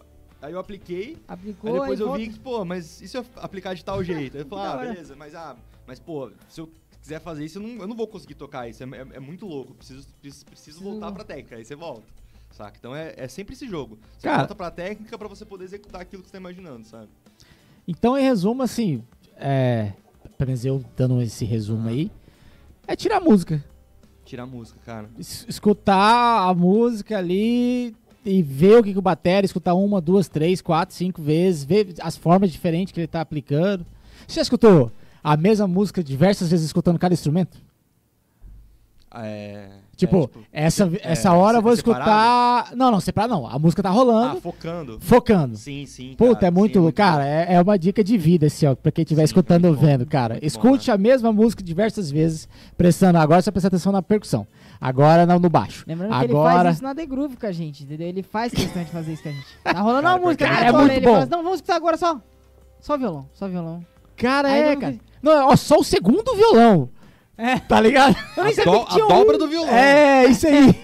[0.40, 2.22] aí eu apliquei, Aplicou, aí depois aí eu volta.
[2.24, 4.36] vi que, pô, mas e se eu aplicar de tal jeito?
[4.36, 4.88] Aí eu falei, ah, hora.
[4.92, 5.56] beleza, mas, ah,
[5.86, 8.82] mas pô, se eu quiser fazer isso, eu não, eu não vou conseguir tocar isso,
[8.82, 12.04] é, é- é muito louco, preciso, preciso, preciso voltar pra técnica, aí você volta,
[12.50, 12.76] saca?
[12.78, 13.98] Então é, é sempre esse jogo.
[14.18, 17.08] Você Cara- volta pra técnica pra você poder executar aquilo que você tá imaginando, sabe?
[17.88, 19.02] Então, em resumo, assim,
[19.36, 19.92] é,
[20.38, 22.10] pelo menos eu dando esse resumo aí,
[22.86, 23.64] é tirar a música.
[24.24, 25.10] Tirar a música, cara.
[25.18, 27.94] Es- escutar a música ali
[28.24, 31.94] e ver o que, que o batera, escutar uma, duas, três, quatro, cinco vezes, ver
[32.00, 33.84] as formas diferentes que ele tá aplicando.
[34.26, 34.90] Você já escutou
[35.22, 37.58] a mesma música diversas vezes escutando cada instrumento?
[39.14, 42.00] É, Tipo, é, essa, é, essa hora eu vou separado?
[42.02, 42.76] escutar.
[42.76, 43.46] Não, não, separado não.
[43.46, 44.98] A música tá rolando, ah, focando.
[45.00, 45.56] focando.
[45.56, 46.14] Sim, sim.
[46.16, 46.84] Puta, cara, é muito.
[46.84, 49.74] sim, cara, é, é uma dica de vida, assim, ó, pra quem estiver escutando ou
[49.74, 50.34] bom, vendo, cara.
[50.34, 50.94] muito bom, Escute né?
[50.94, 53.18] a mesma música diversas vezes, prestando.
[53.18, 54.46] Agora você presta atenção na percussão.
[54.82, 55.84] Agora no, no baixo.
[55.86, 56.62] Lembrando que ele Agora.
[56.64, 58.08] faz isso na The Groove com a gente, entendeu?
[58.08, 59.46] Ele faz questão de fazer isso com a gente.
[59.62, 61.12] Tá rolando Cara, uma música, né, Cara, é muito ele bom.
[61.12, 62.20] fala assim, não, vamos escutar agora só.
[62.80, 63.86] Só violão, só violão.
[64.16, 64.98] Cara, Aí é, não- cara.
[65.22, 66.90] Não, ó, só o segundo violão.
[67.38, 67.58] É.
[67.60, 68.16] Tá ligado?
[68.36, 69.08] Eu nem A, sabia do- que a tinha um.
[69.08, 69.72] dobra do violão.
[69.72, 70.74] É, isso aí.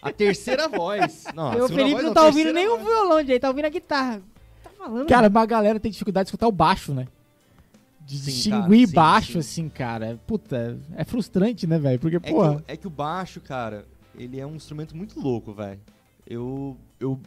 [0.00, 1.24] A terceira voz.
[1.34, 3.64] Não, a O Felipe voz não a tá ouvindo nem o violão direito, tá ouvindo
[3.64, 4.20] a guitarra.
[4.62, 5.08] Tá falando?
[5.08, 7.06] Cara, uma galera tem dificuldade de escutar o baixo, né?
[8.04, 9.38] De Sim, distinguir cara, baixo, sim.
[9.38, 10.20] assim, cara.
[10.26, 11.98] Puta, é frustrante, né, velho?
[11.98, 12.56] Porque, É que, porra.
[12.56, 15.80] o, é que o baixo, cara, ele é um instrumento muito louco, velho.
[16.26, 17.20] Eu, eu,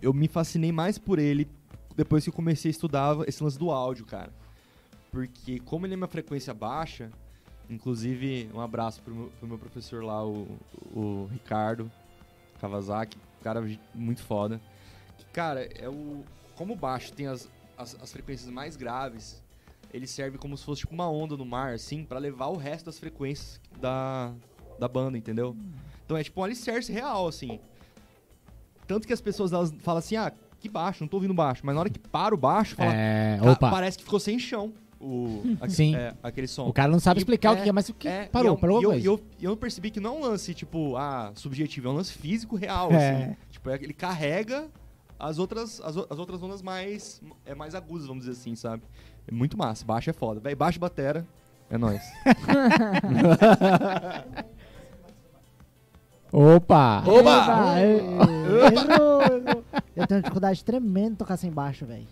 [0.00, 1.48] eu me fascinei mais por ele
[1.96, 4.32] depois que eu comecei a estudar esse lance do áudio, cara.
[5.10, 7.10] Porque como ele é uma frequência baixa,
[7.68, 10.46] inclusive um abraço pro meu, pro meu professor lá, o,
[10.94, 11.90] o Ricardo
[12.60, 13.64] Kawasaki, cara
[13.94, 14.60] muito foda.
[15.18, 16.22] Que, cara, é o.
[16.54, 19.42] Como o baixo tem as, as, as frequências mais graves,
[19.92, 22.86] ele serve como se fosse tipo uma onda no mar, assim, pra levar o resto
[22.86, 24.32] das frequências da,
[24.78, 25.56] da banda, entendeu?
[26.04, 27.58] Então é tipo um alicerce real, assim.
[28.86, 31.62] Tanto que as pessoas elas falam assim, ah, que baixo, não tô ouvindo baixo.
[31.64, 33.70] Mas na hora que para o baixo, fala, É, "Ca- opa.
[33.70, 35.94] parece que ficou sem chão o, Sim.
[35.94, 36.66] é, aquele som.
[36.68, 38.52] O cara não sabe E- explicar o é, que é, mas o que É, parou,
[38.54, 40.96] e é parou, e eu, e eu, eu percebi que não é um lance, tipo,
[40.96, 42.96] ah, subjetivo, é um lance físico real, É.
[43.24, 43.36] assim.
[43.50, 44.68] Tipo, ele carrega
[45.18, 48.82] as outras, as, as outras ondas mais, é, mais agudas, vamos dizer assim, sabe?
[49.30, 49.84] É muito massa.
[49.84, 50.40] Baixo é foda.
[50.40, 51.24] Véi, baixo e batera,
[51.70, 52.02] é nóis.
[56.32, 57.02] Opa!
[57.06, 59.64] Eba, eu, errou, errou.
[59.96, 62.06] Eu tenho dificuldade tremenda em tocar sem baixo, velho.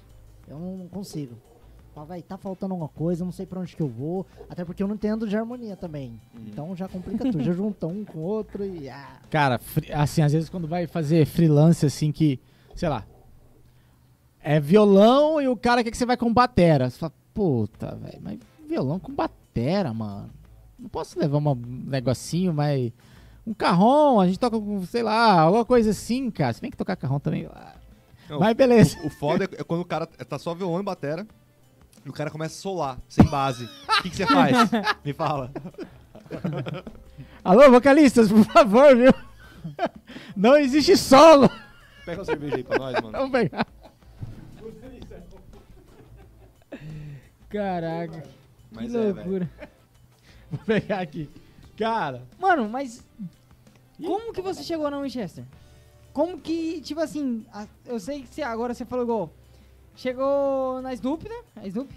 [0.48, 1.36] Eu não consigo.
[1.94, 4.26] Fala, véi, tá faltando alguma coisa, eu não sei pra onde que eu vou.
[4.50, 6.20] Até porque eu não entendo de harmonia também.
[6.34, 6.44] Uhum.
[6.48, 7.42] Então já complica tudo.
[7.42, 8.88] Já junta um com o outro e.
[8.88, 9.20] Ah.
[9.30, 12.40] Cara, fri- assim, às vezes quando vai fazer freelance, assim, que,
[12.74, 13.04] sei lá,
[14.50, 16.88] é violão e o cara quer que você vai com batera.
[16.88, 20.30] Você fala, puta, velho, mas violão com batera, mano.
[20.78, 21.54] Não posso levar um
[21.86, 22.90] negocinho, mas.
[23.46, 26.54] Um carrom, a gente toca com, sei lá, alguma coisa assim, cara.
[26.54, 27.46] Você tem que tocar carrom também.
[27.52, 27.74] Ah,
[28.30, 28.98] Não, Mas beleza.
[29.02, 31.26] O, o foda é, é quando o cara tá só violão e batera
[32.06, 33.68] e o cara começa a solar, sem base.
[33.98, 34.54] O que que você faz?
[35.04, 35.50] Me fala.
[37.44, 39.12] Alô, vocalistas, por favor, viu?
[40.34, 41.50] Não existe solo.
[42.06, 43.12] Pega uma cerveja aí pra nós, mano.
[43.12, 43.66] Vamos pegar.
[47.48, 48.24] Caraca,
[48.70, 49.50] Mas que é, loucura.
[50.50, 51.28] Vou pegar aqui.
[51.76, 53.04] Cara, Mano, mas
[54.04, 55.44] como que você chegou na Winchester?
[56.12, 59.30] Como que, tipo assim, a- eu sei que você, agora você falou igual,
[59.94, 61.36] chegou na Snoop, né?
[61.56, 61.94] A Snoop?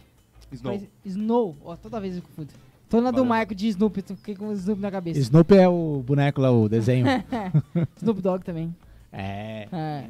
[0.52, 0.74] Snow.
[0.74, 2.50] Mas- Snow, ó, toda vez eu confundo.
[2.90, 3.24] Tô na do.
[3.24, 5.20] Michael de Snoop, eu fiquei com o Snoop na cabeça.
[5.20, 7.06] Snoop é o boneco lá, o desenho.
[7.98, 8.76] Snoop Dogg também.
[9.12, 9.68] é.
[9.72, 10.06] É.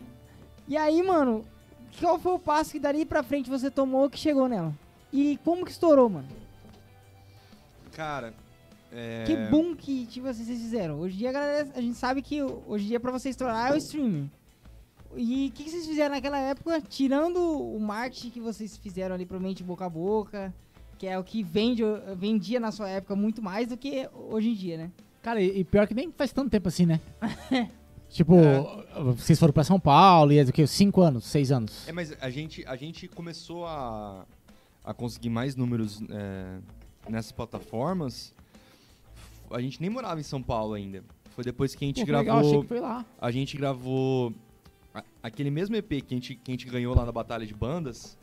[0.68, 1.46] E aí, mano,
[2.00, 4.74] qual foi o passo que dali pra frente você tomou que chegou nela?
[5.12, 6.28] E como que estourou, mano?
[7.92, 8.34] Cara,
[8.92, 9.24] é...
[9.26, 11.00] Que boom que tipo, assim, vocês fizeram.
[11.00, 13.72] Hoje em dia, a, galera, a gente sabe que hoje em dia pra você estourar
[13.72, 14.30] é o streaming.
[15.16, 19.26] E o que, que vocês fizeram naquela época, tirando o marketing que vocês fizeram ali,
[19.26, 20.54] provavelmente boca a boca,
[20.98, 21.84] que é o que vende,
[22.16, 24.92] vendia na sua época muito mais do que hoje em dia, né?
[25.22, 27.02] Cara, e e pior que nem faz tanto tempo assim, né?
[28.10, 29.04] tipo, É.
[29.16, 30.66] vocês foram pra São Paulo e é do que?
[30.66, 31.88] Cinco anos, seis anos.
[31.90, 34.26] É, mas a gente, a gente começou a,
[34.84, 36.60] a conseguir mais números é,
[37.10, 38.34] nessas plataformas.
[39.52, 41.04] A gente nem morava em São Paulo ainda.
[41.32, 42.50] Foi depois que a gente Pô, que legal, gravou.
[42.50, 43.06] achei que foi lá.
[43.20, 44.34] A gente gravou
[44.94, 47.54] a- aquele mesmo EP que a, gente, que a gente ganhou lá na Batalha de
[47.54, 48.18] Bandas.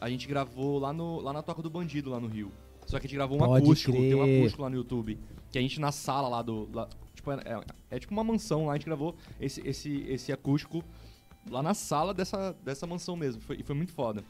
[0.00, 2.50] A gente gravou lá, no, lá na Toca do Bandido, lá no Rio.
[2.86, 4.38] Só que a gente gravou um Pode acústico, tem um crer.
[4.40, 5.18] acústico lá no YouTube.
[5.50, 6.68] Que a gente na sala lá do.
[6.72, 10.32] lá- tipo, é, é- é tipo uma mansão lá, a gente gravou esse, esse, esse
[10.32, 10.84] acústico
[11.50, 13.40] lá na sala dessa, dessa mansão mesmo.
[13.42, 14.22] Foi, e foi muito foda.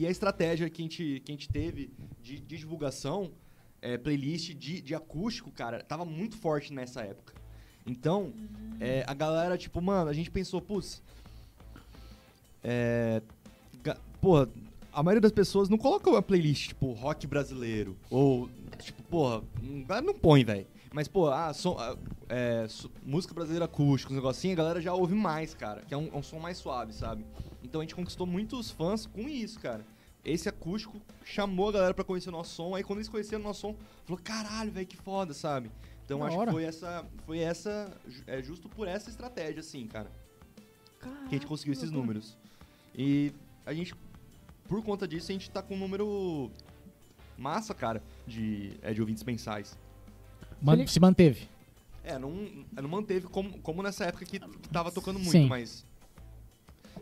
[0.00, 1.92] E a estratégia que a gente, que a gente teve
[2.22, 3.32] de, de divulgação,
[3.82, 7.34] é, playlist de, de acústico, cara, tava muito forte nessa época.
[7.86, 8.32] Então,
[8.80, 11.02] é, a galera, tipo, mano, a gente pensou, putz.
[12.64, 13.20] É.
[14.22, 14.48] Porra,
[14.90, 17.94] a maioria das pessoas não coloca uma playlist, tipo, rock brasileiro.
[18.08, 18.48] Ou,
[18.78, 19.44] tipo, porra,
[20.02, 20.66] não põe, velho.
[20.94, 21.94] Mas, pô, ah, som, ah,
[22.30, 22.66] é,
[23.04, 25.82] música brasileira acústica, uns negocinho, a galera já ouve mais, cara.
[25.82, 27.24] Que é um, é um som mais suave, sabe?
[27.62, 29.84] Então a gente conquistou muitos fãs com isso, cara.
[30.24, 32.74] Esse acústico chamou a galera pra conhecer o nosso som.
[32.74, 35.70] Aí quando eles conheceram o nosso som, falou, caralho, velho, que foda, sabe?
[36.04, 36.46] Então Da acho hora.
[36.50, 37.06] que foi essa.
[37.26, 37.92] Foi essa.
[38.26, 40.10] É justo por essa estratégia, assim, cara.
[41.00, 42.36] Que a gente conseguiu esses números.
[42.94, 43.32] E
[43.64, 43.94] a gente,
[44.68, 46.50] por conta disso, a gente tá com um número
[47.38, 49.78] massa, cara, de, é, de ouvintes mensais.
[50.60, 51.48] Man- Se manteve.
[52.10, 52.32] É, não,
[52.80, 55.46] não manteve como, como nessa época que, que tava tocando muito, Sim.
[55.46, 55.88] mas.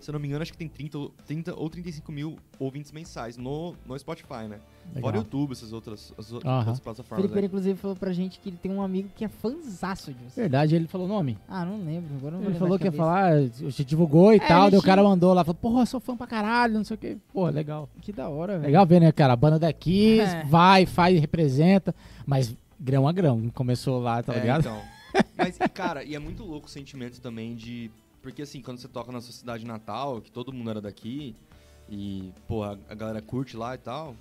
[0.01, 2.93] Se eu não me engano, acho que tem 30, ou- 30 ou 35 mil ouvintes
[2.93, 4.61] mensais no, no Spotify, né?
[4.95, 5.01] Legal.
[5.01, 6.77] Fora o YouTube, essas outras, as outras Aham.
[6.77, 7.23] plataformas.
[7.25, 7.47] Felipe, né?
[7.49, 10.43] inclusive, falou pra gente que ele tem um amigo que é fãzaço de você.
[10.43, 11.37] Verdade, ele falou o nome.
[11.49, 12.15] Ah, não lembro.
[12.17, 15.03] Agora não Ele falou que ia falar, você divulgou e É, tal, daí o cara
[15.03, 17.17] mandou lá, falou, porra, sou fã pra caralho, não sei o que.
[17.33, 17.89] Porra, legal.
[18.01, 18.67] Que da hora, velho.
[18.67, 19.33] Legal ver, né, cara?
[19.33, 20.45] A banda daqui É.
[20.45, 21.93] vai, faz, representa,
[22.25, 23.51] mas grão a grão.
[23.53, 24.61] Começou lá, tá É, ligado?
[24.61, 24.81] então.
[25.37, 27.91] Mas, cara, e é muito louco o sentimento também de.
[28.23, 31.37] Porque, assim, quando você toca na sua cidade natal, que todo mundo era daqui,
[31.89, 34.17] e, pô, a, a galera curte lá e tal.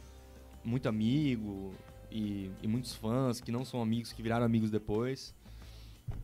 [0.63, 1.73] muito amigo
[2.11, 5.35] e, e muitos fãs que não são amigos, que viraram amigos depois.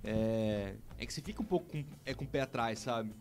[0.03, 3.13] É, é que você fica um pouco com, é, com o pé atrás, sabe?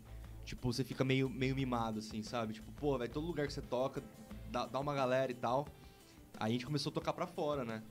[0.45, 2.53] Tipo, você fica meio, meio mimado, assim, sabe?
[2.53, 4.03] Tipo, pô, vai todo lugar que você toca,
[4.51, 5.66] dá, dá uma galera e tal.
[6.38, 7.82] Aí a gente começou a tocar pra fora, né?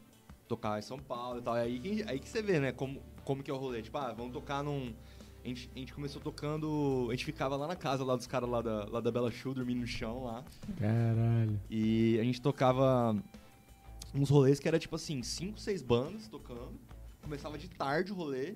[0.52, 1.56] Tocar em São Paulo e tal.
[1.56, 2.74] E aí, que- aí que você vê, né?
[2.74, 3.82] Como, como que é o rolê.
[3.82, 4.94] Tipo, ah, vamos tocar num...
[5.44, 7.08] A gente, a gente começou tocando...
[7.10, 9.54] A gente ficava lá na casa lá dos caras lá da, lá da Bela Show,
[9.54, 10.44] dormindo no chão lá.
[10.78, 11.58] Caralho.
[11.70, 13.16] E a gente tocava
[14.14, 16.74] uns rolês que era tipo assim, cinco, seis bandas tocando.
[17.22, 18.56] Começava de tarde o rolê.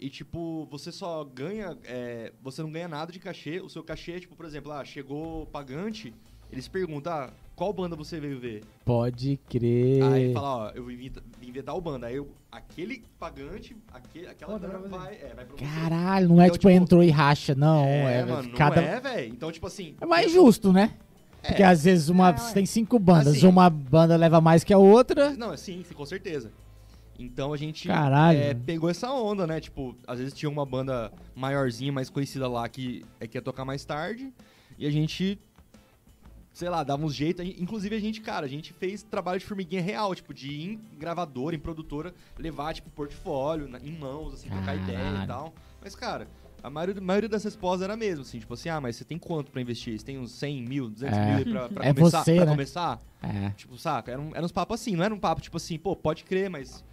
[0.00, 1.76] E tipo, você só ganha.
[1.84, 3.60] é, você não ganha nada de cachê.
[3.60, 6.14] O seu cachê é tipo, por exemplo, ah, chegou pagante,
[6.50, 8.62] eles perguntam, ah, qual banda você veio ver?
[8.84, 10.00] Pode crer.
[10.04, 12.06] Aí fala, ó, eu vim, ver- vim ver tal banda.
[12.06, 14.88] Aí eu, aquele pagante, aquele, aquela pra você.
[14.88, 15.64] vai, é, vai pra você.
[15.64, 17.84] Caralho, não é Então, tipo, tipo, entrou e racha, não.
[17.84, 18.80] é, É, mano, cada...
[18.80, 19.32] não é, velho.
[19.34, 19.96] Então, tipo assim.
[20.00, 20.94] É mais justo, né?
[21.42, 23.46] é, Porque às vezes uma, É, tem cinco bandas, Assim.
[23.48, 25.30] uma banda leva mais que a outra.
[25.36, 26.52] Não, sim, sim, com certeza.
[27.18, 28.38] Então a gente Caralho.
[28.38, 29.60] é, pegou essa onda, né?
[29.60, 33.64] Tipo, às vezes tinha uma banda maiorzinha, mais conhecida lá, que, é, que ia tocar
[33.64, 34.32] mais tarde.
[34.78, 35.36] E a gente,
[36.58, 37.46] sei lá, dava uns jeitos.
[37.56, 40.80] Inclusive a gente, cara, a gente fez trabalho de formiguinha real, tipo, de ir em
[40.98, 45.54] gravadora, em produtora, levar, tipo, portfólio na- em mãos, assim, trocar ideia e tal.
[45.80, 46.26] Mas, cara,
[46.60, 49.16] a maioria, a maioria das respostas era mesmo, assim, tipo assim, ah, mas você tem
[49.18, 49.96] quanto pra investir?
[49.96, 51.36] Você tem uns 100 mil, 200 É.
[51.36, 52.24] mil pra, pra É começar?
[52.24, 52.50] você, pra né?
[52.50, 53.00] começar?
[53.22, 53.50] É.
[53.50, 54.10] Tipo, saca?
[54.10, 56.50] Era, um, era uns papos assim, não era um papo tipo assim, pô, pode crer,
[56.50, 56.84] mas.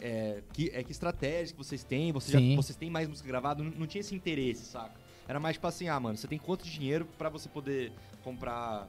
[0.00, 3.62] É, que, é que estratégia que vocês têm, vocês, já, vocês têm mais música gravada,
[3.62, 4.92] não, não tinha esse interesse, saca?
[5.28, 7.92] Era mais tipo assim, ah, mano, você tem quanto dinheiro pra você poder
[8.22, 8.88] comprar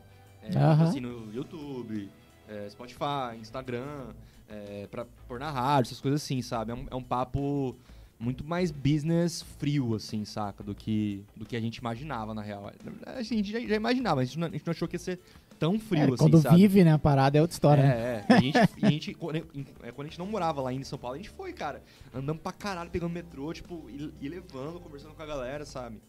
[0.54, 0.84] é, Aham.
[0.84, 2.10] assim, no YouTube,
[2.48, 4.08] é, Spotify, Instagram,
[4.50, 6.72] é, pra pôr na rádio, essas coisas assim, sabe?
[6.72, 7.76] É um, é um papo
[8.20, 10.64] muito mais business frio, assim, saca?
[10.64, 12.72] Do que, do que a gente imaginava, na real.
[13.06, 15.00] A gente já, já imaginava, mas a gente, não, a gente não achou que ia
[15.00, 15.20] ser
[15.60, 16.56] tão frio, É, assim, quando sabe?
[16.58, 17.84] vive, né, a parada é outra história.
[17.84, 18.26] né?
[18.30, 18.34] É, é.
[18.34, 20.84] E a gente, e a gente quando, é, quando a gente não morava lá em
[20.84, 21.82] São Paulo, a gente foi, cara.
[22.14, 26.00] Andando pra caralho, pegando metrô, tipo, e, e levando, conversando com a galera, sabe?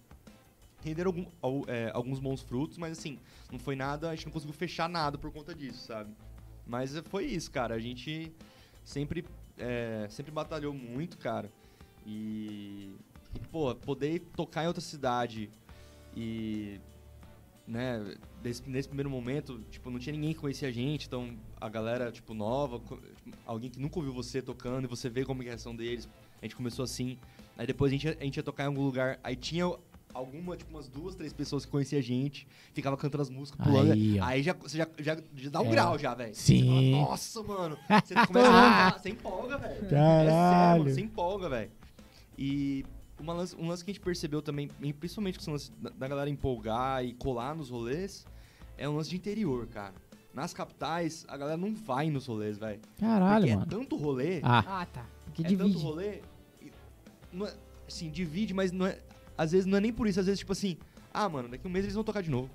[0.84, 3.18] Renderam algum- al- é, alguns bons frutos, mas assim,
[3.50, 6.10] não foi nada, a gente não conseguiu fechar nada por conta disso, sabe?
[6.66, 7.74] Mas foi isso, cara.
[7.74, 8.32] A gente
[8.84, 9.24] sempre,
[9.58, 11.50] é, sempre batalhou muito, cara.
[12.06, 12.94] E,
[13.34, 15.50] e, pô, poder tocar em outra cidade
[16.16, 16.80] e
[17.66, 21.68] né, desse- nesse primeiro momento, tipo, não tinha ninguém que conhecia a gente, então a
[21.68, 23.00] galera, tipo, nova, tipo,
[23.44, 26.08] alguém que nunca ouviu você tocando e você vê como é a reação deles,
[26.40, 27.18] a gente começou assim,
[27.58, 29.66] aí depois a gente, a gente ia tocar em algum lugar, aí tinha
[30.16, 33.92] alguma, tipo, umas duas, três pessoas que conheciam a gente, ficava cantando as músicas, pulando,
[33.92, 35.70] Aí, aí, já, você já, já, já dá um É.
[35.70, 36.34] grau já, velho.
[36.34, 36.66] Sim.
[36.92, 39.72] Fala, Nossa, mano, você começa a você empolga, velho.
[39.72, 40.78] É sério, Caralho.
[40.82, 41.70] mano, você empolga, velho.
[42.38, 42.84] E
[43.18, 46.28] uma lance- um lance que a gente percebeu também, principalmente com esse lance da, galera
[46.28, 48.26] empolgar e colar nos rolês,
[48.76, 49.94] é um lance de interior, cara.
[50.34, 52.80] Nas capitais, a galera não vai nos rolês, velho.
[52.98, 53.66] Caralho, Porque mano.
[53.66, 55.06] é tanto rolê, Ah, Ah, tá.
[55.32, 55.82] Que é tanto divide.
[55.82, 56.20] rolê,
[56.62, 56.70] e
[57.32, 57.54] não é-
[57.88, 58.98] assim, divide, mas não é,
[59.36, 60.76] às vezes não é nem por isso, às vezes tipo assim,
[61.12, 62.50] ah, mano, daqui um mês eles vão tocar de novo.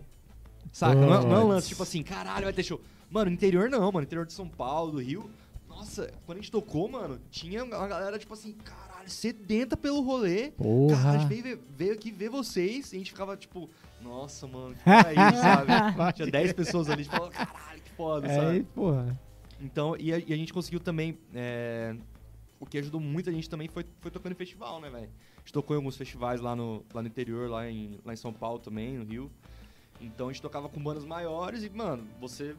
[0.72, 0.96] Saca?
[0.96, 2.80] Não é, não é um lance tipo assim, caralho, vai ter show.
[3.10, 5.30] Mano, interior não, mano, interior de São Paulo, do Rio.
[5.68, 10.52] Nossa, quando a gente tocou, mano, tinha uma galera tipo assim, caralho, sedenta pelo rolê.
[10.52, 10.96] porra.
[10.96, 13.70] Cara, a gente veio, veio aqui ver vocês e a gente ficava tipo,
[14.02, 16.14] nossa, mano, que é sabe?
[16.14, 18.64] Tinha 10 pessoas ali, a gente falava, caralho, que foda, É, sabe?
[18.76, 19.20] porra.
[19.60, 21.18] Então, e a, e a gente conseguiu também.
[21.34, 21.96] é,
[22.60, 25.10] o que ajudou muito a gente também foi, foi tocando em festival, né, velho?
[25.42, 28.18] A gente tocou em alguns festivais lá no, lá no interior, lá em, lá em
[28.18, 29.32] São Paulo também, no Rio.
[30.00, 32.56] Então a gente tocava com bandas maiores e, mano, você,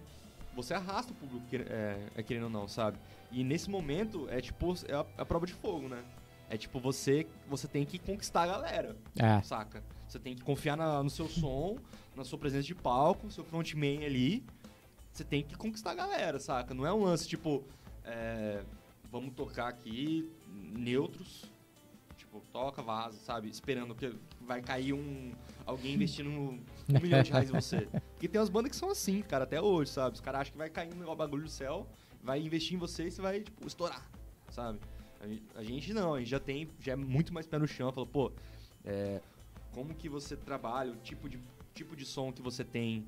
[0.55, 2.99] você arrasta o público, é, é, querendo ou não, sabe?
[3.31, 6.03] E nesse momento é tipo, é a, a prova de fogo, né?
[6.51, 9.41] É tipo, você, você tem que conquistar a galera É.
[9.43, 9.83] saca?
[10.09, 11.79] Você tem que confiar na- no seu som,
[12.15, 14.45] na sua presença de palco, seu frontman ali.
[15.13, 16.75] Você tem que conquistar a galera, saca?
[16.75, 17.65] Não é um lance tipo,
[18.05, 18.63] é,
[19.11, 20.31] vamos tocar aqui
[20.77, 21.51] neutros,
[22.33, 23.51] tipo, toca, vaza, sabe?
[23.51, 25.33] Esperando que vai cair um
[25.67, 27.89] alguém investindo um, um milhão de reais em você.
[28.13, 30.15] Porque tem umas bandas que são assim, cara, até hoje, sabe?
[30.15, 31.87] Os caras acham que vai cair um bagulho do céu,
[32.23, 34.11] vai investir em você e você vai, tipo, estourar,
[34.51, 34.81] sabe?
[35.55, 38.09] A gente não, a gente já tem, já é muito mais pé no chão, falou,
[38.09, 38.33] pô,
[38.85, 39.21] é,
[39.73, 41.39] como que você trabalha, o tipo de,
[41.75, 43.07] tipo de som que você tem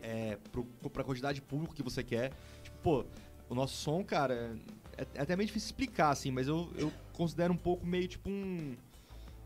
[0.00, 2.32] é, pro, pra quantidade de público que você quer.
[2.62, 3.04] Tipo, pô,
[3.50, 4.56] o nosso som, cara,
[5.00, 8.28] é, é até meio difícil explicar, assim, mas eu, eu considero um pouco meio tipo
[8.28, 8.76] um,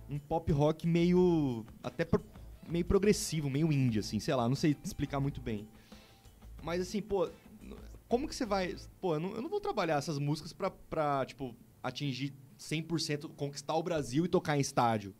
[0.08, 1.64] um pop rock meio.
[1.82, 2.24] até pro-
[2.68, 5.66] meio progressivo, meio indie, assim, sei lá, não sei explicar muito bem.
[6.62, 7.28] Mas assim, pô,
[8.08, 8.74] como que você vai.
[9.00, 13.74] Pô, eu não, eu não vou trabalhar essas músicas pra, pra tipo, atingir 100%, conquistar
[13.76, 15.14] o Brasil e tocar em estádio.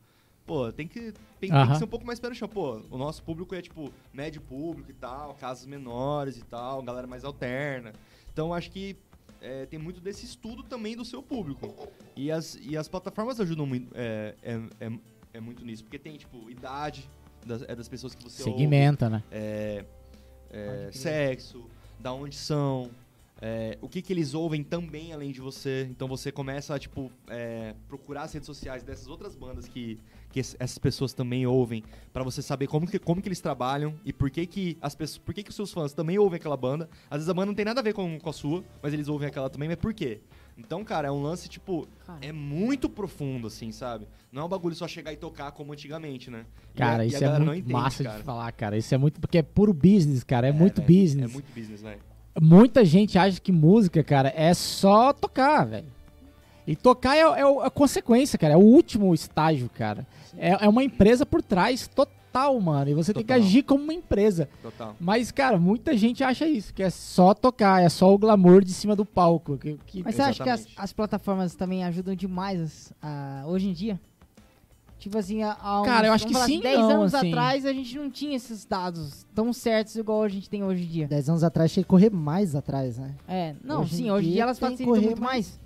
[0.47, 1.01] pô, tem que,
[1.39, 1.73] tem, tem Aham.
[1.73, 2.49] que ser um pouco mais pé no chão.
[2.49, 7.07] Pô, o nosso público é, tipo, médio público e tal, casas menores e tal, galera
[7.07, 7.93] mais alterna.
[8.33, 8.97] Então, eu acho que
[9.45, 11.89] é, tem muito desse estudo também do seu público.
[12.17, 14.93] E as, e as plataformas ajudam muito, é, é, é,
[15.35, 17.09] é muito nisso, porque tem, tipo, idade
[17.45, 19.23] das, é das pessoas que você ouve, Segmenta, né?
[19.31, 19.85] é,
[20.51, 21.69] é, sexo,
[22.01, 22.91] da onde são,
[23.41, 25.87] é, o que, que eles ouvem também além de você.
[25.91, 30.01] Então você começa a tipo, é, procurar as redes sociais dessas outras bandas que,
[30.35, 33.95] que es- essas pessoas também ouvem, pra você saber como que, como que eles trabalham
[34.05, 36.57] e por que, que as pessoas, por que, que os seus fãs também ouvem aquela
[36.57, 36.89] banda.
[37.09, 39.07] Às vezes a banda não tem nada a ver com, com a sua, mas eles
[39.07, 40.21] ouvem aquela também, mas por quê?
[40.59, 42.19] Então, cara, é um lance, tipo, Cara.
[42.21, 44.09] é muito profundo, assim, sabe?
[44.33, 46.45] Não é um bagulho só chegar e tocar como antigamente, né?
[46.75, 48.19] E Cara, e a isso é galera não muito entende, massa cara.
[48.19, 48.77] de falar, cara.
[48.77, 49.21] Isso é muito.
[49.21, 50.49] Porque é puro business, cara.
[50.49, 51.31] É, muito velho, business.
[51.31, 52.01] É muito business, velho.
[52.41, 55.87] Muita gente acha que música, cara, é só tocar, velho.
[56.67, 58.55] E tocar é, é a consequência, cara.
[58.55, 60.07] É o último estágio, cara.
[60.37, 62.91] É, é uma empresa por trás total, mano.
[62.91, 63.47] E você tem que Total.
[63.47, 64.49] agir como uma empresa.
[64.63, 64.97] Total.
[64.99, 68.73] Mas, cara, muita gente acha isso, que é só tocar, é só o glamour de
[68.73, 69.57] cima do palco.
[69.59, 70.81] Que, que- Mas você acha que as, Exatamente.
[70.81, 74.01] as plataformas também ajudam demais a- hoje em dia?
[74.99, 77.29] Tipo assim, há, uns, Cara, eu acho que sim, 10 não, anos assim.
[77.29, 80.87] atrás a gente não tinha esses dados tão certos igual a gente tem hoje em
[80.87, 81.07] dia.
[81.09, 83.15] Dez anos atrás tinha que correr mais atrás, né?
[83.29, 85.61] É, não, Hoje sim, hoje em dia dia elas facilitam correr muito mais.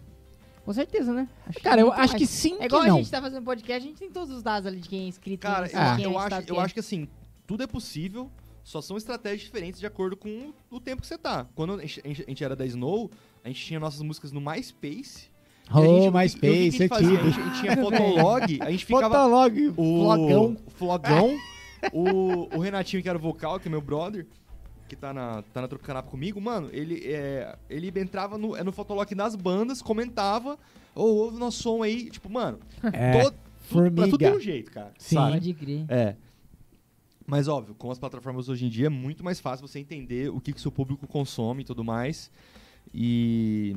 [0.69, 1.27] Com certeza, né?
[1.47, 2.12] Acho Cara, eu acho mais.
[2.12, 4.43] que sim, É igual que a gente tá fazendo podcast, a gente tem todos os
[4.43, 5.40] dados ali de quem é inscrito.
[5.40, 5.97] Cara, eu, Ah.
[5.99, 6.62] eu é acho, eu é.
[6.62, 7.09] acho que assim,
[7.47, 8.31] tudo é possível,
[8.62, 11.47] só são estratégias diferentes de acordo com o, tempo que você tá.
[11.55, 13.11] Quando a gente, a gente- era da Snow,
[13.43, 15.31] a gente tinha nossas músicas no MySpace.
[15.74, 17.19] Oh, MySpace, a gente é fazia?
[17.19, 19.15] A gente, a gente tinha fotolog, a gente ficava...
[19.15, 20.57] Fotolog, o flogão.
[20.77, 21.39] Flogão,
[21.95, 24.27] o, o Renatinho, que era o vocal, que é meu brother,
[24.89, 28.73] que tá na, tá na Tropicanapa comigo, mano, ele, é, ele entrava no, é no
[28.73, 30.59] Fotolog das bandas, comentava,
[30.94, 32.59] ô, ouve o nosso som aí, tipo, mano,
[32.93, 33.36] É, todo,
[33.70, 34.93] tudo, pra tudo tem um jeito, cara.
[34.98, 35.15] Sim.
[35.16, 35.32] sabe?
[35.32, 35.85] Pode crer.
[35.89, 36.16] É.
[37.27, 40.40] Mas óbvio, com as plataformas hoje em dia é muito mais fácil você entender o
[40.40, 42.31] que, que seu público consome e tudo mais.
[42.94, 43.77] E,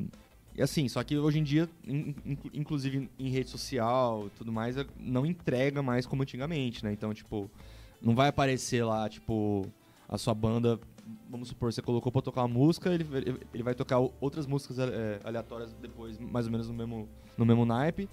[0.55, 4.53] e assim, só que hoje em dia, in- in- inclusive em rede social e tudo
[4.53, 6.93] mais, é- não entrega mais como antigamente, né?
[6.93, 7.51] Então, tipo,
[8.01, 9.65] não vai aparecer lá, tipo,
[10.07, 10.79] a sua banda.
[11.29, 13.05] Vamos supor, você colocou pra tocar uma música, ele,
[13.53, 17.07] ele- vai tocar outras músicas é, aleatórias depois, mais ou menos no mesmo,
[17.37, 18.09] no mesmo naipe.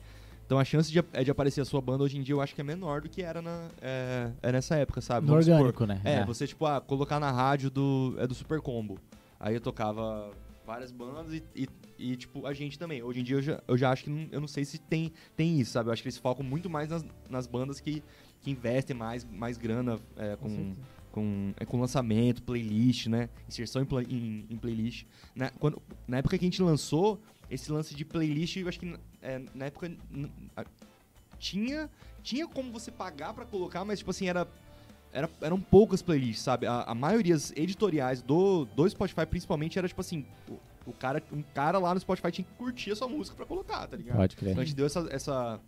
[0.46, 2.54] Então a chance de, é de aparecer a sua banda hoje em dia eu acho
[2.54, 5.26] que é menor do que era, na, é, é nessa época, sabe?
[5.26, 6.00] No Vamos supor, orgânico, né?
[6.04, 8.98] é, você, tipo, ah, colocar na rádio do, é do Super Combo.
[9.38, 10.30] Aí eu tocava
[10.66, 11.68] várias bandas e, e,
[11.98, 13.02] e, tipo, a gente também.
[13.02, 15.12] Hoje em dia eu já, eu já acho que não, eu não sei se tem,
[15.36, 15.88] tem isso, sabe?
[15.88, 18.02] Eu acho que eles focam muito mais nas, nas bandas que,
[18.40, 20.80] que investem mais, mais grana é, com, certeza.
[21.18, 23.28] Com, é, com lançamento, playlist, né?
[23.48, 25.04] Inserção em, pla- em- em playlist.
[25.34, 27.20] Na, quando, na época que a gente lançou,
[27.50, 29.90] esse lance de playlist, eu acho que é, na época
[31.38, 31.88] tinha,
[32.22, 34.46] tinha como você pagar pra colocar, mas tipo assim, era
[35.10, 36.66] era, eram poucas playlists, sabe?
[36.66, 41.22] A, a maioria das editoriais do, do Spotify, principalmente, era tipo assim: o, o cara,
[41.32, 44.16] um cara lá no Spotify tinha que curtir a sua música pra colocar, tá ligado?
[44.18, 44.50] Pode crer.
[44.50, 45.60] Então a gente deu essa, essa,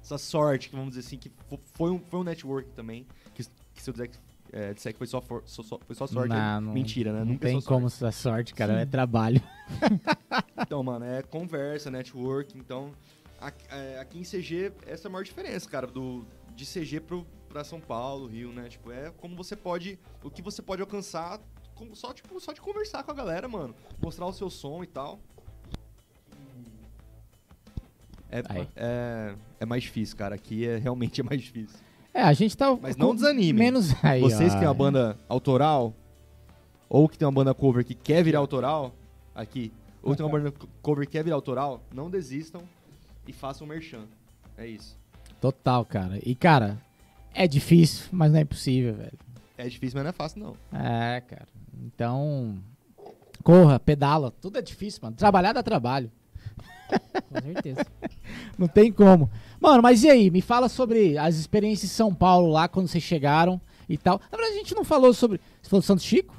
[0.00, 3.04] essa sorte, vamos dizer assim, que fo- foi um, foi um network também.
[3.34, 3.42] Que,
[3.74, 4.16] que se eu que,
[4.56, 7.12] é, disser que foi só, for- só- só- foi só sorte, é Não, não- mentira,
[7.12, 7.18] né?
[7.20, 8.80] Não Nunca é tem como essa sorte, cara.
[8.80, 9.42] É trabalho.
[10.58, 12.56] Então, mano, é conversa, network.
[12.56, 12.92] Então,
[13.40, 16.24] aqui, é, aqui em CG, essa é a maior diferença, cara, do,
[16.54, 18.68] de CG pro, pra São Paulo, Rio, né?
[18.68, 19.98] Tipo, é como você pode.
[20.22, 21.40] O que você pode alcançar
[21.74, 23.74] com- só, tipo, só de conversar com a galera, mano.
[24.00, 25.18] Mostrar o seu som e tal.
[28.30, 28.42] É,
[28.76, 30.34] é, é mais difícil, cara.
[30.34, 31.78] Aqui é realmente é mais difícil.
[32.14, 32.74] É, a gente tá.
[32.80, 33.52] Mas não desanimem.
[33.52, 34.54] Menos aí, Vocês ó.
[34.54, 35.92] que têm uma banda autoral,
[36.88, 38.94] ou que tem uma banda cover que quer virar autoral,
[39.34, 42.62] aqui, ou que tem uma banda cover que quer virar autoral, não desistam
[43.26, 44.04] e façam merchan.
[44.56, 44.96] É isso.
[45.40, 46.20] Total, cara.
[46.24, 46.78] E, cara,
[47.34, 49.18] é difícil, mas não é impossível, velho.
[49.58, 50.56] É difícil, mas não é fácil, não.
[50.72, 51.48] É, cara.
[51.84, 52.56] Então.
[53.42, 54.30] Corra, pedala.
[54.40, 55.16] Tudo é difícil, mano.
[55.16, 56.10] Trabalhar dá trabalho.
[57.28, 57.84] Com certeza.
[58.58, 59.30] Não tem como.
[59.60, 60.30] Mano, mas e aí?
[60.30, 64.20] Me fala sobre as experiências em São Paulo lá, quando vocês chegaram e tal.
[64.30, 65.40] Na verdade, a gente não falou sobre.
[65.60, 66.34] Você falou do Santo Chico?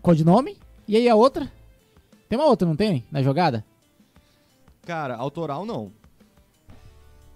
[0.00, 0.56] Codinome?
[0.86, 1.50] E aí a outra?
[2.28, 3.04] Tem uma outra, não tem?
[3.10, 3.64] Na jogada?
[4.82, 5.92] Cara, autoral não.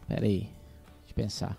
[0.08, 0.40] Pera aí.
[0.40, 1.58] Deixa eu pensar.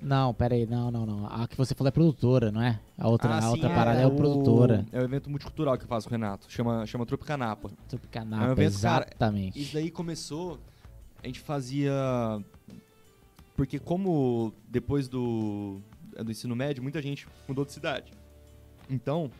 [0.00, 0.66] Não, pera aí.
[0.66, 1.26] Não, não, não.
[1.26, 2.80] A que você falou é produtora, não é?
[2.98, 4.86] A outra, Ah, a sim, outra parada é, o produtora.
[4.92, 6.46] É o evento multicultural que eu faço com o Renato.
[6.50, 7.70] Chama, chama Tropicanapa.
[7.88, 9.60] Tropicanapa, É um evento, cara, exatamente.
[9.60, 10.58] Isso daí começou,
[11.22, 11.92] a gente fazia.
[13.56, 15.80] Porque como depois do,
[16.22, 18.12] do ensino médio, muita gente mudou de cidade.
[18.88, 19.30] Então,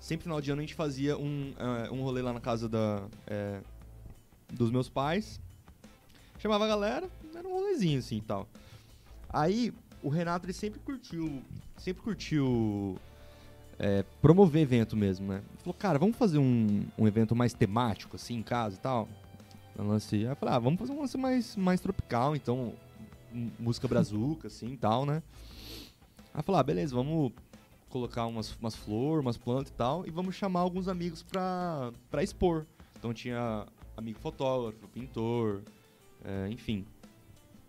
[0.00, 3.02] sempre final de ano a gente fazia um, eh, um rolê lá na casa da,
[3.26, 3.60] eh,
[4.52, 5.40] dos meus pais.
[6.38, 8.48] Chamava a galera era um rolezinho assim e tal.
[9.34, 11.42] Aí o Renato ele sempre curtiu,
[11.76, 12.96] sempre curtiu
[13.76, 15.38] é, promover evento mesmo, né?
[15.38, 19.08] Ele falou, cara, vamos fazer um, um evento mais temático assim em casa e tal.
[19.76, 22.74] Um lance, aí eu falei, ah, vamos fazer um lance mais, mais tropical, então
[23.58, 25.20] música brazuca assim e tal, né?
[26.32, 27.32] Aí falou, ah, beleza, vamos
[27.88, 32.22] colocar umas, umas flores, umas plantas e tal, e vamos chamar alguns amigos pra, pra
[32.22, 32.66] expor.
[32.96, 33.66] Então tinha
[33.96, 35.64] amigo fotógrafo, pintor,
[36.24, 36.86] é, enfim.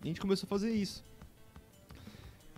[0.02, 1.04] E a gente começou a fazer isso.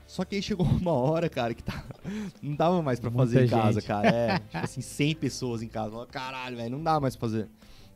[0.08, 1.84] Só que aí chegou uma hora, cara, que tá,
[2.42, 3.86] não dava mais pra Muita fazer em casa, gente.
[3.86, 4.08] cara.
[4.08, 5.90] É, tipo assim, 100 pessoas em casa.
[5.90, 7.46] Falou, Caralho, velho, não dá mais pra fazer.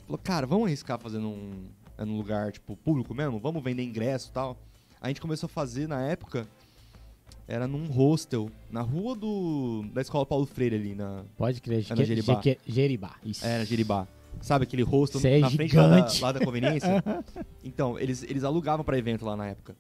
[0.06, 1.64] Falou, cara, vamos arriscar fazendo um,
[1.96, 3.40] é, num lugar, tipo, público mesmo?
[3.40, 4.56] Vamos vender ingresso e tal?
[5.00, 6.46] A gente começou a fazer, na época,
[7.48, 11.84] era num hostel, na rua do, da Escola Paulo Freire ali, na, Pode crer.
[11.90, 12.34] É no Jeribá.
[12.34, 13.14] Jeque- Jeribá.
[13.24, 13.44] Isso.
[13.44, 14.06] é, na Jeribá.
[14.40, 17.02] Sabe aquele hostel Cê é na frente lá da, lá da conveniência?
[17.64, 19.74] então, eles, eles alugavam pra evento lá na época.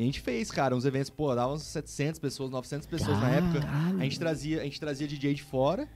[0.00, 3.28] E a gente fez, cara, uns eventos, pô, dava uns 700 pessoas, 900 pessoas na
[3.32, 3.60] época.
[3.60, 4.00] Caralho.
[4.00, 5.86] A gente trazia, a gente trazia DJ de fora,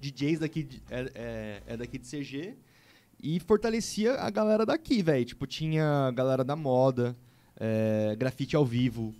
[0.00, 2.56] DJs daqui de- é, é, é daqui de CG
[3.22, 5.24] e fortalecia a galera daqui, velho.
[5.24, 7.16] Tipo, tinha galera da moda,
[7.56, 9.14] é, grafite ao vivo,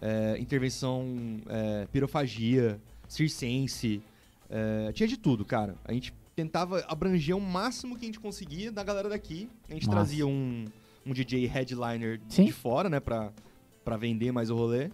[0.00, 4.00] é, intervenção, é, pirofagia, circense,
[4.48, 5.74] é, tinha de tudo, cara.
[5.84, 9.50] A gente tentava abranger o máximo que a gente conseguia da galera daqui.
[9.68, 9.96] A gente Massa.
[9.98, 10.66] trazia um,
[11.06, 12.44] um DJ headliner Sim.
[12.44, 13.32] de fora, né, pra,
[13.84, 14.90] pra vender mais o rolê.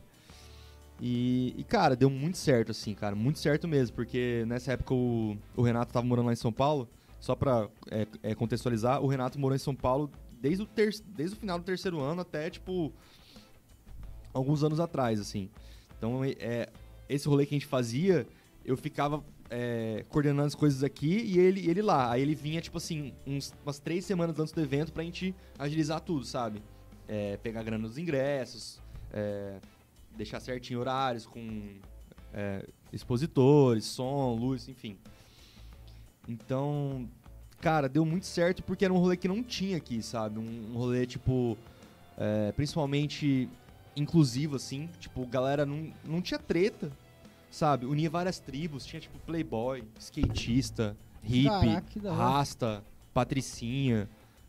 [1.00, 5.36] E, e, cara, deu muito certo, assim, cara, muito certo mesmo, porque nessa época o,
[5.56, 6.88] o Renato tava morando lá em São Paulo,
[7.20, 10.10] só pra é, é, contextualizar, o Renato morou em São Paulo
[10.40, 12.92] desde o, ter, desde o final do terceiro ano até, tipo,
[14.32, 15.48] alguns anos atrás, assim.
[15.96, 16.68] Então, é,
[17.08, 18.26] esse rolê que a gente fazia,
[18.64, 22.10] eu ficava é, coordenando as coisas aqui e ele, ele lá.
[22.12, 26.00] Aí ele vinha, tipo assim, uns- umas três semanas antes do evento pra gente agilizar
[26.00, 26.62] tudo, sabe?
[27.06, 28.80] É, pegar grana dos ingressos,
[29.12, 29.58] é,
[30.16, 31.76] deixar certinho horários com
[32.34, 34.98] é, expositores, som, luz, enfim.
[36.28, 37.08] Então,
[37.60, 40.38] cara, deu muito certo porque era um rolê que não tinha aqui, sabe?
[40.38, 41.56] Um, um rolê, tipo,
[42.16, 43.48] é, principalmente
[43.96, 44.88] inclusivo, assim.
[45.00, 46.92] Tipo, galera não, não tinha treta,
[47.50, 47.86] sabe?
[47.86, 54.08] Unia várias tribos, tinha, tipo, playboy, skatista, hippie, rasta, patricinha,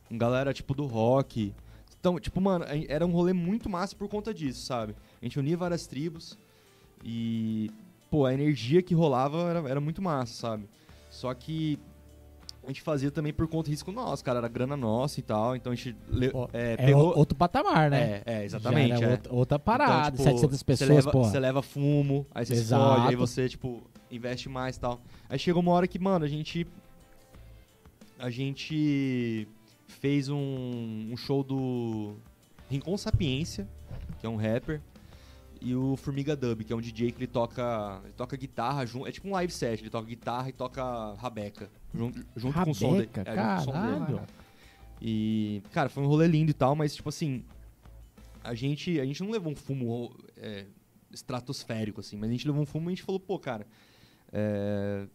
[0.10, 1.54] um galera, tipo, do rock.
[2.00, 4.96] Então, tipo, mano, era um rolê muito massa por conta disso, sabe?
[5.22, 6.38] A gente unia várias tribos
[7.04, 7.70] e,
[8.10, 10.70] pô, a energia que rolava era, era muito massa, sabe?
[11.10, 11.78] Só que
[12.72, 15.72] gente fazia também por conta e risco nosso, cara, era grana nossa e tal, então
[15.72, 15.96] a gente
[16.54, 17.18] é, É pegou...
[17.18, 18.22] outro patamar, né?
[18.26, 19.04] É, é, exatamente.
[19.04, 19.12] É.
[19.12, 21.24] outra, outra parada, Então, tipo, 700 Você pessoas, pô.
[21.24, 23.82] você leva fumo, aí você fode, aí você, tipo,
[24.12, 25.00] investe mais e tal.
[25.30, 26.66] Aí chegou uma hora que, mano, a gente.
[28.18, 29.48] A gente
[29.88, 32.16] fez um, um show do
[32.70, 33.68] Rincon Sapiência,
[34.20, 34.82] que é um rapper,
[35.62, 38.02] e o Formiga Dub, que é um DJ que ele toca.
[38.04, 39.08] Ele toca guitarra junto.
[39.08, 41.70] É tipo um live set, ele toca guitarra e toca rabeca.
[41.94, 43.10] Junto, junto com o som dele.
[43.14, 44.22] Rabeca, É, junto com o som dele.
[45.02, 47.44] E, cara, foi um rolê lindo e tal, mas, tipo assim,
[48.44, 50.66] a gente, a gente não levou um fumo é,
[51.12, 53.66] estratosférico, assim, mas a gente levou um fumo e a gente falou, pô, cara,
[54.32, 55.06] é,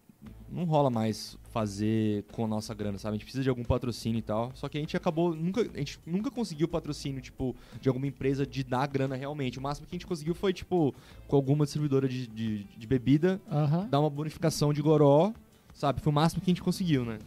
[0.49, 3.15] não rola mais fazer com a nossa grana, sabe?
[3.15, 4.51] A gente precisa de algum patrocínio e tal.
[4.57, 8.45] Só que a gente acabou, nunca, a gente nunca conseguiu patrocínio, tipo, de alguma empresa
[8.45, 9.57] de dar grana realmente.
[9.57, 10.93] O máximo que a gente conseguiu foi, tipo,
[11.29, 13.41] com alguma distribuidora de, de, de bebida,
[13.89, 15.33] dar uma bonificação de goró,
[15.73, 16.01] sabe?
[16.01, 17.21] Foi o máximo que a gente conseguiu, né?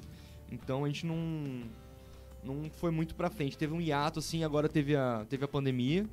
[0.51, 1.63] Então a gente não
[2.43, 3.57] não foi muito pra frente.
[3.57, 6.05] Teve um hiato assim, agora teve a teve a pandemia.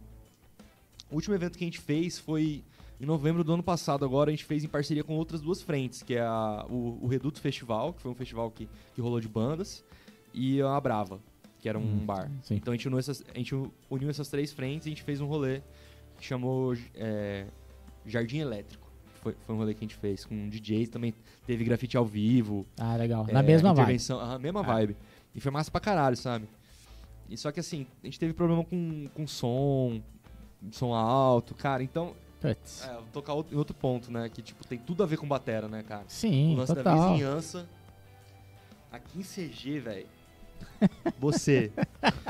[1.11, 2.63] O último evento que a gente fez foi
[3.05, 4.05] em novembro do ano passado.
[4.05, 7.07] Agora a gente fez em parceria com outras duas frentes, que é a, o, o
[7.07, 9.85] Reduto Festival, que foi um festival que, que rolou de bandas,
[10.33, 11.21] e a Brava,
[11.61, 12.31] que era um Hum, bar.
[12.43, 12.57] sim.
[12.57, 13.55] Então a gente, uniu essas, a gente
[13.91, 15.61] uniu essas três frentes e a gente fez um rolê
[16.19, 17.47] que chamou é,
[18.07, 18.85] Jardim Elétrico.
[19.23, 21.15] Foi, foi um rolê que a gente fez com DJs, também
[21.47, 22.67] teve grafite ao vivo.
[22.79, 23.25] Ah, legal.
[23.29, 23.99] é, Na mesma vibe.
[24.11, 24.63] aham, mesma Ah.
[24.65, 24.97] vibe.
[25.35, 26.47] E foi massa pra caralho, sabe?
[27.29, 30.03] E só que assim, a gente teve problema com, com som,
[30.71, 32.15] som alto, cara, então,
[32.45, 32.85] Putz.
[32.87, 34.29] é, vou tocar outro, em outro ponto, né?
[34.29, 36.05] Que tipo, tem tudo a ver com batera, né, cara?
[36.09, 37.13] Sim, o lance da total.
[37.13, 37.67] vizinhança.
[38.93, 40.07] Aqui em CG, velho.
[41.19, 41.73] Você,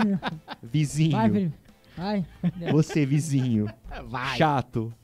[0.63, 1.13] vizinho.
[1.17, 1.55] Vai, Felipe.
[1.97, 2.27] Vai.
[2.71, 3.67] Você, vizinho.
[4.07, 4.39] Vai.
[4.39, 4.95] Chato.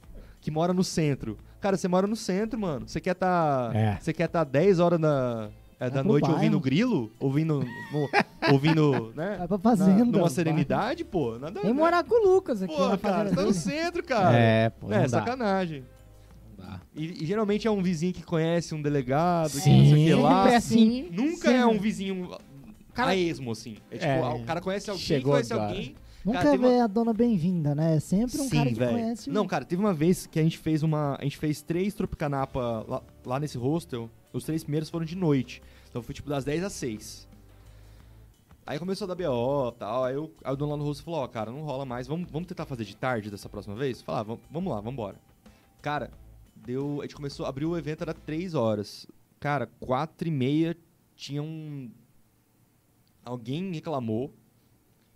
[0.40, 1.36] Que mora no centro.
[1.60, 2.88] Cara, você mora no centro, mano.
[2.88, 3.72] Você quer tá.
[3.74, 3.96] É.
[4.00, 5.50] Você quer tá 10 horas da,
[5.80, 6.36] é, da noite bairro.
[6.36, 7.10] ouvindo grilo?
[7.18, 7.64] Ouvindo.
[7.92, 8.08] no-
[8.52, 9.36] ouvindo, né?
[9.38, 10.04] Vai pra na- fazenda.
[10.04, 10.30] numa vai.
[10.30, 11.38] serenidade, pô.
[11.38, 11.76] Nada Vem né?
[11.80, 14.36] morar com o Lucas aqui Pô, na cara, fazenda tá no centro, cara.
[14.38, 15.84] É, pô, É, sacanagem.
[16.94, 20.16] E, e geralmente é um vizinho que conhece um delegado, que não Sim, sei o
[20.18, 20.36] que lá.
[20.42, 21.08] Sempre é assim.
[21.10, 21.54] Nunca Sempre.
[21.56, 22.30] é um vizinho
[22.92, 23.76] Cara- a esmo, assim.
[23.90, 25.68] É tipo, É, ah, o cara conhece alguém, chegou conhece agora.
[25.70, 27.96] alguém, Nunca Cara, vê a dona bem-vinda, né?
[27.96, 28.92] É sempre um Sim, cara que velho.
[28.92, 29.30] conhece.
[29.30, 31.16] Não, cara, teve uma vez que a gente fez uma.
[31.18, 34.10] A gente fez três Tropicanapa lá, lá nesse hostel.
[34.32, 35.62] Os três primeiros foram de noite.
[35.88, 37.28] Então foi tipo das 10 às 6.
[38.66, 40.04] Aí começou a dar BO e tal.
[40.04, 42.06] Aí, eu, aí o dono lá no hostel falou: Ó, cara, não rola mais.
[42.06, 44.00] Vamos, vamos tentar fazer de tarde dessa próxima vez?
[44.00, 45.16] Falar, vamos, vamos lá, vamos embora.
[45.82, 46.10] Cara,
[46.54, 47.00] deu.
[47.00, 47.46] A gente começou.
[47.46, 49.06] Abriu o evento, era 3 horas.
[49.40, 50.76] Cara, 4 e meia
[51.16, 51.90] tinha um.
[53.24, 54.32] Alguém reclamou.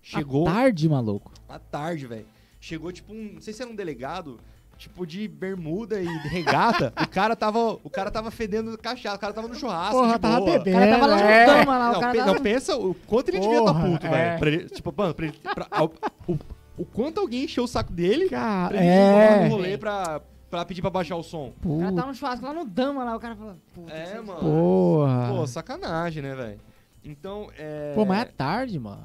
[0.02, 1.32] Chegou À tarde, maluco.
[1.48, 2.26] à tarde, velho.
[2.60, 3.34] Chegou, tipo, um.
[3.34, 4.40] Não sei se era um delegado,
[4.76, 6.92] tipo, de bermuda e de regata.
[7.00, 9.92] o, cara tava, o cara tava fedendo cachaça, o cara tava no churrasco.
[9.98, 10.50] Porra, de tava boa.
[10.50, 10.78] O bebendo.
[10.78, 11.46] cara tava lá no é.
[11.46, 12.32] dama lá, o Não, cara pe- tava...
[12.34, 14.10] não, pensa o quanto ele devia estar Porra, puto, é.
[14.10, 14.38] velho.
[14.38, 15.38] Pra ele- Tipo, mano, pra ele.
[15.54, 15.92] pra- ao-
[16.28, 16.38] o,
[16.78, 19.48] o quanto alguém encheu o saco dele Cara, pra ele lá no é.
[19.48, 20.20] rolê pra,
[20.50, 21.52] pra pedir pra baixar o som.
[21.64, 23.54] O cara Puta, tava no churrasco lá no Dama lá, o cara falou...
[23.88, 24.40] É, mano.
[24.40, 25.28] Porra.
[25.34, 26.60] Pô, sacanagem, né, velho?
[27.04, 27.92] Então, é.
[27.94, 29.02] Pô, mas é tarde, mano.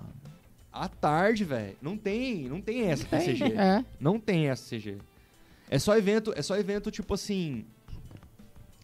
[0.72, 1.76] À tarde, velho.
[1.82, 3.54] Não tem, não tem essa Tem, PCG.
[3.58, 3.84] É.
[4.00, 4.98] Não tem SCG.
[5.70, 7.66] É só evento, é só evento tipo assim.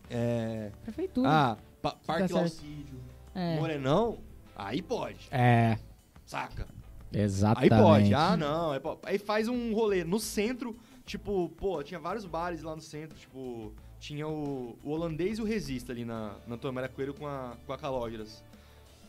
[0.10, 0.72] É.
[0.84, 1.30] Prefeitura.
[1.30, 2.36] Ah, pa- Parque certo.
[2.36, 3.00] Laucídio,
[3.34, 3.56] é.
[3.60, 4.20] Morenão,
[4.56, 5.78] aí pode, É.
[6.26, 6.68] saca?
[7.12, 7.74] Exatamente.
[7.74, 8.14] Aí pode.
[8.14, 10.76] Ah, não, é aí faz um rolê no centro,
[11.06, 15.46] tipo, pô, tinha vários bares lá no centro, tipo, tinha o, o holandês e o
[15.46, 18.44] resista ali na, na Tomara Coelho com a, com a Calógeras.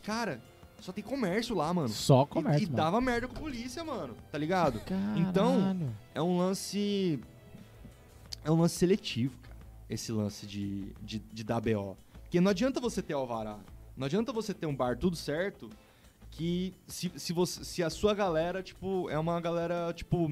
[0.02, 0.40] Cara,
[0.80, 1.88] só tem comércio lá, mano.
[1.88, 2.76] Só E- comércio, e mano.
[2.76, 4.80] dava merda com a polícia, mano, tá ligado?
[5.16, 5.90] Então, Caralho.
[6.14, 7.20] é um lance.
[8.46, 9.56] É um lance seletivo, cara.
[9.90, 11.96] Esse lance de, de, de dar BO.
[12.22, 13.58] Porque não adianta você ter alvará.
[13.96, 15.68] Não adianta você ter um bar tudo certo.
[16.30, 20.30] Que se, se, você, se a sua galera, tipo, é uma galera, tipo,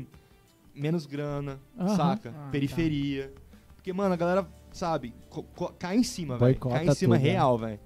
[0.73, 1.97] menos grana, Aham.
[1.97, 2.35] saca?
[2.36, 3.32] Ah, Periferia.
[3.74, 5.12] Porque, mano, a galera, sabe,
[5.78, 6.57] cai em cima, velho.
[6.59, 7.32] Cai em cima tudo, né?
[7.32, 7.81] real, velho.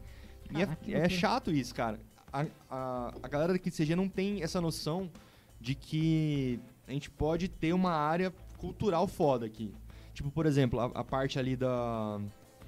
[0.50, 1.08] E é- que é, loucura.
[1.08, 1.98] chato isso, cara.
[2.30, 5.10] A, a, a galera daqui de CG não tem essa noção
[5.58, 9.74] de que a gente pode ter uma área cultural foda aqui.
[10.18, 12.20] Tipo, por exemplo, a, a parte ali da.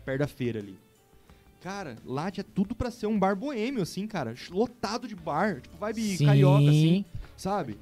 [0.04, 0.78] perto da feira ali.
[1.60, 4.36] Cara, lá tinha tudo pra ser um bar boêmio, assim, cara.
[4.52, 5.60] Lotado de bar.
[5.60, 6.26] Tipo, vibe Sim.
[6.26, 7.04] carioca, assim,
[7.36, 7.76] sabe?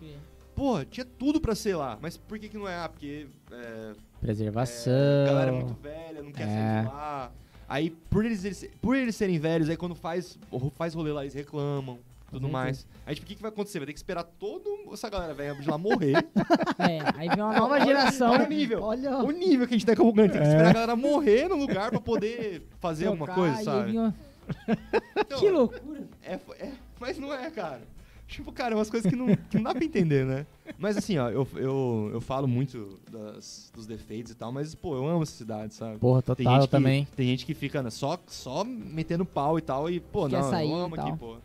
[0.55, 1.99] Pô, tinha tudo pra ser lá.
[2.01, 2.77] Mas por que que não é?
[2.79, 3.93] Ah, porque é,
[4.23, 4.91] Preservação.
[4.91, 6.47] é, a galera é muito velha, não quer É.
[6.47, 7.33] sair de lá.
[7.69, 10.39] Aí, por eles, eles- por eles serem velhos, aí quando faz,
[10.77, 11.99] faz rolê lá, eles reclamam,
[12.31, 12.87] tudo mais.
[13.07, 13.79] Aí, tipo, o que, que vai acontecer?
[13.79, 16.15] Vai ter que esperar toda essa galera velha de lá morrer.
[16.79, 18.31] É, aí vem uma nova geração.
[18.31, 18.83] Olha o nível.
[18.83, 20.33] Olha, O nível que a gente tá Grande.
[20.33, 20.51] Tem que É.
[20.51, 23.93] esperar a galera morrer no lugar pra poder fazer alguma coisa, sabe?
[23.99, 24.15] uma-
[25.19, 26.09] Então, Que loucura.
[26.23, 27.83] é, é, mas não é, cara.
[28.29, 30.47] Tipo, cara, é umas coisas que não, que não dá pra entender, né?
[30.79, 34.95] Mas assim, ó, eu, eu, eu falo muito das- dos defeitos e tal, mas, pô,
[34.95, 35.99] eu amo essa cidade, sabe?
[35.99, 37.09] Porra, Tem total, gente, eu que, também.
[37.17, 40.51] tem gente que fica né, só, só metendo pau e tal, e, pô, Quer não,
[40.51, 41.39] sair eu amo aqui, pô.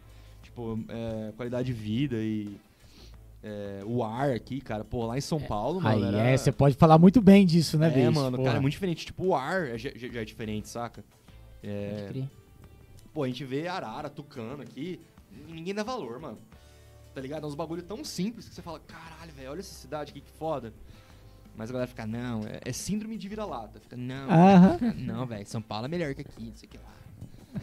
[0.54, 2.56] Tipo, é, qualidade de vida e
[3.42, 6.52] é, o ar aqui, cara, pô, lá em São Paulo, mano, Aí, era- é, você
[6.52, 8.12] pode falar muito bem disso, né, é, bicho?
[8.14, 8.50] mano, Porra.
[8.50, 9.04] cara, é muito diferente.
[9.08, 11.04] Tipo, o ar é- já, já- é diferente, saca?
[11.64, 12.12] É,
[13.12, 15.00] pô, a gente vê arara, tucano aqui,
[15.50, 16.38] ninguém dá valor, mano.
[17.16, 17.44] Tá ligado?
[17.46, 20.32] É uns bagulho tão simples que você fala, caralho, velho, olha essa cidade aqui, que
[20.32, 20.72] foda.
[21.58, 23.80] Mas a galera fica, não, é, é síndrome de vira-lata.
[23.80, 24.78] Fica, não, Aham.
[24.98, 26.94] não, velho, São Paulo é melhor que aqui, não sei o que lá.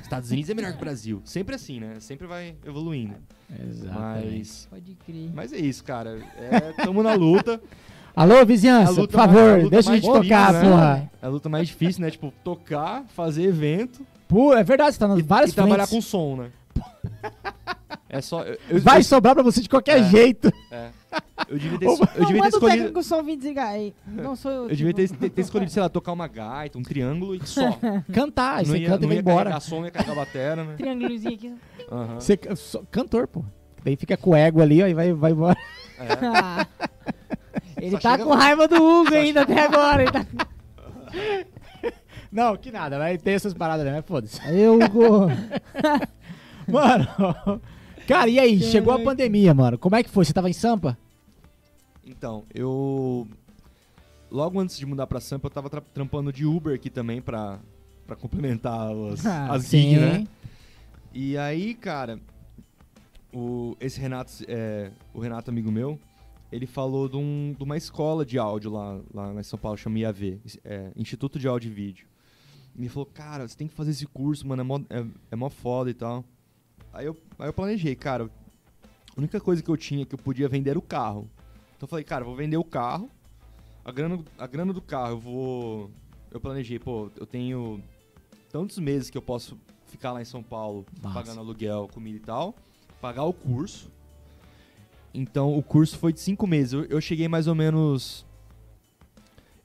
[0.02, 1.20] Estados Unidos é melhor que o Brasil.
[1.24, 1.96] Sempre assim, né?
[2.00, 3.14] Sempre vai evoluindo.
[3.68, 4.38] Exatamente.
[4.38, 5.30] Mas, Pode crer.
[5.34, 6.18] mas é isso, cara.
[6.36, 7.60] É, tamo na luta.
[8.14, 10.76] Alô, A vizinhança, por mais- favor, a luta deixa a mais gente tocar, difícil, né?
[10.76, 11.10] porra.
[11.22, 12.10] É a luta mais difícil, né?
[12.10, 15.92] Tipo, tocar, fazer evento Pô, é verdade, você tá nas e, várias e trabalhar frentes.
[15.92, 16.50] com som, né?
[18.08, 18.42] É só.
[18.42, 20.04] Eu, eu- Vai eu- sobrar pra você de qualquer É.
[20.10, 20.52] jeito.
[20.70, 20.90] é.
[21.48, 22.92] Eu devia ter, eu devia ter Não, escolhido.
[24.06, 24.62] Não sou eu.
[24.68, 27.40] Eu devia ter, tipo, ter- ter escolhido, sei lá, tocar uma gaita, um triângulo e
[27.44, 27.76] só.
[28.12, 29.36] Cantar, aí não você ia, canta e não vai ia embora.
[29.44, 30.74] carregar som, ia carregar batera, né?
[30.76, 31.54] Triângulozinho aqui.
[32.14, 33.44] Você, só- cantor, pô.
[33.84, 35.56] Daí fica com o ego ali, ó, e vai, vai embora.
[35.98, 36.66] É.
[37.82, 40.02] Ele Só tá com raiva do Hugo ainda até agora.
[40.02, 40.26] Ele tá...
[42.30, 44.02] Não, que nada, vai ter essas paradas, né?
[44.02, 44.40] Foda-se.
[44.42, 45.26] Aí, Hugo.
[46.68, 47.60] Mano,
[48.10, 48.60] cara, e aí?
[48.60, 49.78] Chegou a pandemia, mano.
[49.78, 50.24] Como é que foi?
[50.24, 50.96] Você tava em Sampa?
[52.04, 53.26] Então, eu.
[54.30, 57.58] Logo antes de mudar pra Sampa, eu tava tra- trampando de Uber aqui também pra,
[58.06, 60.26] pra complementar as, Ah, as gig, né?
[61.12, 62.20] E aí, cara,
[63.32, 65.98] o, esse Renato, é, o Renato, amigo meu,
[66.52, 69.98] ele falou de, um- de uma escola de áudio lá, lá em São Paulo, chama
[69.98, 72.06] IAV, é, Instituto de Áudio e Vídeo.
[72.76, 75.36] E ele falou, cara, você tem que fazer esse curso, mano, é mó, é, é
[75.36, 76.24] mó foda e tal.
[76.92, 80.48] Aí eu, aí eu planejei, cara, a única coisa que eu tinha que eu podia
[80.48, 81.30] vender era o carro.
[81.76, 83.08] Então eu falei, cara, vou vender o carro,
[83.84, 85.90] a grana, a grana do carro eu vou...
[86.30, 87.82] Eu planejei, pô, eu tenho
[88.52, 91.14] tantos meses que eu posso ficar lá em São Paulo Massa.
[91.14, 92.54] pagando aluguel, comida e tal,
[93.00, 93.90] pagar o curso
[95.12, 96.72] Então o curso foi de cinco meses.
[96.72, 98.24] Eu, eu cheguei mais ou menos.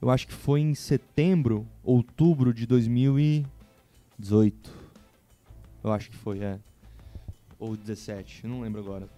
[0.02, 4.70] Eu acho que foi em setembro, outubro de 2018.
[5.84, 6.58] Eu acho que foi, é.
[7.58, 9.08] Ou 17, eu não lembro agora.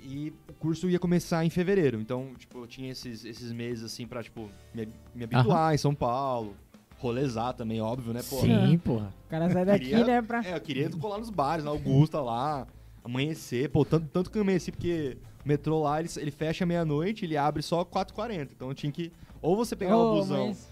[0.00, 2.00] E o curso ia começar em fevereiro.
[2.00, 5.94] Então, tipo, eu tinha esses, esses meses assim pra, tipo, me, me habituar em São
[5.94, 6.54] Paulo.
[6.98, 8.20] Rolezar também, óbvio, né?
[8.28, 9.12] Pô, Sim, porra.
[9.26, 10.42] O cara sai daqui, queria- né, pra...
[10.44, 12.66] É, eu queria colar nos bares, na Augusta lá,
[13.04, 13.68] amanhecer.
[13.70, 17.36] Pô, tanto, tanto que eu amanheci, porque o metrô lá, ele, ele fecha meia-noite, ele
[17.36, 18.48] abre só 4h40.
[18.52, 19.12] Então eu tinha que.
[19.40, 20.48] Ou você pegar o Ô, busão.
[20.48, 20.68] mas-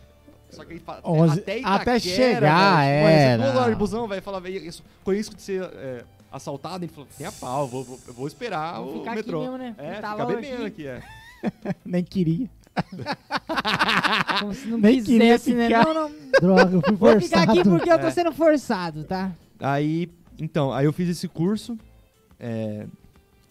[0.50, 4.22] Só que aí até até Itaquera, chegar, velho, é, Mano, você pulou de busão, velho,
[4.22, 7.84] fala, velho, isso- com isso de ser é, assaltado, ele falou, tem a pau, vou,
[7.84, 9.40] vou, eu vou esperar Vou o ficar aqui metrô.
[9.42, 9.74] mesmo, né?
[9.78, 10.86] É, Tá ficar bebendo aqui.
[10.88, 11.04] aqui,
[11.42, 11.74] é.
[11.84, 12.50] Nem queria.
[14.40, 15.68] Como se não Nem queria quisesse, né?
[15.68, 16.12] Não, não.
[16.40, 17.22] Droga, eu fui Vou forçado.
[17.24, 18.10] ficar aqui porque eu tô É.
[18.10, 19.32] sendo forçado, tá?
[19.58, 21.78] Aí, então, aí eu fiz esse curso
[22.38, 22.86] é,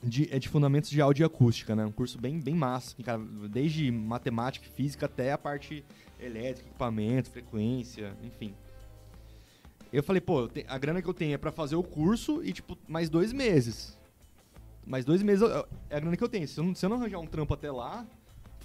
[0.04, 1.86] de, é de fundamentos de áudio e acústica, né?
[1.86, 3.20] Um curso bem, bem massa, assim, cara,
[3.50, 5.84] desde matemática e física até a parte
[6.20, 8.54] elétrica, equipamento, frequência, enfim.
[9.92, 12.78] Eu falei, pô, a grana que eu tenho é pra fazer o curso e, tipo,
[12.88, 13.98] mais dois meses.
[14.86, 16.48] Mais dois meses eu- é a grana que eu tenho.
[16.48, 18.06] Se eu, não, se eu não arranjar um trampo até lá,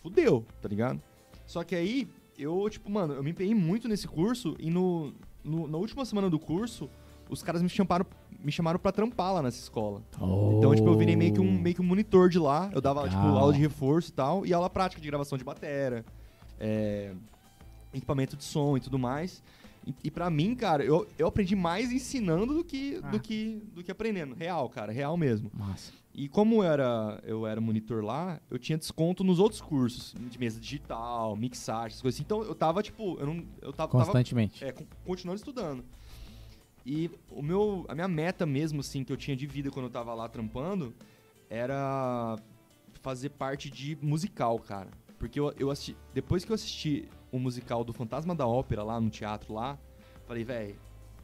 [0.02, 1.00] fudeu, tá ligado?
[1.46, 5.12] Só que aí, eu, tipo, mano, eu me empenhei muito nesse curso e no,
[5.44, 6.90] no- na última semana do curso,
[7.28, 8.04] os caras me chamaram,
[8.42, 10.02] me chamaram pra trampar lá nessa escola.
[10.58, 12.68] Então, tipo, eu virei meio que um, meio que um monitor de lá.
[12.74, 13.38] Eu dava, tipo, Legal.
[13.38, 16.04] aula de reforço e tal, e aula prática de gravação de batera,
[16.58, 17.12] é,
[17.94, 19.42] equipamento de som e tudo mais.
[20.02, 23.10] E, e pra mim, cara, eu, eu aprendi mais ensinando do que, Ah.
[23.10, 24.34] do, que, do que aprendendo.
[24.34, 25.50] Real, cara, real mesmo.
[25.54, 25.92] Massa.
[26.14, 30.38] E como eu era, eu era monitor lá, eu tinha desconto nos outros cursos, de
[30.38, 32.24] mesa digital, mixagem, essas coisas assim.
[32.24, 33.36] Então eu tava, tipo, eu não.
[33.62, 34.64] Eu tava, tava Constantemente.
[34.64, 35.84] é, con- continuando estudando.
[36.84, 39.90] E o meu, a minha meta mesmo, assim, que eu tinha de vida quando eu
[39.90, 40.92] tava lá trampando,
[41.48, 42.36] era
[43.02, 44.88] fazer parte de musical, cara.
[45.18, 49.00] Porque eu, eu assisti, depois que eu assisti o musical do Fantasma da Ópera lá
[49.00, 49.78] no teatro lá,
[50.26, 50.76] falei, velho,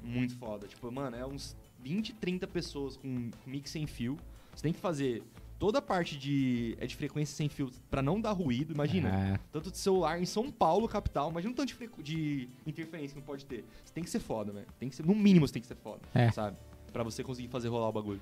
[0.02, 0.66] muito foda.
[0.66, 4.18] Tipo, mano, é uns 20, 30 pessoas com mix sem fio.
[4.54, 5.22] Você tem que fazer
[5.58, 9.40] toda a parte de, é de frequência sem fio pra não dar ruído, imagina É.
[9.50, 11.30] tanto de celular em São Paulo, capital.
[11.30, 13.64] Imagina o tanto de, de interferência que não pode ter.
[13.84, 14.66] Você tem que ser foda, velho.
[14.78, 16.30] Tem que ser, no mínimo você tem que ser foda, É.
[16.30, 16.56] sabe?
[16.92, 18.20] Pra você conseguir fazer rolar o bagulho.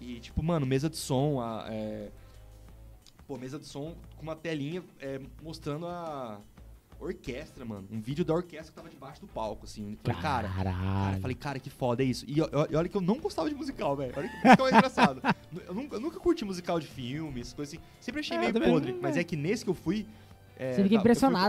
[0.00, 2.10] E, tipo, mano, mesa de som, a, é...
[3.26, 6.40] Pô, mesa de som com uma telinha é, mostrando a
[7.00, 7.88] orquestra, mano.
[7.90, 9.96] Um vídeo da orquestra que tava debaixo do palco, assim.
[10.04, 12.24] Falei, cara, Cara, falei, cara, que foda é isso.
[12.28, 14.12] E, e olha que eu não gostava de musical, velho.
[14.16, 15.22] Olha que musical é engraçado.
[15.66, 17.82] Eu nunca, eu nunca curti musical de filmes, coisas assim.
[18.00, 18.92] Sempre achei É, meio podre.
[19.00, 20.06] Mas é que nesse que eu fui.
[20.56, 21.00] é, Você fica tá,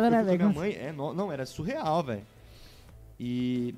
[0.08, 0.38] eu né, velho?
[0.40, 2.26] Minha mãe, é, não, não, era surreal, velho.
[3.20, 3.76] E.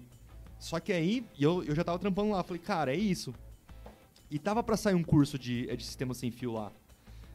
[0.59, 2.41] Só que aí, eu, eu já tava trampando lá.
[2.41, 3.33] Falei, cara, é isso.
[4.31, 6.71] E tava pra sair um curso de, é, de sistema sem fio lá.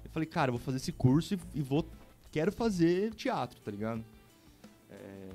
[0.02, 1.86] Eu falei, cara, eu vou fazer esse curso e, e vou.
[2.32, 4.02] Quero fazer teatro, tá ligado?
[4.90, 5.28] É,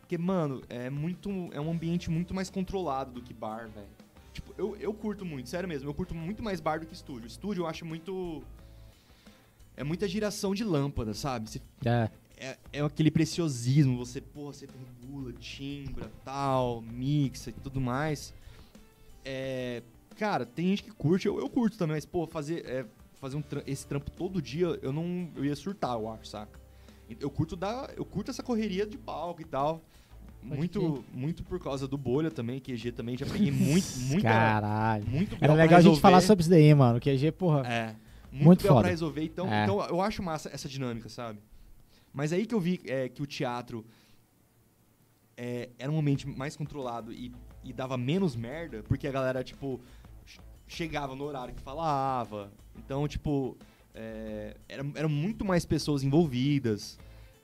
[0.00, 1.28] porque, mano, é muito.
[1.52, 3.88] É um ambiente muito mais controlado do que bar, velho.
[4.32, 5.88] Tipo, eu, eu curto muito, sério mesmo.
[5.88, 7.26] Eu curto muito mais bar do que estúdio.
[7.26, 8.42] Estúdio eu acho muito.
[9.76, 11.50] É muita giração de lâmpada, sabe?
[11.50, 12.08] Você É.
[12.36, 18.32] é, é aquele preciosismo, você, pô, você regula, timbra, tal, mixa e tudo mais.
[19.24, 19.82] É,
[20.16, 22.86] cara, tem gente que curte, eu, eu curto também, mas, pô, fazer, é,
[23.20, 25.28] fazer um esse trampo todo dia, eu não.
[25.34, 26.65] Eu ia surtar, eu acho, saca?
[27.20, 27.90] Eu curto dar.
[27.96, 29.82] Eu curto essa correria de palco e tal.
[30.42, 34.22] Pode Muito, muito por causa do bolha também, que EG também já peguei muito, muita,
[34.28, 35.04] Caralho.
[35.06, 37.00] muito Era legal a gente falar sobre isso daí, mano.
[37.00, 37.66] Que EG, porra.
[37.66, 37.96] É.
[38.30, 38.80] Muito, Muito foda.
[38.82, 39.22] pra resolver.
[39.24, 39.64] Então, É.
[39.64, 41.38] então eu acho massa essa dinâmica, sabe?
[42.12, 43.84] Mas aí que eu vi é, que o teatro
[45.36, 47.32] é, era um ambiente mais controlado e,
[47.64, 49.80] e dava menos merda, porque a galera, tipo,
[50.24, 52.52] che- chegava no horário que falava.
[52.76, 53.56] Então, tipo,
[53.96, 56.98] é, era, eram muito mais pessoas envolvidas.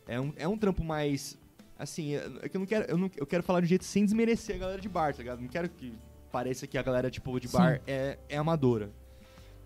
[0.06, 1.38] É um, é um trampo mais.
[1.78, 2.84] Assim, é é que eu não quero.
[2.90, 5.18] Eu, não, eu quero falar de um jeito sem desmerecer a galera de bar, tá
[5.18, 5.40] ligado?
[5.40, 5.92] Não quero que
[6.30, 7.56] pareça que a galera, tipo, de Sim.
[7.56, 8.90] bar é, é amadora.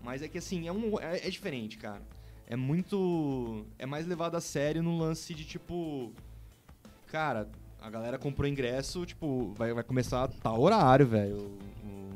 [0.01, 2.01] Mas é que assim, é, um, é, é diferente, cara.
[2.47, 3.65] É muito.
[3.77, 6.13] É mais levado a sério no lance de tipo.
[7.07, 7.49] Cara,
[7.81, 11.57] a galera comprou ingresso, tipo, vai, vai começar a tal horário, velho.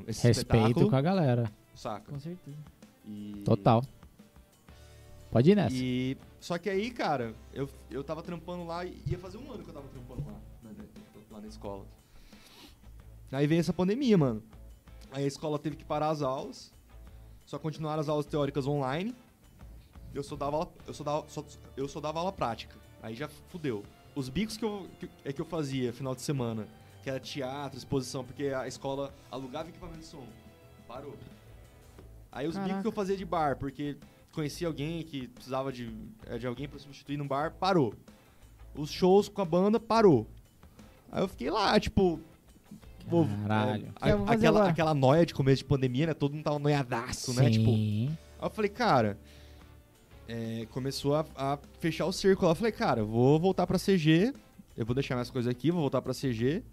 [0.07, 1.51] Respeito com a galera.
[1.75, 2.11] Saca?
[2.11, 2.57] Com certeza.
[3.05, 3.83] E- Total.
[5.31, 5.75] Pode ir nessa.
[5.75, 6.17] E.
[6.39, 9.69] Só que aí, cara, eu, eu tava trampando lá e ia fazer um ano que
[9.69, 10.33] eu tava trampando lá,
[10.63, 10.85] né, né,
[11.29, 11.85] lá na escola.
[13.31, 14.43] Aí veio essa pandemia, mano.
[15.11, 16.73] Aí a escola teve que parar as aulas.
[17.45, 19.15] Só continuaram as aulas teóricas online.
[20.13, 21.45] Eu só dava aula, eu só dava, só-
[21.77, 22.75] eu só dava aula prática.
[23.01, 23.83] Aí já fudeu.
[24.13, 26.67] Os bicos que eu, que, é que eu fazia final de semana,
[27.03, 30.25] que era teatro, exposição, porque a escola alugava equipamento de som.
[30.87, 31.15] Parou.
[32.31, 32.67] Aí os Caraca.
[32.69, 33.97] bicos que eu fazia de bar, porque
[34.31, 35.93] conhecia alguém que precisava de,
[36.27, 37.93] eh, de alguém pra substituir no bar, parou.
[38.75, 40.25] Os shows com a banda, parou.
[41.11, 42.19] Aí eu fiquei lá, tipo.
[43.41, 43.93] Caralho.
[44.01, 46.13] é, fazer aquela, aquela noia de começo de pandemia, né?
[46.13, 47.49] Todo mundo tava noiadaço, né?
[47.49, 48.17] Tipo, Sim.
[48.39, 49.19] Aí eu falei, cara,
[50.27, 52.49] é, começou a, a fechar o círculo.
[52.51, 54.33] Eu falei, cara, eu vou voltar pra CG,
[54.77, 56.63] eu vou deixar minhas coisas aqui, vou voltar pra CG.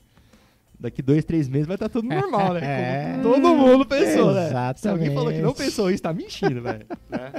[0.80, 2.60] Daqui dois, três meses vai estar tudo normal, né?
[3.18, 3.22] É.
[3.22, 4.42] Como todo mundo pensou, né?
[4.44, 4.88] Se Exatamente.
[4.88, 6.86] alguém falou que não pensou isso, tá mentindo, velho.
[7.10, 7.32] né?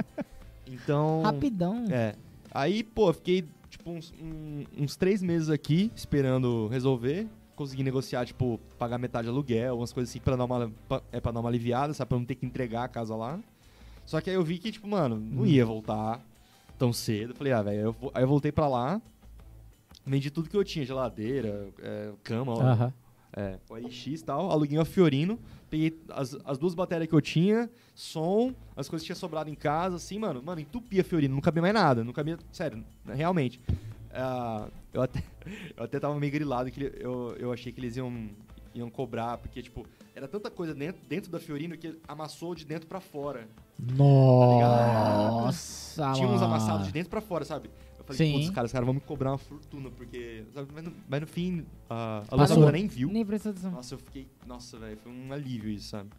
[0.66, 1.22] Então.
[1.22, 1.84] Rapidão.
[1.90, 2.14] É.
[2.52, 7.26] Aí, pô, eu fiquei, tipo, uns, um- uns três meses aqui esperando resolver.
[7.56, 11.20] Consegui negociar, tipo, pagar metade de aluguel, umas coisas assim pra dar uma, pra, é,
[11.20, 12.08] pra dar uma aliviada, sabe?
[12.08, 13.38] Pra não ter que entregar a casa lá.
[14.06, 16.20] Só que aí eu vi que, tipo, mano, não ia voltar
[16.78, 17.34] tão cedo.
[17.34, 19.00] Falei, ah, velho, aí eu voltei pra lá.
[20.06, 22.92] Vendi tudo que eu tinha, geladeira, é, cama, ó, Aham.
[23.36, 25.38] É, OLX e tal, aluguei uma Fiorino,
[25.68, 29.54] peguei as, as duas baterias que eu tinha, som, as coisas que tinha sobrado em
[29.54, 33.60] casa, assim, mano, mano, entupia a Fiorino, não cabia mais nada, não cabia, sério, realmente.
[34.12, 35.22] Ah, eu, até,
[35.76, 38.30] eu até tava meio grilado que eu, eu achei que eles iam,
[38.74, 42.88] iam cobrar, porque, tipo, era tanta coisa dentro, dentro da Fiorino que amassou de dentro
[42.88, 43.46] pra fora.
[43.78, 47.70] Nossa, Tinha uns amassados de dentro pra fora, sabe?
[48.10, 48.32] Falei, Sim.
[48.32, 50.44] putz, os caras, os caras vão me cobrar uma fortuna, porque.
[50.52, 52.38] sabe, mas, no, mas no fim, a, a Passou.
[52.38, 53.08] locadora nem viu.
[53.08, 53.70] Nem prestou atenção.
[53.70, 54.26] Nossa, eu fiquei.
[54.46, 56.10] Nossa, velho, foi um alívio isso, sabe?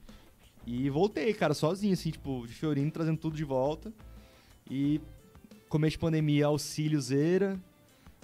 [0.66, 3.92] E voltei, cara, sozinho, assim, tipo, de Fiorino, trazendo tudo de volta.
[4.70, 5.02] E
[5.68, 7.60] começo de pandemia, auxíliozeira.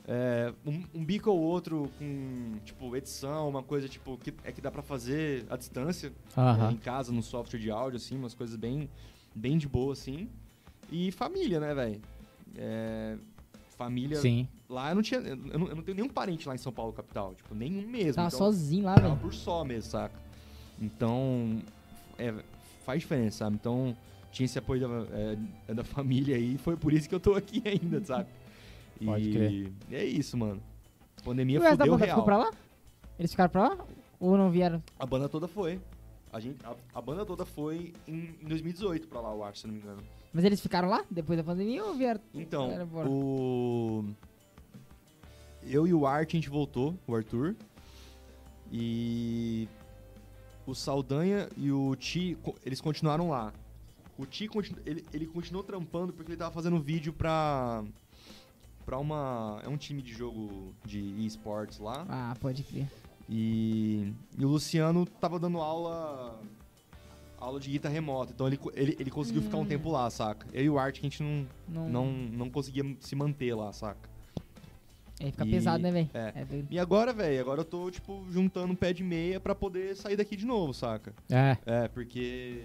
[0.10, 4.62] É, um, um bico ou outro com, tipo, edição, uma coisa, tipo, que é que
[4.62, 6.14] dá pra fazer à distância.
[6.36, 6.72] é, Aham.
[6.72, 8.90] em casa, no software de áudio, assim, umas coisas bem,
[9.36, 10.30] bem de boa, assim.
[10.90, 12.02] E família, né, velho?
[12.56, 13.18] É,
[13.78, 14.20] família.
[14.20, 14.48] Sim.
[14.68, 15.20] Lá eu não tinha.
[15.22, 17.36] Eu não, eu não tenho nenhum parente lá em São Paulo, capital.
[17.36, 18.16] Tipo, nenhum mesmo.
[18.16, 19.20] Tava então, sozinho lá, Tava velho.
[19.22, 20.20] por só mesmo, saca?
[20.82, 21.62] Então,
[22.18, 22.34] é,
[22.86, 23.56] faz diferença, sabe?
[23.56, 23.96] Então,
[24.32, 25.38] tinha esse apoio da,
[25.68, 28.28] é, da família aí, foi por isso que eu tô aqui ainda, sabe?
[29.00, 29.72] E Pode crer.
[29.92, 30.62] é isso, mano.
[31.20, 32.16] E Pandemia o resto da fudeu banda real.
[32.18, 32.52] ficou pra lá?
[33.18, 33.78] Eles ficaram pra lá?
[34.20, 34.82] Ou não vieram?
[35.00, 35.80] A banda toda foi.
[36.32, 39.68] A, gente, a, a banda toda foi em, em 2018 pra lá, eu acho, se
[39.68, 40.04] não me engano.
[40.34, 42.22] Mas eles ficaram lá depois da pandemia ou vieram?
[42.34, 43.10] Então, Era embora.
[43.10, 44.06] o...
[45.64, 47.56] Eu e o Art, a gente voltou, o Arthur.
[48.72, 49.68] E
[50.66, 53.54] o Saldanha e o Ti, eles continuaram lá.
[54.18, 57.84] O Ti, continu- ele, ele continuou trampando porque ele tava fazendo vídeo pra...
[58.86, 59.60] Pra uma...
[59.66, 62.06] É um time de jogo de esportes lá.
[62.08, 62.88] Ah, pode crer.
[63.30, 66.40] E, e o Luciano tava dando aula
[67.38, 68.32] aula de guitarra remota.
[68.34, 69.66] Então ele, ele, ele conseguiu ficar um Hum.
[69.66, 70.48] tempo lá, saca?
[70.54, 73.72] Eu e o Art, que a gente não, Não, não, não conseguia se manter lá,
[73.74, 74.10] saca?
[75.20, 76.10] Aí fica E- pesado, né, velho?
[76.14, 76.46] é.
[76.46, 76.68] doido.
[76.70, 80.16] E agora, velho, agora eu tô, tipo, juntando um pé de meia pra poder sair
[80.16, 81.14] daqui de novo, saca?
[81.30, 81.58] É.
[81.66, 82.64] É, porque.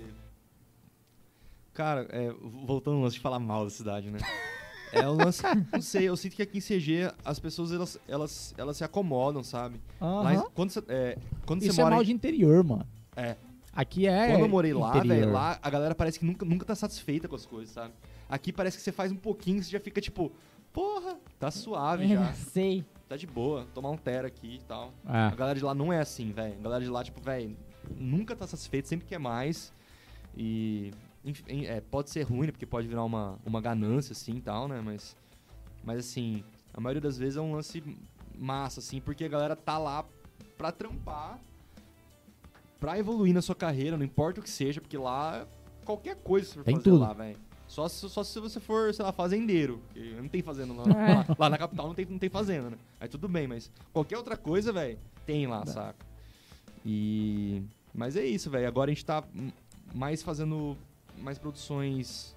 [1.72, 2.30] Cara, é,
[2.66, 4.18] voltando ao lance de falar mal da cidade, né?
[4.94, 5.42] É o lance.
[5.72, 9.42] Não sei, eu sinto que aqui em CG as pessoas elas, elas, elas se acomodam,
[9.42, 9.76] sabe?
[9.98, 10.44] Em- Aham.
[10.54, 11.16] quando você, é,
[11.46, 11.94] quando Isso você é mora.
[11.96, 12.86] mal em- de interior, mano.
[13.16, 13.36] É.
[13.74, 14.28] Aqui é.
[14.28, 17.34] Quando eu morei lá, velho, lá a galera parece que nunca, nunca tá satisfeita com
[17.34, 17.94] as coisas, sabe?
[18.28, 20.30] Aqui parece que você faz um pouquinho e você já fica tipo,
[20.72, 22.84] porra, tá suave já, Sei.
[23.08, 24.92] tá de boa, tomar um tera aqui e tal.
[25.06, 25.16] É.
[25.16, 26.54] A galera de lá não é assim, velho.
[26.58, 27.56] A galera de lá, tipo, velho,
[27.96, 29.72] nunca tá satisfeito, sempre quer mais.
[30.36, 30.92] E.
[31.24, 32.52] Enfim, é, pode ser ruim, né?
[32.52, 34.80] Porque pode virar uma, uma ganância, assim e tal, né?
[34.84, 35.16] Mas.
[35.84, 37.82] Mas assim, a maioria das vezes é um lance
[38.36, 40.04] massa, assim, porque a galera tá lá
[40.56, 41.40] pra trampar,
[42.82, 45.46] pra evoluir na sua carreira, não importa o que seja, porque lá
[45.84, 46.98] qualquer coisa você for Tem fazer tudo.
[47.00, 47.38] lá, velho.
[47.68, 49.80] Só se, só se você for, sei lá, fazendeiro.
[50.20, 51.14] Não tem fazenda lá, É.
[51.14, 52.76] lá, lá na capital, não tem, não tem fazenda, né?
[53.00, 56.04] Aí tudo bem, mas qualquer outra coisa, velho, tem lá, saca?
[56.84, 57.62] E.
[57.94, 58.66] Mas é isso, velho.
[58.66, 59.50] Agora a gente tá hum,
[59.94, 60.76] mais fazendo
[61.18, 62.34] mais produções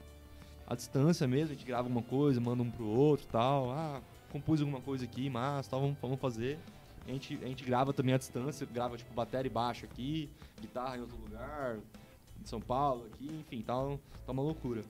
[0.67, 1.53] à distância mesmo.
[1.53, 3.71] A gente grava alguma coisa, manda um pro outro e tal.
[3.71, 3.99] Ah,
[4.31, 6.59] compus alguma coisa aqui, mas tal, vamos, vamos fazer.
[7.07, 10.29] A gente, a gente grava também à distância, grava tipo bateria e baixo aqui,
[10.59, 11.77] guitarra em outro lugar,
[12.41, 14.81] em São Paulo aqui, enfim, tá, um- tá uma loucura.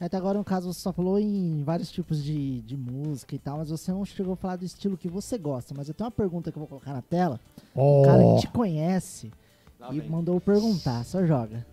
[0.00, 3.58] Até agora, no caso, você só falou em vários tipos de, de música e tal,
[3.58, 5.74] mas você não chegou a falar do estilo que você gosta.
[5.76, 7.40] Mas eu tenho uma pergunta que eu vou colocar na tela.
[7.74, 8.02] Oh.
[8.02, 9.32] O cara que te conhece
[9.80, 10.08] Lá e vem.
[10.08, 11.66] mandou perguntar, só joga.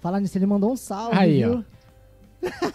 [0.00, 1.62] Falar nisso, ele mandou um salve, Aí, viu?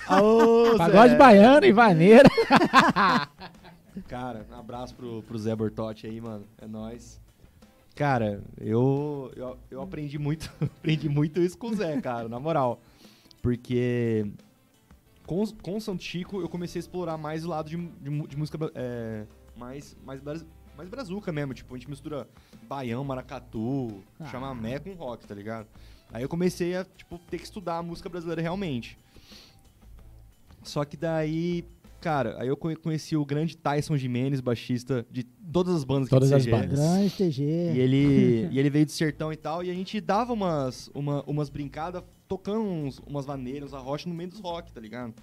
[0.08, 2.30] Aô, Pagode baiano e vaneira.
[4.08, 6.46] Cara, um abraço pro, pro Zé Bortotti aí, mano.
[6.58, 7.20] É nóis.
[7.96, 12.82] Cara, eu, eu, eu aprendi muito aprendi muito isso com o Zé, cara, na moral.
[13.42, 14.32] Porque
[15.26, 18.38] com, com o Santo Chico eu comecei a explorar mais o lado de, de, de
[18.38, 19.26] música é,
[19.58, 20.22] mais, mais,
[20.78, 21.54] mais brazuca mesmo.
[21.54, 22.28] Tipo, a gente mistura
[22.68, 24.26] baião, maracatu, Ah.
[24.26, 25.68] chamamé com rock, tá ligado?
[26.14, 28.98] Aí eu comecei a, tipo, ter que estudar a música brasileira realmente.
[30.64, 31.66] Só que daí,
[32.02, 36.30] cara, aí eu conhe- conheci o grande Tyson Jimenez, baixista de todas as bandas Todas
[36.30, 36.78] que as bandas.
[36.80, 37.42] Grande TG.
[37.76, 41.24] E ele, e ele veio do sertão e tal, e a gente dava umas, uma,
[41.26, 45.14] umas brincadas tocando uns, umas vaneiras, uns arrocha no meio dos rock, tá ligado?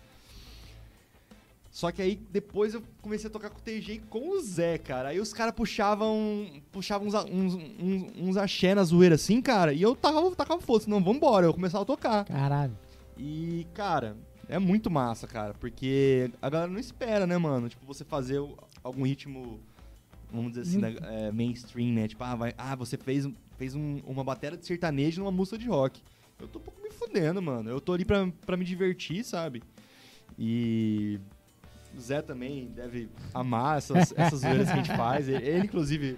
[1.70, 4.78] Só que aí depois eu comecei a tocar com o TG e com o Zé,
[4.78, 5.10] cara.
[5.10, 9.72] Aí os caras puxavam, puxavam uns, a- uns, uns, uns axé na zoeira assim, cara,
[9.72, 12.24] e eu tacava, tacava foda não, vambora, eu começava a tocar.
[12.24, 12.76] Caralho.
[13.16, 14.16] E, cara,
[14.48, 17.68] é muito massa, cara, porque a galera não espera, né, mano?
[17.68, 18.40] Tipo, você fazer
[18.82, 19.60] algum ritmo,
[20.32, 22.08] vamos dizer assim, né, é, mainstream, né?
[22.08, 25.68] Tipo, ah, vai, ah você fez, fez um- uma bateria de sertanejo numa música de
[25.68, 26.02] rock.
[26.40, 27.68] Eu tô um pouco me fudendo, mano.
[27.68, 29.62] Eu tô ali pra, pra me divertir, sabe?
[30.38, 31.18] E
[31.96, 35.28] o Zé também deve amar essas, essas zoeiras que a gente faz.
[35.28, 36.16] Ele, ele, inclusive...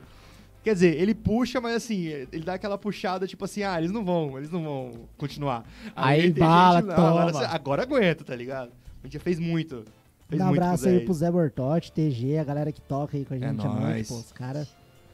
[0.62, 4.04] Quer dizer, ele puxa, mas assim, ele dá aquela puxada, tipo assim, ah, eles não
[4.04, 5.64] vão, eles não vão continuar.
[5.96, 8.70] Aí tem bala, "Não, agora, toma." cê- agora aguenta, tá ligado?
[9.02, 9.84] A gente já fez muito.
[10.28, 13.34] Fez Um muito abraço aí pro Zé Bortotti, TG, a galera que toca aí com
[13.34, 14.08] a É gente noite, nóis.
[14.08, 14.68] pô, os caras.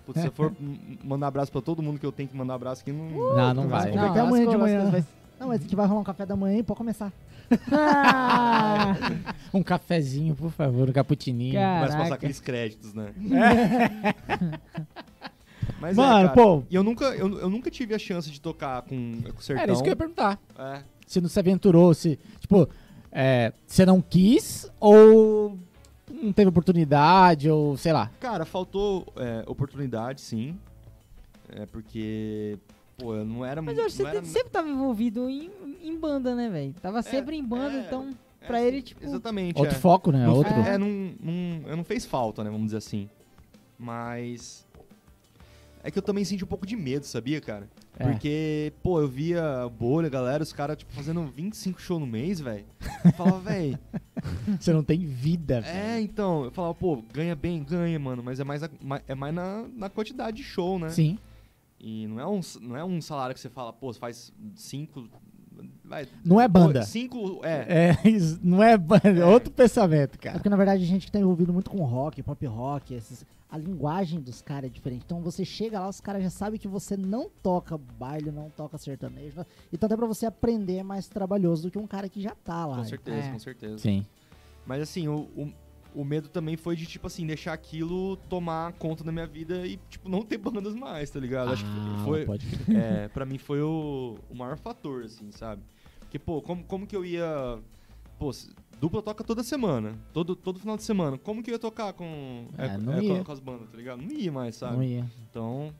[0.04, 0.52] Putz, se eu for
[1.04, 3.08] mandar abraço pra todo mundo que eu tenho que mandar abraço aqui, não...
[3.34, 3.90] Não, não vai.
[3.92, 4.90] Não, até amanhã de manhã.
[4.90, 5.04] vai-
[5.40, 7.12] Não, mas que vai rolar um café da manhã e pode começar.
[7.72, 8.94] Ah,
[9.54, 11.54] Um cafezinho, por favor, um cappuccininho.
[11.54, 13.12] Começa a passar aqueles créditos, né?
[15.80, 16.62] Mas Mano, é, cara, pô.
[16.70, 19.62] E eu nunca, eu, eu nunca tive a chance de tocar com, com o Sertão.
[19.62, 20.38] Era isso que eu ia perguntar.
[20.58, 20.82] É.
[21.06, 22.18] Se não se aventurou, se.
[22.40, 22.68] Tipo,
[23.12, 25.58] é, você não quis ou
[26.10, 28.10] não teve oportunidade, ou sei lá.
[28.20, 30.58] Cara, faltou é, oportunidade, sim.
[31.48, 32.58] É porque,
[32.98, 33.62] pô, eu não era...
[33.62, 35.50] Mas eu acho que você era- sempre tava envolvido em,
[35.82, 36.74] em banda, né, velho?
[36.82, 39.04] Tava sempre em banda, é, então é, pra sim, ele, tipo...
[39.04, 39.78] Exatamente, Outro é.
[39.78, 40.26] foco, né?
[40.26, 40.52] Não, Outro.
[40.52, 40.88] É, não,
[41.20, 42.50] não, eu não fez falta, né?
[42.50, 43.08] Vamos dizer assim.
[43.78, 44.65] Mas.
[45.86, 47.68] É que eu também senti um pouco de medo, sabia, cara?
[47.98, 48.04] É.
[48.10, 52.64] Porque, pô, eu via bolha, galera, os caras, tipo, fazendo 25 shows no mês, velho.
[53.04, 53.78] Eu falava, velho.
[54.60, 55.60] Você não tem vida, É,
[55.94, 56.04] velho.
[56.04, 56.44] então.
[56.44, 58.22] Eu falava, pô, ganha bem, ganha, mano.
[58.22, 58.70] Mas é mais, a-
[59.06, 60.88] é mais na, na quantidade de show, né?
[60.90, 61.18] Sim.
[61.78, 65.08] E não é, um, não é um salário que você fala, pô, você faz cinco.
[65.84, 66.82] Vai, Não é banda.
[66.82, 67.94] Cinco, é.
[68.04, 70.34] É, isso não é, é outro pensamento, É cara.
[70.38, 73.56] porque, na verdade, a gente que tá envolvido muito com rock, pop rock, esses- a
[73.56, 75.02] linguagem dos caras é diferente.
[75.06, 78.76] Então você chega lá, os caras já sabem que você não toca baile, não toca
[78.78, 79.44] sertanejo.
[79.72, 82.66] Então até pra você aprender é mais trabalhoso do que um cara que já tá
[82.66, 82.76] lá.
[82.78, 83.32] Com certeza, É.
[83.32, 83.78] com certeza.
[83.78, 84.04] Sim.
[84.66, 85.52] Mas assim, o, o,
[85.94, 89.76] o medo também foi de, tipo assim, deixar aquilo tomar conta da minha vida e,
[89.88, 91.52] tipo, não ter bandas mais, tá ligado?
[91.52, 92.24] Acho que Ah, foi.
[92.26, 92.46] pode.
[92.76, 95.62] É, pra mim foi o, o maior fator, assim, sabe?
[96.00, 97.58] Porque, pô, como, como que eu ia.
[98.18, 98.30] Pô,
[98.80, 101.18] dupla toca toda semana, todo, todo final de semana.
[101.18, 103.24] Como que eu ia tocar com, É, é, não é, ia.
[103.24, 104.02] com, as bandas, tá ligado?
[104.02, 104.76] Não ia mais, sabe?
[104.76, 105.04] Não ia.
[105.30, 105.72] Então.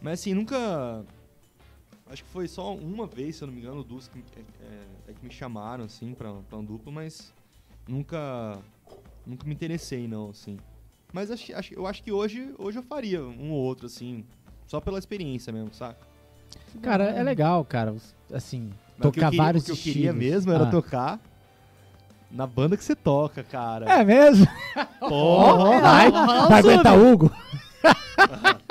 [0.00, 1.04] Mas assim, nunca.
[2.06, 4.82] Acho que foi só uma vez, se eu não me engano, duas que, é, é,
[5.08, 7.32] é que me chamaram, assim, pra, pra um duplo, mas
[7.88, 8.58] nunca.
[9.26, 10.58] Nunca me interessei, não, assim.
[11.12, 14.24] Mas acho, acho- eu acho que hoje, hoje eu faria um ou outro, assim.
[14.66, 15.98] Só pela experiência mesmo, saca?
[16.80, 17.94] Cara, é legal, cara.
[18.32, 20.18] Assim, Mas tocar queria- vários O que eu queria estilos.
[20.18, 20.70] mesmo era Ah.
[20.70, 21.20] tocar
[22.30, 23.86] na banda que você toca, cara.
[23.86, 24.46] É mesmo?
[25.00, 25.80] Porra!
[25.80, 27.30] Vai, vai aguentar o Hugo?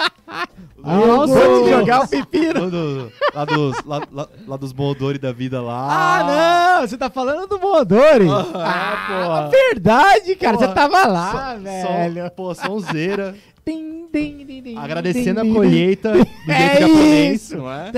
[0.77, 2.72] Do- Vou te do- jogar o pepino.
[2.72, 5.88] do- lá, dos, lá, lá, lá dos Mondori da vida lá.
[5.91, 6.23] Ah,
[6.80, 6.88] não!
[6.88, 8.27] Você tá falando do Mondori?
[8.30, 10.57] Ah, Ah, verdade, cara.
[10.57, 10.68] Porra.
[10.69, 12.23] Você tava lá, Som- velho.
[12.23, 13.36] som- pô, sonzeira.
[13.65, 16.19] Tim, tim, tim, agradecendo a colheita do
[16.52, 17.57] É jeito japonês, isso.
[17.57, 17.91] não é?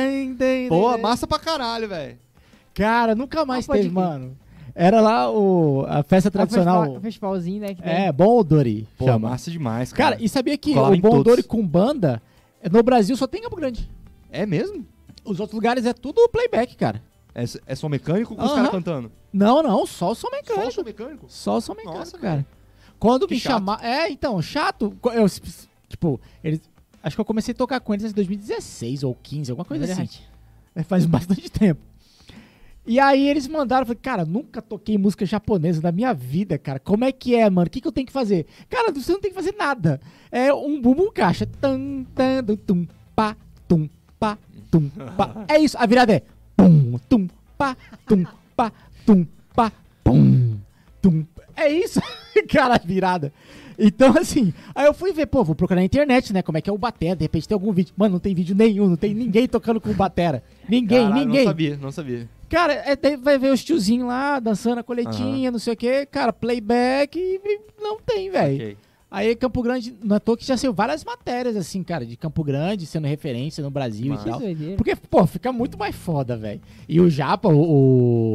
[0.67, 2.17] Pô, massa pra caralho, velho.
[2.73, 4.35] Cara, nunca mais Ah, teve, mano.
[4.75, 6.81] Era lá o, a festa tradicional.
[6.83, 7.75] festival- festivalzinho, né?
[7.81, 8.87] É, Bom Odori.
[8.97, 9.29] Pô, chama.
[9.29, 10.11] massa demais, cara.
[10.15, 11.21] Cara, e sabia que Colava o em Bom todos.
[11.33, 12.21] Odori com banda,
[12.61, 13.89] é, no Brasil só tem Campo Grande.
[14.31, 14.85] É mesmo?
[15.25, 17.01] Os outros lugares é tudo playback, cara.
[17.35, 18.55] É, é som mecânico com os Aham.
[18.57, 19.11] caras cantando?
[19.31, 20.71] Não, não, só o som Só mecânico.
[20.71, 21.25] som mecânico?
[21.29, 22.45] Só o som mecânico, Nossa, cara.
[22.99, 23.53] Quando Que me chato.
[23.53, 23.83] chamar.
[23.83, 24.95] É, então, chato.
[25.01, 25.25] Co- Eu,
[25.87, 26.61] tipo, eles.
[27.03, 29.95] Acho que eu comecei a tocar com eles em 2016 ou 15, alguma coisa assim.
[29.95, 30.21] Verdade.
[30.75, 31.81] É, Faz bastante tempo.
[32.91, 36.77] E aí eles mandaram, eu falei, cara, nunca toquei música japonesa na minha vida, cara.
[36.77, 37.67] Como é que é, mano?
[37.67, 38.45] O que, que eu tenho que fazer?
[38.69, 39.97] Cara, você não tem que fazer nada.
[40.29, 41.45] É um bumbum caixa.
[41.45, 43.87] Tum, tum, tum, pá, tum,
[44.19, 44.37] pá,
[44.69, 45.45] tum, pá.
[45.47, 46.21] É isso, a virada é
[46.53, 48.25] pum, tum, pá, tum,
[48.57, 48.73] pá,
[49.05, 49.71] tum, pá,
[50.03, 50.57] pum,
[51.01, 51.25] tum.
[51.55, 52.01] É isso,
[52.51, 53.31] cara, a virada.
[53.79, 56.69] Então, assim, aí eu fui ver, pô, vou procurar na internet, né, como é que
[56.69, 57.93] é o batera, de repente tem algum vídeo.
[57.95, 60.43] Mano, não tem vídeo nenhum, não tem ninguém tocando com batera.
[60.67, 61.45] Ninguém, Caralho, ninguém.
[61.45, 62.40] Não sabia, não sabia.
[62.51, 66.05] Cara, é, vai ver os tiozinhos lá dançando a coletinha, não sei o quê.
[66.05, 68.55] Cara, playback e e não tem, velho.
[68.55, 68.77] Ok.
[69.09, 72.43] Aí Campo Grande, não é toa que já saiu várias matérias, assim, cara, de Campo
[72.43, 74.27] Grande sendo referência no Brasil Massa.
[74.27, 74.75] e tal.
[74.77, 76.61] Porque, pô, fica muito mais foda, velho.
[76.87, 77.59] E o Japa, o,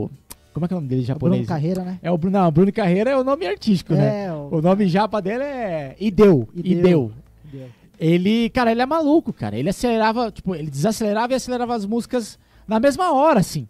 [0.04, 0.10] o-
[0.52, 1.46] Como é que é o nome dele O Bruno japonês?
[1.48, 1.98] Carreira, né?
[2.02, 4.24] É o Bruno, não, Bruno Carreira é o nome artístico, né?
[4.26, 4.56] É, o...
[4.56, 6.46] O nome japa dele é Ideu.
[6.54, 6.78] Ideu.
[6.78, 7.12] Ideu.
[7.52, 7.68] Deu.
[7.98, 9.56] Ele, cara, ele é maluco, cara.
[9.58, 12.38] Ele acelerava, tipo, ele desacelerava e acelerava as músicas
[12.68, 13.66] na mesma hora, assim.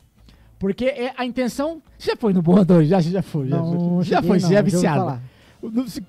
[0.59, 1.83] Porque é- a intenção.
[1.99, 2.85] Você já foi no Boador?
[2.85, 3.49] Já, já foi.
[3.49, 4.05] Já, Não, foi.
[4.05, 5.21] já cheguei, foi, você não, já é viciado.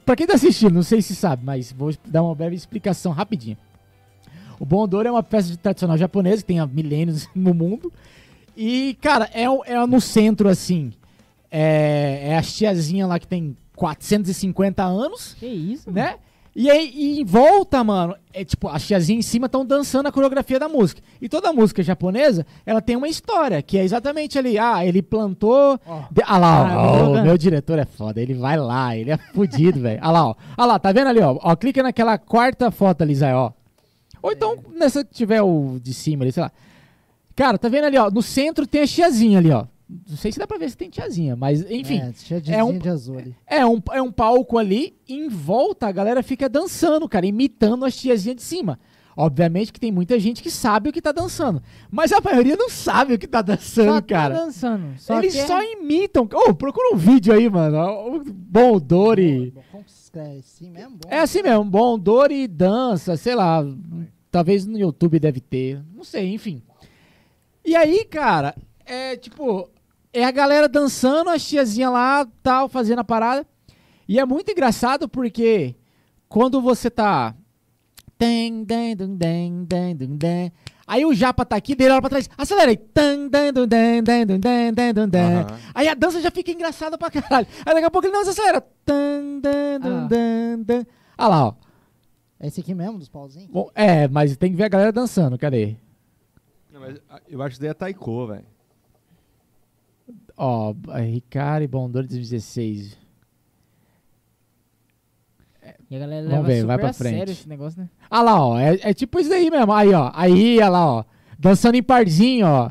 [0.06, 3.58] Pra quem tá assistindo, não sei se sabe, mas vou dar uma breve explicação rapidinho.
[4.60, 7.92] O Bondor é uma peça tradicional japonesa que tem há milênios no mundo.
[8.56, 10.92] E, cara, é, é no centro, assim.
[11.52, 15.90] É, é a tiazinha lá que tem 450 anos, Que isso?
[15.92, 16.16] né?
[16.60, 20.12] E aí, e em volta, mano, é tipo, as tiazinhas em cima estão dançando a
[20.12, 21.00] coreografia da música.
[21.22, 25.80] E toda música japonesa, ela tem uma história, que é exatamente ali, ah, ele plantou...
[25.86, 26.00] Ó.
[26.10, 29.12] de- ah lá, Ah, ó, ó, o meu diretor é foda, ele vai lá, ele
[29.12, 30.00] é fudido, velho.
[30.02, 30.36] Ah lá, ó.
[30.58, 31.38] Ah lá, tá vendo ali, ó?
[31.44, 31.56] ó?
[31.56, 33.52] Clica naquela quarta foto ali, Zé, ó.
[34.24, 36.52] Ou então, nessa que tiver o de cima ali, sei lá.
[37.36, 38.10] Cara, tá vendo ali, ó?
[38.10, 39.66] No centro tem a tiazinha ali, ó.
[39.90, 42.00] Não sei se dá pra ver se tem tiazinha, mas enfim.
[42.02, 43.36] É, de é um- de azul ali.
[43.48, 47.86] É um, é um palco ali, e em volta a galera fica dançando, cara, imitando
[47.86, 48.78] as tiazinhas de cima.
[49.20, 52.70] Obviamente que tem muita gente que sabe o que tá dançando, mas a maioria não
[52.70, 54.36] sabe o que tá dançando, Só cara.
[54.36, 54.86] tá dançando.
[55.00, 56.30] Só Eles é- só imitam.
[56.32, 58.24] Ô, procura um vídeo aí, mano.
[58.28, 59.52] Bom Dori.
[59.56, 60.42] Bom, Como que se escreve?
[60.44, 60.98] Sim mesmo?
[60.98, 61.10] Bom.
[61.10, 63.66] É assim mesmo, Bom Dori dança, sei lá.
[64.30, 65.82] Talvez no YouTube deve ter.
[65.96, 66.62] Não sei, enfim.
[67.66, 68.54] E aí, cara,
[68.86, 69.68] é tipo.
[70.14, 73.46] É a galera dançando, as tiazinhas lá, tal, fazendo a parada.
[74.08, 75.76] E é muito engraçado porque
[76.30, 77.36] quando você tá.
[80.88, 82.80] Aí o japa tá aqui, dele olha pra trás, acelera aí.
[85.44, 85.60] Aham.
[85.76, 87.46] Aí a dança já fica engraçada pra caralho.
[87.66, 88.66] Aí daqui a pouco ele não acelera.
[88.90, 90.08] Ah.
[91.18, 91.54] Olha lá, ó.
[92.40, 93.50] É esse aqui mesmo, dos pauzinhos?
[93.50, 95.76] Bom, é, mas tem que ver a galera dançando, cadê?
[96.72, 98.46] Não, mas ah, eu acho que isso daí é taiko, velho.
[100.38, 102.96] Ó, Ricardo e Bondor 2016.
[105.90, 107.18] E a galera Vamos leva ver, super vai pra a frente.
[107.18, 107.90] sério esse negócio, né?
[108.10, 109.72] Ah lá, ó, é, é tipo isso aí mesmo.
[109.74, 111.04] Aí, ó, aí, olha lá, ó.
[111.40, 112.70] Dançando em parzinho, ó.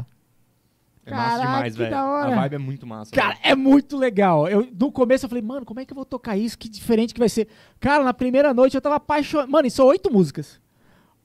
[1.05, 1.97] É massa Caraca, demais, que velho.
[1.97, 3.12] A vibe é muito massa.
[3.12, 3.40] Cara, velho.
[3.44, 4.48] é muito legal.
[4.48, 6.59] Eu, no começo eu falei, mano, como é que eu vou tocar isso?
[6.59, 7.48] Que diferente que vai ser.
[7.78, 9.48] Cara, na primeira noite eu tava apaixonado.
[9.48, 10.60] Mano, e são oito músicas.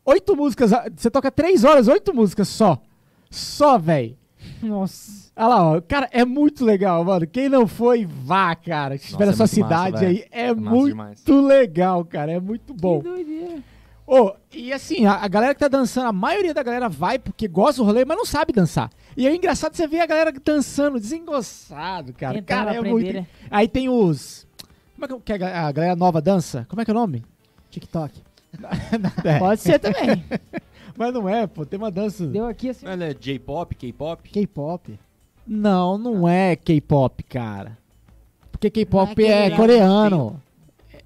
[0.05, 0.71] Oito músicas.
[0.95, 2.79] Você toca três horas, oito músicas só.
[3.29, 4.15] Só, velho.
[4.61, 5.31] Nossa.
[5.35, 5.81] Olha lá, ó.
[5.81, 7.25] Cara, é muito legal, mano.
[7.27, 8.97] Quem não foi, vá, cara.
[8.97, 10.07] Se estiver na é sua massa, cidade velho.
[10.07, 11.23] aí, é, É massa muito demais.
[11.27, 12.31] legal, cara.
[12.33, 12.99] É muito bom.
[13.01, 13.63] Que doideira.
[14.05, 17.47] Ô, e assim, a, a galera que tá dançando, a maioria da galera vai porque
[17.47, 18.89] gosta do rolê, mas não sabe dançar.
[19.15, 22.33] E é engraçado você ver a galera dançando, desengoçado, cara.
[22.33, 23.13] Tentando cara, é aprender, muito.
[23.13, 23.27] né?
[23.49, 24.45] Aí tem os.
[24.95, 26.65] Como é que, que a, ga- a galera nova dança?
[26.69, 27.23] Como é que é o nome?
[27.69, 28.21] TikTok.
[29.23, 30.23] É, Pode ser também.
[31.01, 31.65] Mas não é, pô.
[31.65, 32.27] Tem uma dança.
[32.27, 32.85] Deu aqui assim.
[32.85, 34.29] Ela é J-pop, K-pop?
[34.29, 34.99] K-pop.
[35.47, 37.75] Não, não é K-pop, cara.
[38.51, 40.39] Porque K-pop é é coreano.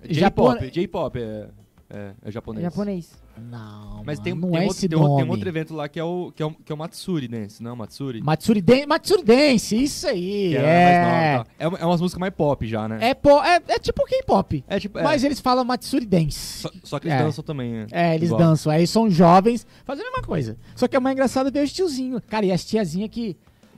[0.03, 1.47] Japone- J-pop, J-pop é,
[1.95, 2.63] é, é japonês.
[2.63, 3.25] Japonês.
[3.37, 5.21] Não, Mas mano, tem, não tem, é outro, esse tem, nome.
[5.23, 7.61] tem outro evento lá que é o, que é o, que é o Matsuri Dance,
[7.61, 7.75] não?
[7.75, 8.21] Matsuri?
[8.21, 10.49] Matsuri, Den Matsuri Dance, isso aí.
[10.51, 10.61] que é.
[10.61, 11.77] é, nova, tal.
[11.79, 12.97] é, é umas músicas mais pop já, né?
[13.01, 14.63] É, po- é, é tipo K-pop.
[14.67, 14.97] É tipo.
[14.99, 15.03] é.
[15.03, 16.61] Mas eles falam Matsuri Dance.
[16.61, 17.23] Só, só que eles É.
[17.23, 17.71] dançam também.
[17.73, 17.87] né?
[17.91, 18.39] É, eles Igual.
[18.41, 18.71] dançam.
[18.71, 20.57] Aí são jovens, fazem a mesma coisa.
[20.75, 22.21] Só que é mais engraçado ver os tiozinhos.
[22.27, 23.35] Cara, e as tiazinhas que.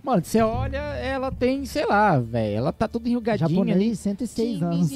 [0.08, 2.56] Mano, você olha, ela tem, sei lá, velho.
[2.60, 3.56] Ela tá toda enrugadinha ali.
[3.56, 4.92] Japonês, 106 anos.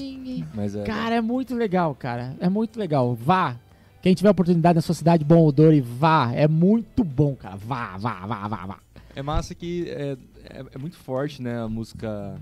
[0.53, 0.83] Mas é.
[0.83, 2.33] Cara, é muito legal, cara.
[2.39, 3.13] É muito legal.
[3.13, 3.57] Vá.
[4.01, 6.31] Quem tiver oportunidade na sua cidade, bom odor e vá.
[6.33, 7.57] É muito bom, cara.
[7.57, 8.79] Vá, vá, vá, vá, vá.
[9.13, 10.15] É massa que é,
[10.45, 11.61] é, é muito forte, né?
[11.61, 12.33] A música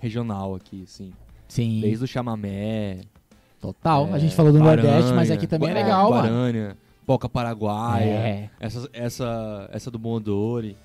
[0.00, 1.12] regional aqui, assim.
[1.46, 3.00] Sim, Desde o chamamé.
[3.60, 4.06] total.
[4.10, 6.22] a é, gente falou do Guaranha, Nordeste, mas aqui também é Gua- legal, mano.
[6.22, 8.04] Guarânia, Boca Paraguaia.
[8.04, 8.50] É.
[8.58, 10.78] Essa, essa, essa do Mondori.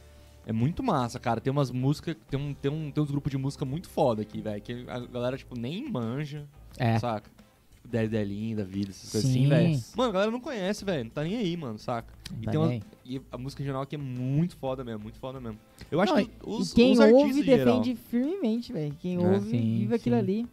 [0.49, 1.39] É muito massa, cara.
[1.39, 2.15] Tem umas músicas.
[2.27, 4.59] Tem, um, tem, um, tem uns grupos de música muito foda aqui, velho.
[4.59, 6.97] Que a galera, tipo, nem manja, É.
[6.97, 7.29] saca?
[7.29, 9.41] Tipo, Delinho da vida, essas coisas Sim.
[9.41, 9.79] assim, velho.
[9.95, 11.03] Mano, a galera não conhece, velho.
[11.03, 12.11] Não tá nem aí, mano, saca?
[12.41, 15.39] E, Tá tem uma- e a música regional aqui é muito foda mesmo, muito foda
[15.39, 15.59] mesmo.
[15.91, 18.95] Eu acho Não, que os, quem os ouve geral- defende firmemente, velho.
[18.99, 19.19] Quem É.
[19.19, 20.19] ouve Sim, vive aquilo sim.
[20.21, 20.47] ali.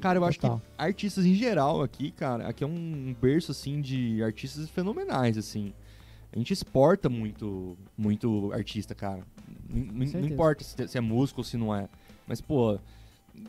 [0.00, 0.58] Cara, eu acho Total.
[0.58, 5.72] que artistas em geral aqui, cara, aqui é um berço, assim, de artistas fenomenais, assim.
[6.32, 9.22] A gente exporta muito, muito artista, cara.
[9.68, 11.88] Não, importa se, se é músico ou se não é.
[12.26, 12.78] Mas, pô,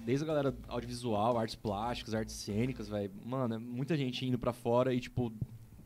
[0.06, 3.12] desde a galera audiovisual, artes plásticas, artes cênicas, velho.
[3.26, 5.32] Mano, é muita gente indo pra fora e, tipo,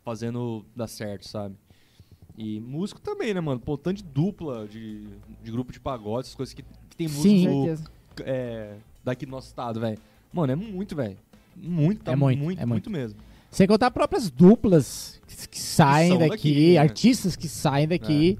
[0.04, 1.56] fazendo dar certo, sabe?
[2.38, 3.60] E músico também, né, mano?
[3.60, 5.08] Pô, tanto de dupla, de,
[5.44, 7.92] de grupo de pagode, essas coisas que, que tem músico
[8.22, 10.00] é, daqui do nosso estado, velho.
[10.32, 11.18] Mano, é muito, velho.
[11.56, 13.20] muito, tá É muito, muito, é muito, mesmo.
[13.52, 16.78] Sem contar próprias duplas que, que saem são daqui, daqui, né?
[16.78, 18.40] artistas que saem daqui.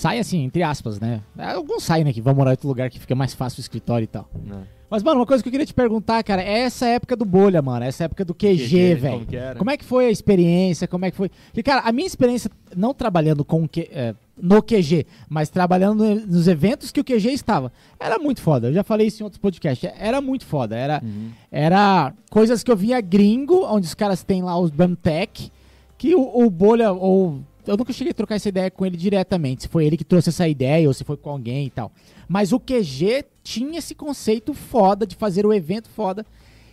[0.00, 1.20] Saem assim, entre aspas, né?
[1.36, 4.06] Alguns saem daqui, vão morar em outro lugar que fica mais fácil o escritório e
[4.06, 4.26] tal.
[4.46, 4.62] Né?
[4.88, 7.60] Mas, mano, uma coisa que eu queria te perguntar, cara, é essa época do bolha,
[7.60, 7.84] mano.
[7.84, 9.14] Essa época do QG, velho.
[9.14, 9.36] Como que?
[9.58, 10.88] Como é que foi a experiência?
[10.88, 11.28] Como é que foi?
[11.28, 16.02] Porque, cara, a minha experiência, não trabalhando com o Q- é, no QG, mas trabalhando
[16.02, 17.70] no- nos eventos que o QG estava,
[18.00, 18.68] era muito foda.
[18.68, 19.88] Eu já falei isso em outros podcasts.
[19.98, 20.74] Era muito foda.
[20.76, 21.28] Era, Uhum.
[21.52, 25.52] era coisas que eu via gringo, onde os caras têm lá os Bamtech,
[25.98, 27.42] que o, o Bolha, ou.
[27.66, 30.30] Eu nunca cheguei a trocar essa ideia com ele diretamente, se foi ele que trouxe
[30.30, 31.92] essa ideia ou se foi com alguém e tal.
[32.28, 36.24] Mas o QG tinha esse conceito foda de fazer o evento foda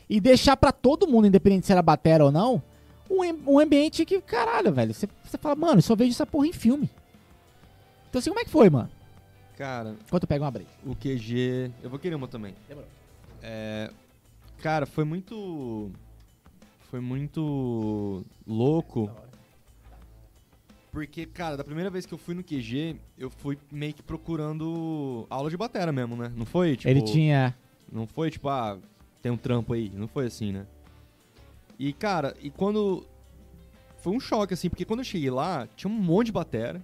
[0.09, 2.61] e deixar pra todo mundo, independente se era batera ou não,
[3.09, 6.47] um, um ambiente que, caralho, velho, você, você fala, mano, eu só vejo essa porra
[6.47, 6.89] em filme.
[8.09, 8.89] Então assim, como é que foi, mano?
[9.57, 10.69] Cara, Enquanto eu pego uma break.
[10.85, 11.72] o QG.
[11.81, 12.53] Eu vou querer uma também.
[12.68, 12.88] Demorou.
[13.41, 13.89] É,
[14.61, 15.91] cara, foi muito.
[16.91, 19.09] Foi muito louco.
[20.98, 25.28] Porque, cara, da primeira vez que eu fui no QG, eu fui meio que procurando
[25.30, 26.34] aula de batera mesmo, né?
[26.36, 26.90] Não foi, tipo.
[26.90, 27.56] ele tinha.
[27.91, 28.80] Não foi tipo, ah,
[29.22, 29.91] tem um trampo aí.
[29.94, 30.65] Não foi assim, né?
[31.78, 33.06] E, cara, e quando.
[33.98, 36.84] Foi um choque, assim, porque quando eu cheguei lá, tinha um monte de batera.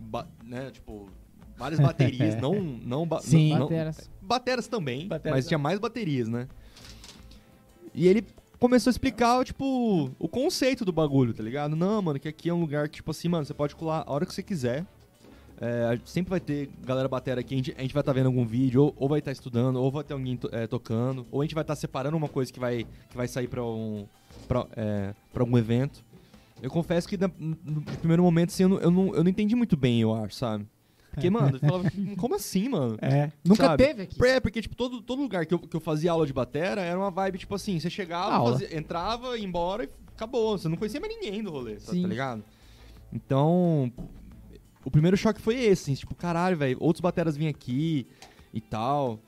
[0.00, 0.72] ba- né?
[0.72, 1.08] Tipo,
[1.56, 2.60] várias baterias, não.
[2.60, 3.50] não, ba- Sim.
[3.52, 4.10] não- Bateras.
[4.20, 6.48] Bateras também, Bateras mas tinha mais baterias, né?
[7.94, 8.26] E ele
[8.62, 11.74] começou a explicar, tipo, o conceito do bagulho, tá ligado?
[11.74, 14.12] Não, mano, que aqui é um lugar que, tipo assim, mano, você pode colar a
[14.12, 14.86] hora que você quiser.
[15.60, 18.46] É, sempre vai ter galera batera aqui, a gente, a gente vai estar vendo algum
[18.46, 21.44] vídeo, ou, ou vai estar estudando, ou vai ter alguém to- é, tocando, ou a
[21.44, 24.06] gente vai estar separando uma coisa que vai, que vai sair pra, um,
[24.46, 26.04] pra, é, pra algum evento.
[26.62, 29.76] Eu confesso que no primeiro momento, assim, eu não, eu, não, eu não entendi muito
[29.76, 30.64] bem, eu acho, sabe?
[31.12, 32.96] Porque, mano, eu falava, como assim, mano?
[33.02, 33.30] É.
[33.44, 33.84] Nunca Sabe?
[33.84, 34.24] teve aqui.
[34.26, 36.98] É, porque, tipo, todo, todo lugar que eu, que eu fazia aula de batera era
[36.98, 40.56] uma vibe, tipo assim, você chegava, fazia- entrava, ia embora e acabou.
[40.56, 42.02] Você não conhecia mais ninguém do rolê, Sim.
[42.02, 42.42] tá ligado?
[43.12, 43.92] Então,
[44.84, 48.06] o primeiro choque foi esse, assim, tipo, caralho, velho, outros bateras vinham aqui
[48.54, 49.18] e tal.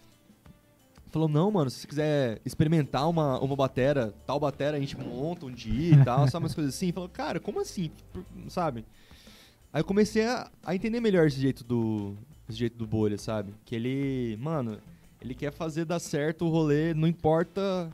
[1.11, 5.47] Falou, não, mano, se você quiser experimentar uma, uma batera, tal batera, a gente monta
[5.47, 6.91] um dia e tal, sabe, umas coisas assim.
[6.93, 7.91] Falou, cara, como assim?
[8.49, 8.85] Sabe?
[9.75, 12.17] Aí eu comecei a, a entender melhor esse jeito do
[12.49, 13.53] esse jeito do bolha, sabe?
[13.65, 14.79] Que ele, mano,
[15.21, 17.91] ele quer fazer dar certo o rolê, não importa,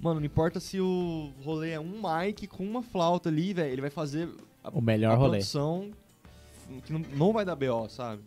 [0.00, 3.80] mano, não importa se o rolê é um mic com uma flauta ali, velho, ele
[3.80, 4.28] vai fazer
[4.64, 5.30] a, O melhor a rolê.
[5.38, 5.92] produção
[6.84, 8.22] que não, não vai dar BO, sabe?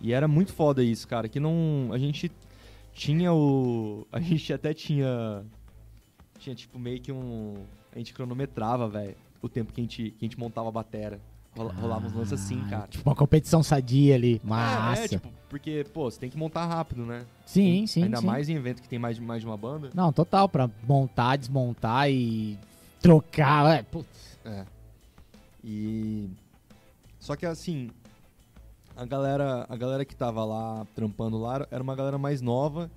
[0.00, 2.28] E era muito foda isso, cara, que não a gente
[2.92, 5.44] tinha o a gente até tinha
[6.40, 7.54] tinha tipo meio que um
[7.94, 11.20] a gente cronometrava, velho, o tempo que a gente que a gente montava a batera.
[11.56, 12.86] Rola- Rolava uns lances assim, Ah, cara.
[12.88, 14.40] Tipo uma competição sadia ali.
[14.42, 15.02] Massa.
[15.02, 17.26] É, é, tipo, porque, pô, você tem que montar rápido, né?
[17.44, 18.04] sim, sim.
[18.04, 18.26] Ainda sim.
[18.26, 19.90] mais em evento que tem mais de, mais de uma banda.
[19.94, 22.58] Não, total, pra montar, desmontar e
[23.00, 23.78] trocar.
[23.78, 24.38] É, putz.
[24.44, 24.64] É.
[25.62, 26.28] E.
[27.20, 27.90] Só que assim.
[28.96, 32.90] A galera, a galera que tava lá trampando lá era uma galera mais nova.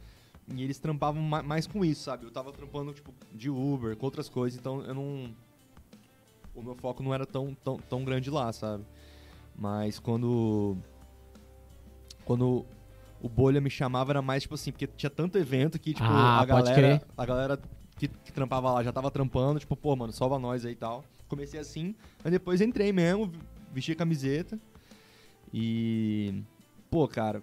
[0.54, 2.26] E eles trampavam ma- mais com isso, sabe?
[2.26, 5.30] Eu tava trampando, tipo, de Uber, com outras coisas, então eu não.
[6.56, 8.84] O meu foco não era tão, tão, tão grande lá, sabe?
[9.56, 10.78] Mas quando.
[12.26, 12.66] Quando
[13.22, 16.42] o Bolha me chamava era mais, tipo assim, porque tinha tanto evento que, tipo, Ah,
[16.42, 16.76] a pode galera.
[16.76, 17.02] crer.
[17.18, 17.60] A galera
[17.98, 21.04] que, que trampava lá já tava trampando, tipo, pô, mano, salva nós aí e tal.
[21.28, 23.32] Comecei assim, aí depois entrei mesmo,
[23.74, 24.60] vesti a camiseta.
[25.54, 26.44] E.
[26.90, 27.42] Pô, cara,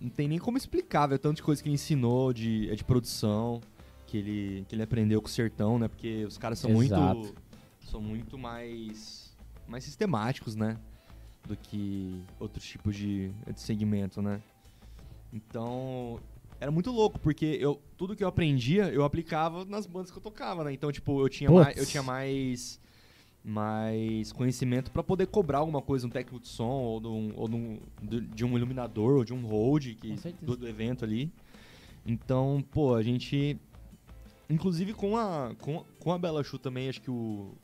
[0.00, 2.84] não tem nem como explicar, velho, tanto de coisa que ele ensinou de, é de
[2.84, 3.60] produção,
[4.06, 5.88] que ele, que ele aprendeu com o sertão, né?
[5.88, 7.18] Porque os caras são Exato.
[7.18, 7.34] muito.
[7.90, 9.34] São muito mais.
[9.66, 10.76] mais sistemáticos, né?
[11.46, 14.40] Do que outros tipos de, de segmento, né?
[15.32, 16.20] Então,
[16.60, 20.22] era muito louco, porque eu, tudo que eu aprendia, eu aplicava nas bandas que eu
[20.22, 20.72] tocava, né?
[20.72, 22.80] Então, tipo, eu tinha, mais, eu tinha mais,
[23.44, 27.48] mais conhecimento pra poder cobrar alguma coisa, um técnico de som, ou, de um, ou
[27.48, 31.32] de um- de- um iluminador, ou de um hold que, do, do evento ali.
[32.06, 33.58] Então, pô, a gente...
[34.50, 37.54] Inclusive com a, com, com a Bela Chu também, acho que o...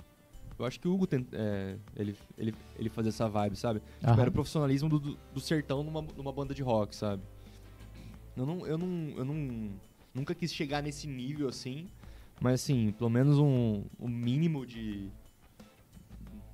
[0.58, 3.80] Eu acho que o Hugo é, ele, ele, ele fazia essa vibe, sabe?
[4.00, 4.20] Tipo, Aham.
[4.20, 7.22] era o profissionalismo do, do, do sertão numa, numa banda de rock, sabe?
[8.36, 9.70] Eu não, eu não, eu não,
[10.14, 11.88] nunca quis chegar nesse nível assim,
[12.40, 15.10] mas assim, pelo menos um, um mínimo de,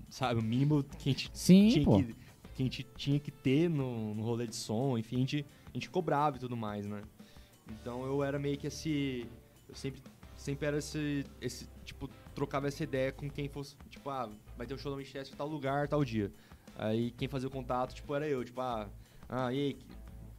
[0.09, 1.97] sabe, o mínimo que a gente Sim, tinha pô.
[1.99, 2.05] que,
[2.55, 5.73] que a gente tinha que ter no, no rolê de som, enfim, a gente, a
[5.75, 7.03] gente cobrava e tudo mais, né?
[7.71, 9.27] Então eu era meio que esse,
[9.69, 10.01] eu sempre,
[10.37, 14.75] sempre era esse, esse, tipo, trocava essa ideia com quem fosse, tipo, ah, vai ter
[14.75, 16.33] um show da Manchester em tal lugar, tal dia.
[16.77, 18.89] Aí quem fazia o contato, tipo, era eu, tipo, ah,
[19.29, 19.79] ah e aí,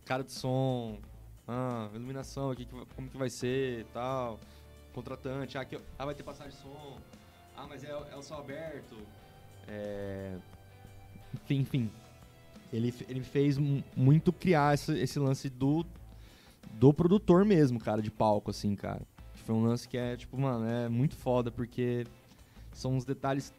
[0.04, 1.00] cara de som,
[1.48, 4.40] ah, iluminação, aqui, como que vai ser tal.
[4.94, 5.58] contratante.
[5.58, 6.98] Ah, aqui, ah, vai ter passagem de som.
[7.56, 8.98] Ah, mas é, é o céu aberto.
[9.68, 10.38] É...
[11.34, 11.92] Enfim, enfim.
[12.72, 15.86] Ele, ele fez mu- muito criar esse, esse lance do,
[16.72, 19.02] do produtor mesmo, cara, de palco, assim, cara.
[19.46, 22.06] Foi um lance que é, tipo, mano, é muito foda, porque
[22.74, 23.54] são uns detalhes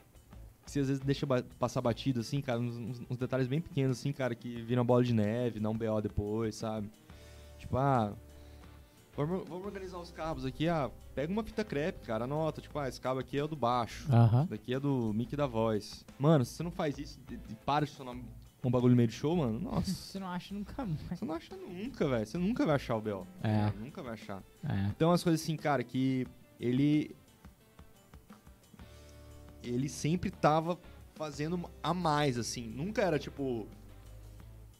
[0.64, 2.58] que você às vezes deixa ba- passar batido, assim, cara.
[2.58, 2.76] Uns,
[3.08, 6.56] uns- detalhes bem pequenos, assim, cara, que viram bola de neve, dá um BO depois,
[6.56, 6.90] sabe?
[7.58, 8.12] Tipo, ah.
[9.16, 12.86] Vamos, vamos organizar os cabos aqui, ah, pega uma fita crepe, cara, anota, tipo, ah,
[12.86, 14.40] esse cabo aqui é o do baixo, Aham.
[14.42, 16.04] esse daqui é do mic da voz.
[16.18, 18.14] Mano, se você não faz isso e para de sonar
[18.68, 21.00] um bagulho meio do show, mano, nossa, Você não acha nunca mais.
[21.18, 23.26] você não acha nunca, velho, você nunca vai achar o BO.
[23.42, 23.70] É.
[23.78, 24.42] Nunca vai achar.
[24.68, 24.86] É.
[24.88, 26.26] Então as coisas assim, cara, que
[26.58, 27.14] ele.
[29.62, 30.78] Ele sempre tava
[31.14, 32.68] fazendo a mais, assim.
[32.68, 33.66] Nunca era tipo.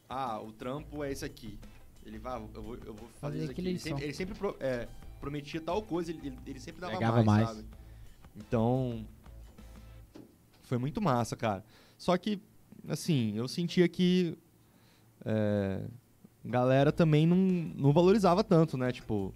[0.08, 1.58] Ah, o trampo é esse aqui.
[2.04, 3.52] Ele vai, eu vou, eu vou fazer Fazer isso aqui.
[3.60, 4.86] aquele Ele sempre, ele sempre pro- é,
[5.20, 7.48] prometia tal coisa, ele, ele- ele sempre dava Pegava mais, mais.
[7.56, 7.68] sabe?
[8.36, 9.04] Então.
[10.62, 11.64] Foi muito massa, cara.
[11.98, 12.40] Só que,
[12.88, 14.36] assim, eu sentia que.
[15.24, 15.80] É,
[16.44, 18.92] galera também não, não valorizava tanto, né?
[18.92, 19.34] Tipo,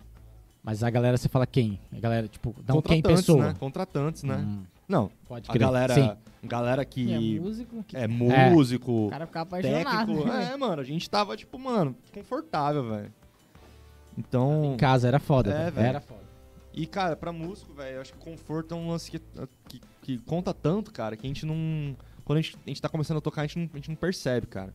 [0.62, 1.80] Mas a galera, você fala quem?
[1.92, 3.46] A galera, tipo, não quem contratantes, pessoa.
[3.48, 3.54] né?
[3.58, 4.36] Contratantes, né?
[4.36, 5.60] Hum, Não, pode a crer.
[5.60, 6.12] galera, Sim.
[6.44, 7.84] galera É que músico.
[7.94, 10.06] é, músico, O cara ficava apaixonado.
[10.06, 10.24] técnico.
[10.28, 10.50] né?
[10.54, 13.12] É, mano, a gente tava, tipo, mano, confortável, velho.
[14.16, 14.74] Então.
[14.74, 15.72] Em casa era foda, É, velho.
[15.72, 15.86] velho.
[15.88, 16.20] Era foda.
[16.72, 19.20] E, cara, pra músico, velho, eu acho que conforto é um lance que,
[19.68, 21.96] que, que conta tanto, cara, que a gente não.
[22.30, 23.96] Quando a gente, a gente tá começando a tocar, a gente, não, a gente não
[23.96, 24.72] percebe, cara.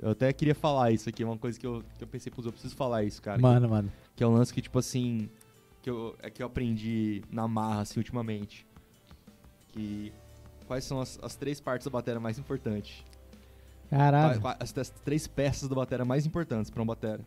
[0.00, 2.42] Eu até queria falar isso aqui, é uma coisa que eu, que eu pensei, pô,
[2.42, 3.40] eu preciso falar isso, cara.
[3.40, 3.92] Mano, mano.
[4.16, 5.30] Que é um lance que, tipo assim,
[5.80, 8.66] que eu, é que eu aprendi na marra, assim, ultimamente.
[9.68, 10.12] Que.
[10.66, 13.04] Quais são as, as três partes da bateria mais importantes?
[13.88, 14.42] Caralho.
[14.58, 17.24] As, as três peças da bateria mais importantes pra um batera.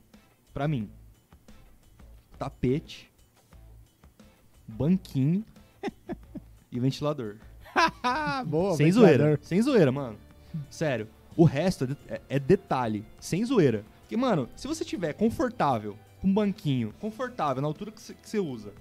[0.54, 0.90] Pra mim.
[2.38, 3.10] Tapete.
[4.68, 5.46] Banquinho.
[6.70, 7.38] e ventilador.
[8.46, 8.76] Boa.
[8.76, 9.40] sem zoeira.
[9.42, 10.18] Sem zoeira, mano.
[10.70, 11.08] Sério.
[11.36, 13.06] O resto é, de- é- é detalhe.
[13.20, 13.84] Sem zoeira.
[14.02, 18.72] Porque, mano, se você tiver confortável, com um banquinho, confortável, na altura que você, usa,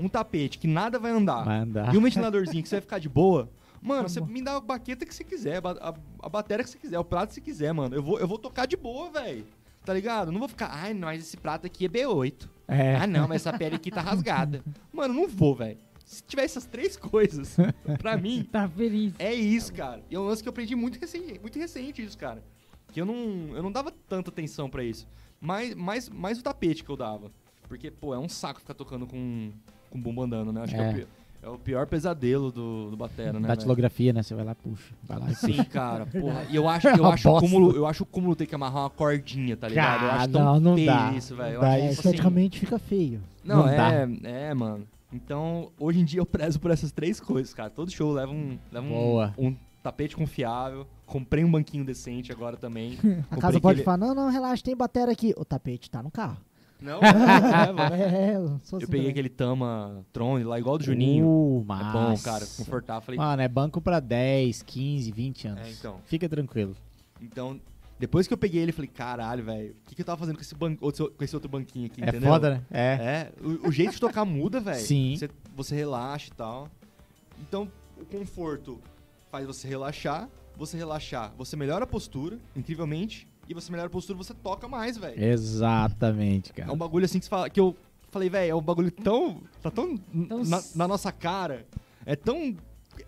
[0.00, 1.94] um tapete que nada vai andar, Vai andar.
[1.94, 3.48] e um ventiladorzinho que você vai ficar de boa,
[3.82, 6.70] mano, Tá você me dá a baqueta que você quiser, a, a, a bateria que
[6.70, 7.94] você quiser, o prato que você quiser, mano.
[7.94, 9.44] Eu vou, eu vou tocar de boa, velho.
[9.84, 10.30] Tá ligado?
[10.30, 12.48] Não vou ficar, ai, mas esse prato aqui é B8.
[12.68, 12.96] É.
[12.96, 14.62] Ah, não, mas essa pele aqui tá rasgada.
[14.92, 15.78] Mano, não vou, velho.
[16.08, 17.54] Se tiver essas três coisas,
[18.00, 19.12] pra mim, Tá feliz.
[19.18, 20.02] é isso, cara.
[20.10, 22.42] E é um lance que eu aprendi muito recente, muito recente isso, cara.
[22.92, 23.14] Que eu não,
[23.54, 25.06] eu não dava tanta atenção pra isso.
[25.38, 27.30] Mais, mais, mais o tapete que eu dava.
[27.68, 29.50] Porque, pô, é um saco ficar tocando com,
[29.90, 30.62] com bumbo andando, né?
[30.62, 30.90] Acho que é É.
[30.90, 31.06] o, pi-
[31.42, 33.46] é o pior pesadelo do, do batera, né?
[33.46, 34.22] Datilografia, né?
[34.22, 34.94] Você vai lá, puxa.
[35.02, 36.46] Vai lá e Sim, cara, porra.
[36.48, 38.54] E eu acho, É eu uma acho, o cúmulo, eu acho o cúmulo ter que
[38.54, 40.04] amarrar uma cordinha, tá ligado?
[40.06, 41.12] eu acho tão não, não feio dá.
[41.12, 41.60] isso, velho.
[41.60, 43.20] Dá, É, tipo assim, esteticamente fica feio.
[43.44, 44.86] Não, Não é, é, mano.
[45.12, 47.70] Então, hoje em dia eu prezo por essas três coisas, cara.
[47.70, 49.34] Todo show leva um, leva um, Boa.
[49.38, 50.86] um tapete confiável.
[51.06, 52.98] Comprei um banquinho decente agora também.
[53.30, 55.32] A casa pode falar, não, não, relaxa, tem bateria aqui.
[55.36, 56.36] O tapete tá no carro.
[56.80, 57.94] Não, é, mano.
[57.96, 59.08] É, eu Eu assim peguei também.
[59.10, 61.26] aquele Tama Tron lá, igual do Juninho.
[61.26, 63.02] Uh, é bom, cara, confortável.
[63.02, 65.66] Falei, Mano, é banco pra 10, 15, 20 anos.
[65.66, 65.96] é, então.
[66.04, 66.76] Fica tranquilo.
[67.20, 67.58] Então,
[67.98, 70.42] depois que eu peguei ele, falei, caralho, velho, o que, que eu tava fazendo com
[70.42, 72.28] esse, ban outro- com esse outro banquinho aqui, É entendeu?
[72.30, 72.62] foda, né?
[72.70, 72.82] É.
[72.82, 74.80] É, o, o jeito de tocar muda, velho.
[74.80, 75.16] Sim.
[75.16, 76.68] Você, você relaxa e tal.
[77.40, 77.70] Então,
[78.00, 78.78] o conforto
[79.30, 80.28] faz você relaxar.
[80.56, 83.28] Você relaxar, você melhora a postura, incrivelmente.
[83.48, 85.22] E você melhora a postura, você toca mais, velho.
[85.22, 86.72] Exatamente, É cara.
[86.72, 87.76] um bagulho assim que, você fala, que eu
[88.10, 89.40] falei, velho, é um bagulho tão.
[89.62, 91.64] Tá tão, Tão na, na nossa cara.
[92.04, 92.56] É tão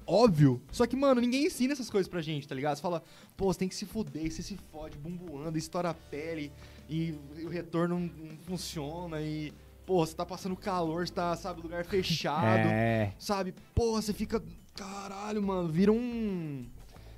[0.06, 0.60] óbvio.
[0.72, 2.76] Só que, mano, ninguém ensina essas coisas pra gente, tá ligado?
[2.76, 3.02] Você fala,
[3.36, 6.52] pô, você tem que se fuder, você se fode, bumboando, estoura a pele,
[6.88, 7.14] e,
[7.44, 9.52] o retorno não, não funciona, e,
[9.86, 13.12] pô, você tá passando calor, você tá, sabe, lugar fechado, É.
[13.18, 13.54] sabe?
[13.74, 14.42] Porra, você fica.
[14.74, 16.64] Caralho, mano, vira um.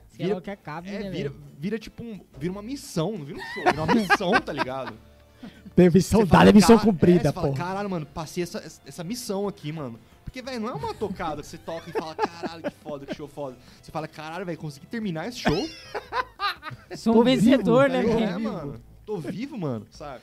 [0.08, 1.42] Se ela quer cabe, É, né, vira, velho?
[1.58, 2.20] vira tipo um.
[2.38, 4.94] Vira uma missão, não vira um show, vira uma missão, tá ligado?
[5.74, 7.54] Teve missão Você dada, missão "Cara-" cumprida, é, você fala, pô.
[7.54, 9.98] Caralho, mano, passei essa, essa missão aqui, mano.
[10.32, 13.14] Porque, velho, não é uma tocada que você toca e fala, caralho, que foda, que
[13.14, 13.54] show foda.
[13.82, 15.68] Você fala, caralho, velho, consegui terminar esse show.
[16.96, 18.40] Sou um Tô vencedor, vivo, né, é, velho?
[18.40, 18.80] mano.
[19.04, 20.22] Tô vivo, mano, sabe?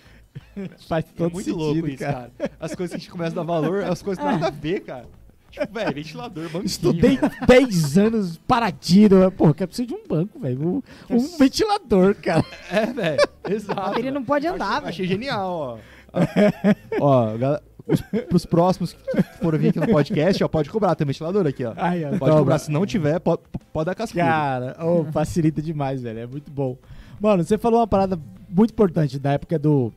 [0.88, 2.32] Faz É todo muito sentido, louco isso, cara.
[2.36, 2.52] cara.
[2.60, 5.08] As coisas que a gente começa a dar valor, as coisas nada a ver, cara.
[5.52, 6.66] Tipo, velho, ventilador, banquinho.
[6.66, 9.32] Estudei 10 anos paradinho.
[9.32, 10.60] Pô, que preciso de um banco, velho.
[10.68, 12.44] Um, um ventilador, cara.
[12.72, 13.30] É, velho.
[13.48, 13.80] Exato.
[13.80, 14.90] A bateria não pode andar, achei, velho.
[14.90, 15.78] achei genial, ó.
[17.00, 21.06] ó, galera, os, pros próximos que forem vir aqui no podcast, ó, pode cobrar, tem
[21.08, 21.74] ventilador aqui, ó.
[21.76, 23.42] Ai, ó, Pode cobrar, se não tiver, pode,
[23.74, 24.24] pode dar cascudo.
[24.24, 26.20] Cara, ô, facilita demais, velho.
[26.20, 26.78] É muito bom.
[27.20, 28.18] Mano, você falou uma parada
[28.50, 29.92] muito importante da época do.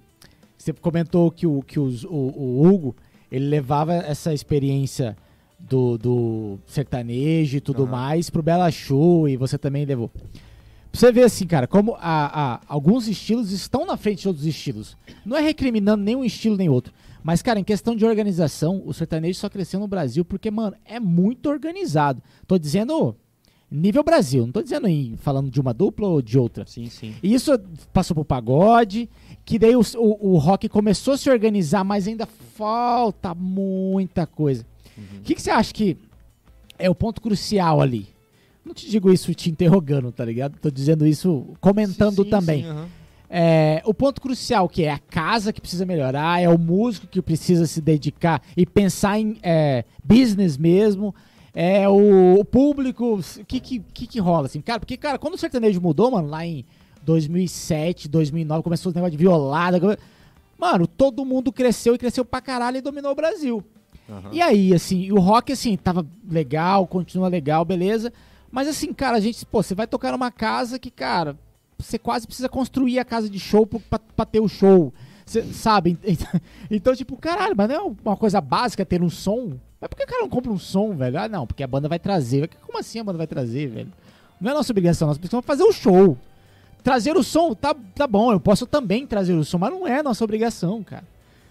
[0.59, 2.95] Você comentou que o, que os- o, o Hugo
[3.31, 5.17] ele levava essa experiência
[5.59, 7.93] do, do sertanejo e tudo Aham.
[7.93, 10.09] mais pro Bela Show e você também levou.
[10.09, 12.01] Pra você ver assim, cara, como a,
[12.55, 14.97] a- alguns estilos estão na frente de outros estilos.
[15.25, 16.93] Não é recriminando nenhum estilo nem outro.
[17.23, 20.99] Mas, cara, em questão de organização, o sertanejo só cresceu no Brasil porque, mano, é
[20.99, 22.23] muito organizado.
[22.47, 23.17] Tô dizendo
[23.71, 26.67] nível Brasil, não tô dizendo em, falando de uma dupla ou de outra.
[26.67, 27.15] Sim, sim.
[27.23, 27.59] E isso
[27.93, 29.09] passou pro pagode,
[29.45, 34.67] que daí o, o, o rock começou a se organizar, mas ainda falta muita coisa.
[35.19, 35.97] O que, que você acha que
[36.79, 38.09] é o ponto crucial ali?
[38.65, 40.59] Não te digo isso te interrogando, tá ligado?
[40.61, 42.63] Tô dizendo isso comentando Sim, sim, também.
[42.63, 42.89] sim, aham.
[43.35, 47.23] É, o ponto crucial que é a casa que precisa melhorar, é o músico que
[47.23, 51.15] precisa se dedicar e pensar em é, business mesmo,
[51.55, 54.79] é o, o público, o que que, que que rola assim, cara?
[54.79, 56.63] Porque, cara, quando o sertanejo mudou, mano, lá em
[57.05, 59.99] 2007, 2009, começou os negócio de violada,
[60.59, 63.65] mano, todo mundo cresceu e cresceu pra caralho e dominou o Brasil.
[64.11, 64.29] Aham.
[64.31, 68.13] E aí, assim, o rock, assim, tava legal, continua legal, beleza.
[68.51, 71.35] Mas assim, cara, a gente, pô, você vai tocar numa casa que, cara,
[71.83, 74.93] você quase precisa construir a casa de show pra, pra ter o show.
[75.27, 75.99] Cê, sabe?
[76.05, 76.41] Então,
[76.71, 79.59] então, tipo, caralho, mas não é uma coisa básica ter um som?
[79.81, 81.19] Mas por que o cara não compra um som, velho?
[81.19, 82.49] Ah, não, porque a banda vai trazer.
[82.65, 83.93] Como assim a banda vai trazer, velho?
[84.41, 86.17] Não é nossa obrigação, nossa obrigação é fazer o show.
[86.83, 90.03] Trazer o som, tá, tá bom, eu posso também trazer o som, mas não é
[90.03, 91.05] nossa obrigação, cara.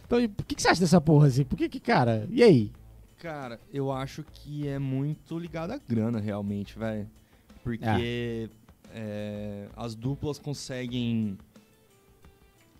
[0.05, 1.45] Então, o que, que você acha dessa porra, assim?
[1.45, 2.71] Por que que, cara, e aí?
[3.17, 7.07] Cara, eu acho que é muito ligado à grana, realmente, velho.
[7.63, 8.49] Porque é,
[9.75, 11.37] as duplas conseguem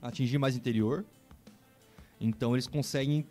[0.01, 1.05] atingir mais interior.
[2.19, 3.25] Então eles conseguem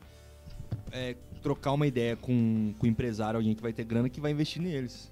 [0.93, 4.61] é, trocar uma ideia com, o empresário, alguém que vai ter grana que vai investir
[4.61, 5.11] neles.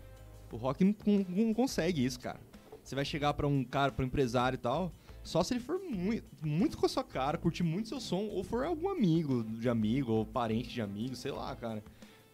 [0.50, 0.94] O rock não,
[1.28, 2.40] não- consegue isso, cara.
[2.82, 4.90] Você vai chegar pra um cara, pra um empresário e tal,
[5.22, 8.42] só se ele for muito, muito com a sua cara, curtir muito seu som, ou
[8.42, 11.84] for algum amigo de amigo, ou parente de amigo, sei lá, cara.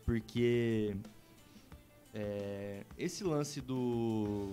[0.05, 0.95] Porque
[2.15, 4.53] é, esse lance do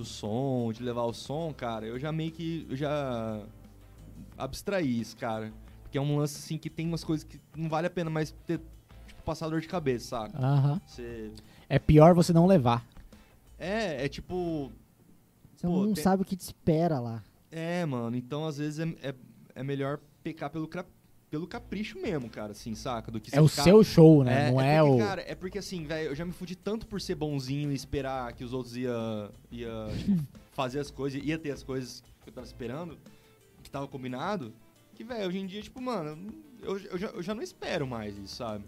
[0.00, 3.40] do som, de levar o som, cara, eu já meio que eu já
[4.36, 5.52] abstraí isso, cara.
[5.82, 8.30] Porque é um lance assim que tem umas coisas que não vale a pena mais
[8.46, 8.60] ter
[9.06, 10.38] tipo, passar dor de cabeça, saca?
[10.38, 10.80] Aham.
[10.86, 11.32] Você
[11.68, 12.84] É pior você não levar.
[13.58, 14.70] é, é tipo
[15.56, 17.22] Você Pô, não tem- sabe o que te espera lá.
[17.50, 19.14] É, mano, então às vezes é, é,
[19.56, 20.86] é melhor pecar pelo, cra-
[21.30, 23.10] pelo capricho mesmo, cara, assim, saca?
[23.10, 24.48] Do que É o ficar- seu show, né?
[24.48, 24.98] É, não é é, porque, o.
[25.06, 28.32] cara, é porque assim, velho, eu já me fudi tanto por ser bonzinho e esperar
[28.32, 32.32] que os outros ia, ia tipo, fazer as coisas, ia ter as coisas que eu
[32.32, 32.98] tava esperando,
[33.62, 34.52] que tava combinado,
[34.94, 38.18] que, velho, hoje em dia, tipo, mano, eu, eu, já, eu já não espero mais
[38.18, 38.64] isso, sabe?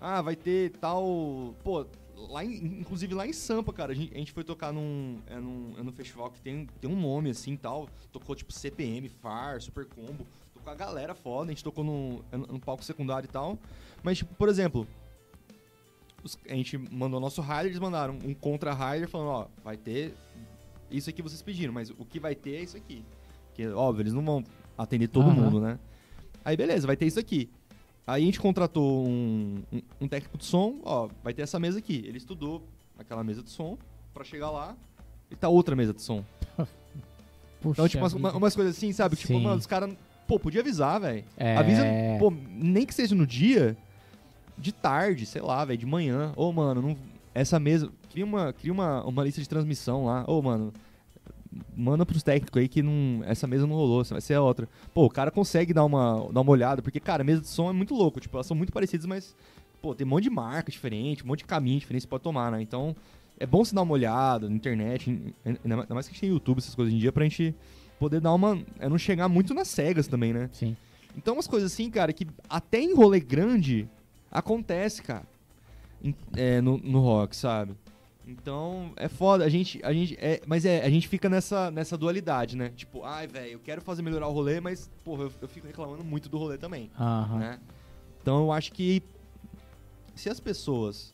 [0.00, 1.54] Ah, vai ter tal.
[1.64, 5.18] Pô, lá em- inclusive lá em Sampa, cara, a gente, a gente foi tocar num,
[5.26, 7.88] é num, é num festival que tem, tem um nome assim tal.
[8.12, 10.26] Tocou tipo CPM, FAR, Super Combo.
[10.64, 13.58] Tocou a galera foda, a gente tocou num, num palco secundário e tal.
[14.02, 14.86] Mas, tipo, por exemplo,
[16.22, 20.14] os- a gente mandou nosso rider, eles mandaram um contra rider falando, ó, vai ter
[20.90, 23.04] isso aqui vocês pediram, mas o que vai ter é isso aqui.
[23.48, 24.42] Porque, óbvio, eles não vão
[24.76, 25.34] atender todo Aham.
[25.34, 25.78] mundo, né?
[26.44, 27.50] Aí, beleza, vai ter isso aqui.
[28.06, 31.78] Aí a gente contratou um, um, um técnico de som, ó, vai ter essa mesa
[31.78, 32.02] aqui.
[32.06, 32.62] Ele estudou
[32.98, 33.76] aquela mesa de som
[34.14, 34.74] pra chegar lá
[35.30, 36.24] e tá outra mesa de som.
[37.60, 39.16] Puxa Então, tipo, umas, umas coisas assim, sabe?
[39.16, 39.42] Tipo, Sim.
[39.42, 39.94] mano, os caras,
[40.26, 41.24] pô, podia avisar, velho.
[41.36, 41.56] É.
[41.56, 41.82] Avisa,
[42.18, 43.76] pô, nem que seja no dia,
[44.56, 46.32] de tarde, sei lá, velho, de manhã.
[46.36, 46.96] Ô, mano, não-
[47.34, 47.90] essa mesa.
[48.10, 50.24] Cria uma, cria uma, uma lista de transmissão lá.
[50.28, 50.72] Ô, mano,
[51.76, 54.68] manda pros técnicos aí que não, essa mesa não rolou, essa vai ser a outra.
[54.92, 57.68] Pô, o cara consegue dar uma, dar uma olhada, porque, cara, a mesa de som
[57.68, 58.20] é muito louco.
[58.20, 59.34] Tipo, elas são muito parecidas, mas,
[59.82, 62.22] pô, tem um monte de marca diferente, um monte de caminho diferente que você pode
[62.22, 62.62] tomar, né?
[62.62, 62.94] Então,
[63.38, 65.10] é bom você dar uma olhada na internet,
[65.44, 67.52] ainda mais que a gente tem YouTube, essas coisas em dia, pra gente
[67.98, 68.58] poder dar uma.
[68.78, 70.48] É não chegar muito nas cegas também, né?
[70.52, 70.76] Sim.
[71.16, 73.88] Então, umas coisas assim, cara, que até em rolê grande
[74.30, 75.24] acontece, cara.
[76.02, 77.74] Em- é, no, no rock, sabe?
[78.26, 79.44] Então, é foda.
[79.44, 79.80] A gente.
[79.84, 82.72] A gente é, mas é, a gente fica nessa, nessa dualidade, né?
[82.74, 86.02] Tipo, ai, velho, eu quero fazer melhorar o rolê, mas, porra, eu, eu fico reclamando
[86.04, 86.90] muito do rolê também.
[86.98, 87.38] Aham.
[87.38, 87.60] Né?
[88.22, 89.02] Então, eu acho que
[90.14, 91.12] se as pessoas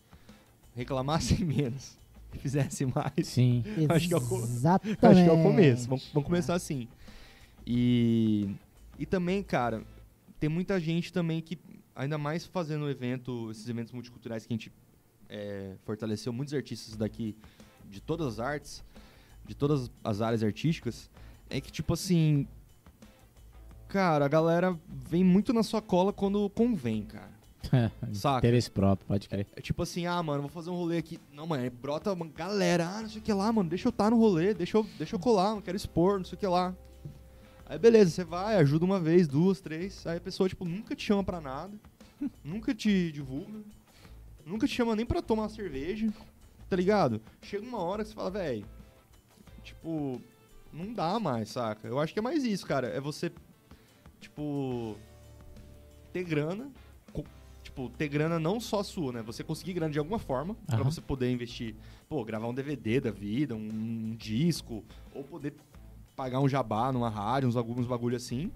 [0.76, 1.98] reclamassem menos
[2.34, 3.64] e fizessem mais, Sim.
[3.88, 5.06] Acho que é o Exatamente.
[5.06, 5.88] Acho que é o começo.
[5.88, 6.88] Vamos, vamos começar assim.
[7.66, 8.50] E,
[8.98, 9.82] e também, cara,
[10.38, 11.58] tem muita gente também que,
[11.94, 14.72] ainda mais fazendo evento, esses eventos multiculturais que a gente
[15.28, 17.36] é, fortaleceu muitos artistas daqui
[17.88, 18.84] de todas as artes,
[19.44, 21.10] de todas as áreas artísticas,
[21.48, 22.46] é que, tipo assim,
[23.88, 24.78] cara, a galera
[25.08, 27.39] vem muito na sua cola quando convém, cara.
[28.12, 28.38] Saca?
[28.38, 29.46] Interesse próprio, pode crer.
[29.54, 31.18] É tipo assim, ah, mano, vou fazer um rolê aqui.
[31.32, 33.90] Não, mano, aí brota uma galera, ah, não sei o que lá, mano, deixa eu
[33.90, 36.46] estar no rolê, deixa eu, deixa eu colar, não quero expor, não sei o que
[36.46, 36.74] lá.
[37.66, 41.04] Aí beleza, você vai, ajuda uma vez, duas, três, aí a pessoa, tipo, nunca te
[41.04, 41.72] chama pra nada.
[42.42, 43.60] nunca te divulga,
[44.44, 46.12] nunca te chama nem pra tomar cerveja,
[46.68, 47.20] tá ligado?
[47.42, 48.66] Chega uma hora que você fala, velho,
[49.62, 50.20] tipo,
[50.72, 51.86] não dá mais, saca?
[51.86, 52.88] Eu acho que é mais isso, cara.
[52.88, 53.30] É você,
[54.20, 54.96] tipo,
[56.12, 56.70] ter grana,
[57.70, 59.22] tipo, ter grana não só sua, né?
[59.22, 60.84] Você conseguir grana de alguma forma pra Aham.
[60.90, 61.74] você poder investir,
[62.08, 63.58] pô, gravar um DVD da vida, um,
[64.12, 64.84] um disco,
[65.14, 65.54] ou poder
[66.16, 68.50] pagar um jabá numa rádio, uns alguns bagulho assim.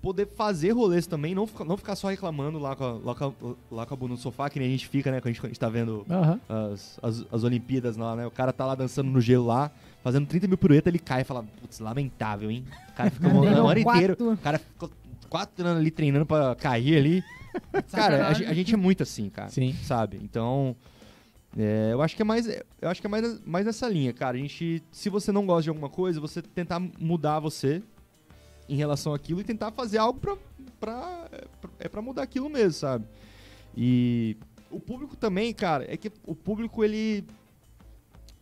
[0.00, 3.24] Poder fazer rolês também, não, ficar- não ficar só reclamando lá com, a, lá, com
[3.26, 5.20] a, lá com a bunda no sofá, que nem a gente fica, né?
[5.20, 6.40] Quando a gente, a gente tá vendo Aham.
[6.48, 8.26] as, as, as Olimpíadas lá, né?
[8.26, 9.70] O cara tá lá dançando no gelo lá,
[10.02, 12.64] fazendo 30 mil piruetas, ele cai e fala, putz, lamentável, hein?
[12.88, 14.90] O cara fica uma, uma hora inteira, o cara ficou
[15.28, 17.22] quatro anos ali treinando pra cair ali.
[17.90, 19.48] Cara, a, a gente é muito assim, cara.
[19.50, 19.74] Sim.
[19.84, 20.18] Sabe?
[20.22, 20.76] Então,
[21.56, 24.36] é, eu acho que é mais, eu acho que é mais, mais nessa linha, cara.
[24.36, 27.82] A gente, se você não gosta de alguma coisa, você tentar mudar você
[28.68, 30.36] em relação àquilo e tentar fazer algo pra,
[30.78, 33.04] pra, é, pra- é pra mudar aquilo mesmo, sabe?
[33.76, 34.36] E
[34.70, 37.24] o público também, cara, é que o público, ele.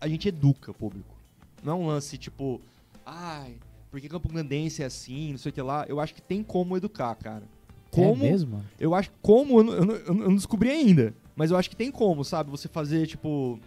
[0.00, 1.16] A gente educa o público.
[1.62, 2.60] Não é um lance tipo,
[3.04, 3.56] ai,
[3.90, 5.84] por que Campo Grandense é assim, não sei o que lá.
[5.88, 7.42] Eu acho que tem como educar, cara.
[7.90, 8.62] Como É mesmo?
[8.78, 11.14] eu acho que como, eu não, eu, não, descobri ainda.
[11.34, 12.50] Mas eu acho que tem como, sabe?
[12.50, 13.58] Você fazer, tipo.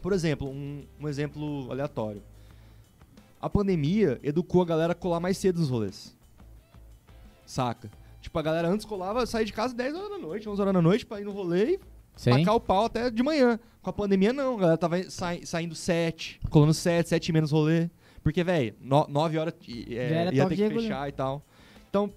[0.00, 2.22] Por exemplo, um, um exemplo aleatório.
[3.40, 6.16] A pandemia educou a galera a colar mais cedo nos rolês.
[7.44, 7.90] Saca?
[8.20, 10.82] Tipo, a galera antes colava, saía de casa 10 horas da noite, 11 horas da
[10.82, 11.80] noite pra ir no rolê e
[12.16, 12.30] Sim.
[12.30, 13.58] tacar o pau até de manhã.
[13.82, 14.56] Com a pandemia, não.
[14.56, 17.88] A galera tava sai- saindo 7, colando 7, 7 e menos rolê.
[18.22, 19.54] Porque, velho, 9 horas
[19.88, 21.42] é, ia ter que fechar e tal.
[21.88, 22.12] Então,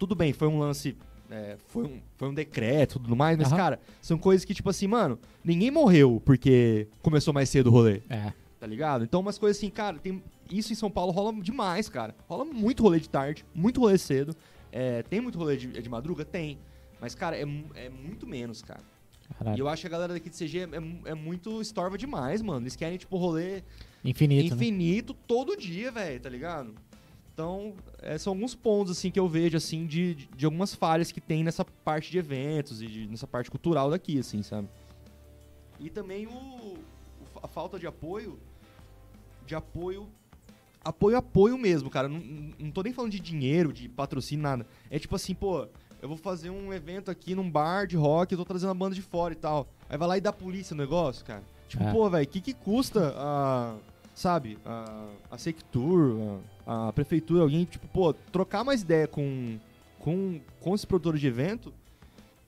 [0.00, 0.96] tudo bem, foi um lance.
[1.30, 3.56] é, foi, um, foi um decreto e tudo mais, mas, Aham.
[3.56, 8.02] cara, são coisas que, tipo assim, mano, ninguém morreu porque começou mais cedo o rolê,
[8.10, 8.32] É.
[8.58, 9.04] tá ligado?
[9.04, 10.20] Então, umas coisas assim, cara, tem,
[10.50, 12.16] isso em São Paulo rola demais, cara.
[12.28, 14.34] Rola muito rolê de tarde, muito rolê cedo.
[14.72, 16.24] É, tem muito rolê de, de madruga?
[16.24, 16.58] Tem.
[17.00, 17.42] Mas, cara, é,
[17.76, 18.80] é muito menos, cara.
[19.30, 19.60] E Caralho.
[19.62, 22.62] eu acho que a galera daqui de CG é, mu- é muito estorva demais, mano.
[22.62, 23.62] Eles querem, tipo, rolê
[24.04, 24.56] Infinito, né?
[24.56, 26.74] infinito todo dia, velho, tá ligado?
[27.40, 27.72] Então,
[28.02, 31.42] é, são alguns pontos, assim, que eu vejo, assim, de, de, algumas falhas que tem
[31.42, 34.68] nessa parte de eventos e de- nessa parte cultural daqui, assim, sabe?
[35.78, 36.76] E também o,
[37.42, 38.38] a falta de apoio,
[39.46, 40.06] de apoio,
[40.84, 42.10] apoio, apoio mesmo, cara.
[42.10, 44.66] Não, não- não tô nem falando de dinheiro, de patrocínio, nada.
[44.90, 45.66] É tipo assim, pô,
[46.02, 48.94] eu vou fazer um evento aqui num bar de rock, eu tô trazendo a banda
[48.94, 49.66] de fora e tal.
[49.88, 51.42] Aí vai lá e dá polícia no negócio, cara.
[51.68, 51.90] Tipo, É.
[51.90, 53.76] pô, velho, o que que custa a,
[54.14, 56.40] sabe, a, a Sectur, a,
[56.72, 59.58] a prefeitura, alguém, tipo, pô, trocar mais ideia com,
[59.98, 61.72] com, com os produtores de evento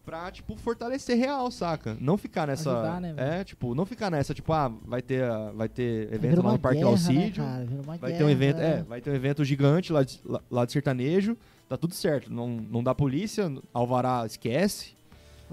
[0.06, 1.96] pra, tipo, fortalecer real, saca?
[2.00, 2.70] Não ficar nessa...
[2.72, 3.28] Ajudar, né, velho?
[3.28, 5.24] é, tipo, não ficar nessa, tipo, ah, vai ter,
[5.54, 7.66] vai ter Vira evento lá no Parque guerra, né,
[7.98, 8.78] vai ter um evento, né?
[8.78, 11.36] é, vai ter um evento gigante lá de, lá, de sertanejo,
[11.68, 14.92] tá tudo certo, não, não dá polícia, Alvará esquece,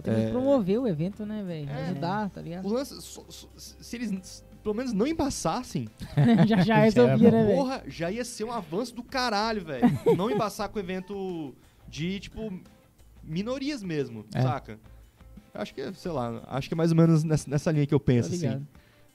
[0.03, 0.29] que É.
[0.29, 1.67] promover o evento, né, velho?
[1.69, 1.85] É.
[1.89, 2.67] Ajudar, tá ligado?
[2.69, 5.87] lance, só- só- se eles pelo menos não embaçassem,
[6.47, 7.55] já já resolvia, né, velho?
[7.57, 9.85] Porra, já ia ser um avanço do caralho, velho.
[10.17, 11.53] Não embaçar com evento
[11.87, 12.51] de, tipo,
[13.23, 14.41] minorias mesmo, É.
[14.41, 14.79] saca?
[15.53, 17.99] Acho que, sei lá, acho que é mais ou menos nessa, nessa linha que eu
[17.99, 18.67] penso, Tô assim.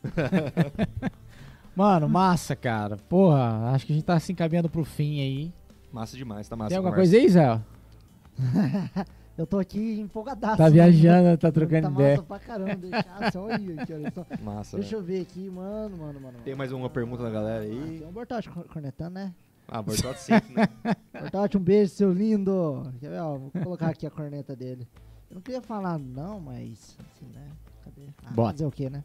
[1.77, 2.97] Mano, massa, cara.
[2.97, 5.53] Porra, acho que a gente tá se encaminhando pro fim aí.
[5.93, 6.69] Massa demais, tá massa.
[6.71, 7.13] Tem alguma conversa.
[7.17, 7.61] coisa aí, Zé?
[9.37, 10.57] Eu tô aqui empolgadaço.
[10.57, 10.71] Tá né?
[10.71, 12.11] viajando, tá trocando tá ideia.
[12.17, 12.77] massa pra caramba.
[12.77, 13.05] Deixa,
[13.41, 14.25] olha aqui, olha só.
[14.43, 15.01] Massa, Deixa velho.
[15.01, 16.39] eu ver aqui, mano, mano, mano.
[16.45, 17.99] Tem mais uma pergunta da galera Ah, aí?
[17.99, 19.33] Tem um Bortote cor- cornetando, né?
[19.67, 20.69] Ah, Bortote sempre, né?
[21.21, 22.93] Bortote, um beijo, seu lindo.
[23.01, 24.87] Quer ver, ó, vou colocar aqui a corneta dele.
[25.29, 27.49] Eu não queria falar não, mas, assim, né?
[27.85, 28.07] Cadê?
[28.25, 28.53] Ah, Bota.
[28.53, 29.03] fazer o quê, né?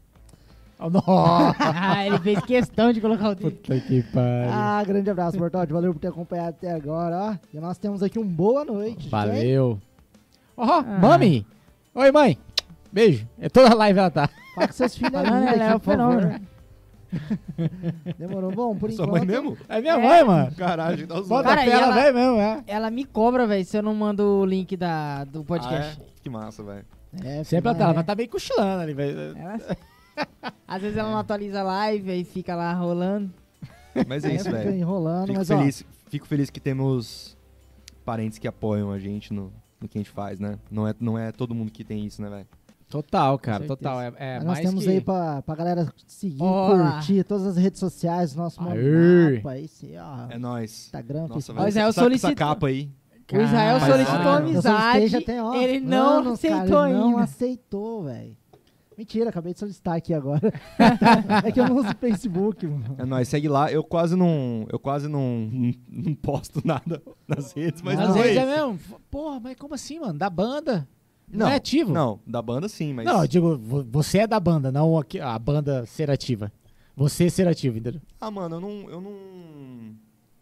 [0.77, 3.49] Oh, nossa, Ah, ele fez questão de colocar o dele.
[3.51, 4.51] puta que pariu.
[4.51, 5.73] Ah, grande abraço, Bortote.
[5.73, 7.37] Valeu por ter acompanhado até agora, ó.
[7.51, 9.09] E nós temos aqui um boa noite.
[9.09, 9.79] Valeu.
[10.59, 10.83] Ó, Ah.
[10.83, 11.45] mami.
[11.95, 12.37] Oi, mãe.
[12.91, 13.27] Beijo.
[13.39, 14.29] É toda a live ela tá.
[14.55, 16.39] Fala com seus filhos lindos ela é o fenômeno.
[18.17, 18.51] Demorou.
[18.51, 19.25] Bom, por Sua enquanto...
[19.25, 19.57] mãe mesmo?
[19.67, 19.97] É minha É.
[20.07, 20.55] mãe, mano.
[20.55, 22.63] Caralho, dá os Bota Cara, a tela, ela- velho mesmo, é.
[22.67, 26.01] Ela me cobra, velho, se eu não mando o link da, do ah, podcast.
[26.01, 26.05] é?
[26.21, 26.85] Que massa, velho.
[27.23, 27.95] É, Sempre a filho, tela, é.
[27.95, 29.35] mas tá meio cochilando ali, velho.
[29.37, 29.77] Ela-
[30.67, 33.31] Às vezes ela não atualiza a live e fica lá rolando.
[34.07, 34.71] Mas é É, isso, velho.
[34.75, 37.35] enrolando, Fico mas ó, feliz, fico feliz que temos
[38.05, 40.57] parentes que apoiam a gente no, no que a gente faz, né?
[40.69, 42.47] Não é, não é todo mundo que tem isso, né, velho?
[42.89, 44.01] Total, cara, total.
[44.01, 44.89] É, é Mas nós mais temos que...
[44.89, 46.93] aí pra, pra galera seguir, Olá.
[46.93, 49.35] curtir todas as redes sociais, nosso Aê.
[49.35, 50.85] mapa, esse, ó, É nóis.
[50.85, 51.67] Instagram, Nossa, velho.
[51.67, 52.89] Israel Essa, capa aí.
[53.31, 55.15] O Israel solicitou amizade,
[55.61, 58.35] ele não aceitou cara, ele não aceitou, velho.
[58.99, 60.51] Mentira, acabei de solicitar aqui agora.
[61.45, 62.95] é que eu não uso Facebook, mano.
[62.97, 63.71] É nóis, segue lá.
[63.71, 65.49] Eu quase não, eu quase não,
[65.87, 68.77] não, posto nada nas redes, mas Às não vezes é é mesmo.
[69.09, 70.19] Porra, mas como assim, mano?
[70.19, 70.85] Da banda?
[71.31, 71.93] Não, Não, é ativo?
[71.93, 73.05] Não, da banda sim, mas...
[73.05, 76.51] Não, eu digo, vo- você é da banda, não a banda ser ativa.
[76.93, 78.01] Você ser ativo, entendeu?
[78.19, 79.95] Ah, mano, eu não, eu não...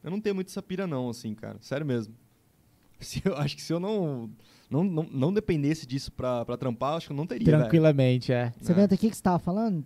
[0.04, 1.60] Eu não tenho muito essa pira não, assim, cara.
[1.62, 2.16] Sério mesmo.
[3.00, 4.32] Se eu, acho que se eu não,
[4.70, 7.46] não, não, não dependesse disso pra, pra trampar, acho que eu não teria.
[7.46, 8.52] Tranquilamente, é.
[8.60, 8.76] Você É.
[8.76, 9.86] evento aqui que você tava falando?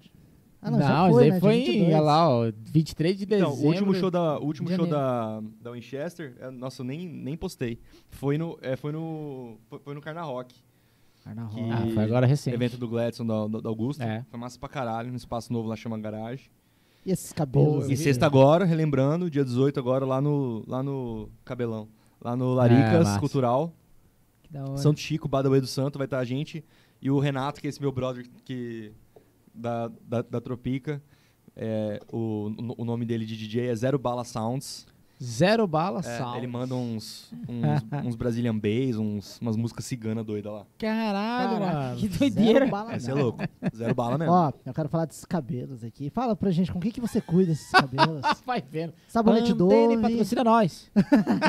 [0.62, 1.40] Ah, não, não, isso foi, aí né?
[1.40, 1.88] foi em, 22.
[1.88, 3.53] olha lá, ó, 23 de dezembro.
[3.53, 7.36] Então, o último show da, último show da, da Winchester, é, nossa, eu nem, nem
[7.36, 7.80] postei.
[8.10, 10.56] Foi no, é, foi no, foi, foi no Carna Rock.
[11.24, 11.72] Carna Rock.
[11.72, 12.53] Ah, foi agora recente.
[12.53, 14.03] Evento do Gladson, da, da, da Augusta.
[14.03, 14.24] É.
[14.30, 16.45] Foi massa pra caralho, no espaço novo lá chama Garagem.
[17.03, 17.86] E esses cabelos?
[17.86, 17.94] Pô, aí?
[17.94, 21.88] E sexta agora, relembrando, dia 18 agora, lá no, lá no Cabelão.
[22.24, 23.20] Lá no Laricas massa.
[23.20, 23.74] Cultural.
[24.52, 24.78] Da hora.
[24.78, 26.64] Santo Chico, Badawi do Santo, vai estar a gente.
[27.02, 28.91] E o Renato, que é esse meu brother que,
[29.53, 31.02] da, da, da Tropica.
[31.56, 34.86] É, o, o nome dele de DJ é Zero Bala Sounds.
[35.23, 36.35] Zero bala, É, sal.
[36.38, 40.65] ele manda uns, uns, uns Brazilian Bass, uns, umas músicas ciganas doidas lá.
[40.80, 41.98] Caralho, Caraca, mano.
[41.98, 42.65] que Zero doideira.
[42.68, 43.39] bala, Esse é louco.
[43.76, 44.34] Zero bala mesmo.
[44.34, 46.10] Ó, eu quero falar desses cabelos aqui.
[46.10, 48.22] Fala pra gente, com o que, que você cuida desses cabelos?
[48.45, 48.93] Vai vendo.
[49.07, 50.02] Sabonete Pantene Dove.
[50.02, 50.91] patrocina nós.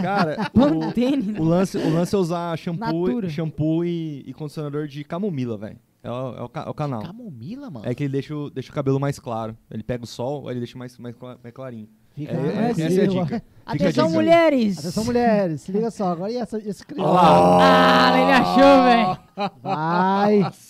[0.02, 1.38] Cara, Pantene.
[1.38, 3.28] o, o lance, o lance é usar shampoo, Natura.
[3.30, 5.78] shampoo e, e condicionador de camomila, velho.
[6.02, 7.00] É, o, é o é o canal.
[7.02, 7.86] Camomila, mano.
[7.88, 9.56] É que ele deixa o, deixa o cabelo mais claro.
[9.70, 11.88] Ele pega o sol, ele deixa mais, mais, mais clarinho.
[12.14, 13.42] Fica É, é, essa é a dica.
[13.64, 14.18] Atenção, dica.
[14.18, 14.78] mulheres.
[14.78, 15.60] Atenção, mulheres.
[15.62, 16.12] Se liga só.
[16.12, 17.10] Agora e essa, esse criança?
[17.10, 18.10] Lá.
[18.10, 19.52] Ah, ele achou, velho.
[19.62, 20.52] Vai.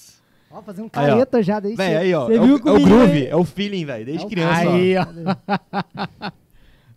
[0.55, 1.13] Ó, fazendo Aí, ó.
[1.15, 2.27] careta já desde Véi, aí, ó.
[2.27, 3.27] Você É o, viu é o groove, hein?
[3.31, 4.05] é o feeling, velho.
[4.05, 4.61] Desde É criança.
[4.61, 5.07] Aí, ó.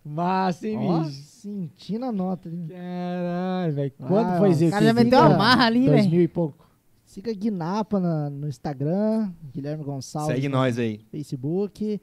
[0.03, 1.21] Massa, hein, Ó, bicho?
[1.23, 2.47] sentindo a nota.
[2.49, 2.67] ali.
[2.67, 3.93] Caralho, velho.
[3.99, 4.65] Ah, Quando foi ó, isso?
[4.67, 6.21] O cara já meteu uma marra ali, 2000 velho.
[6.21, 6.65] e pouco.
[7.05, 10.99] Siga Guinapa na- no Instagram, Guilherme Gonçalves Segue nós aí.
[11.09, 12.01] Facebook.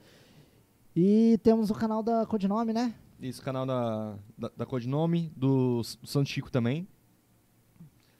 [0.95, 2.93] E temos o canal da Codinome, né?
[3.19, 6.87] Isso, canal da, da, da Codinome, do Santo Chico também.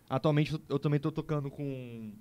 [0.09, 2.11] Atualmente eu, eu também tô tocando com,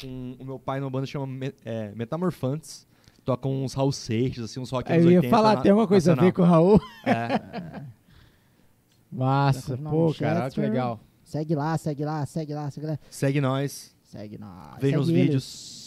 [0.00, 2.86] com o meu pai numa banda que chama Me- é, Metamorfantes.
[3.24, 5.70] Toca uns Raul Seixas, assim, uns rock Aí anos eu ia 80 falar, na- tem
[5.70, 6.34] alguma coisa a ver nacional.
[6.34, 6.80] com o Raul?
[7.06, 7.82] É.
[9.12, 10.98] Massa, pô, caralho, que legal.
[11.24, 12.98] Segue lá, segue lá, segue lá, segue lá.
[13.10, 14.78] Segue nós, Segue nós.
[14.80, 15.26] vejam os segue eles.
[15.28, 15.81] vídeos.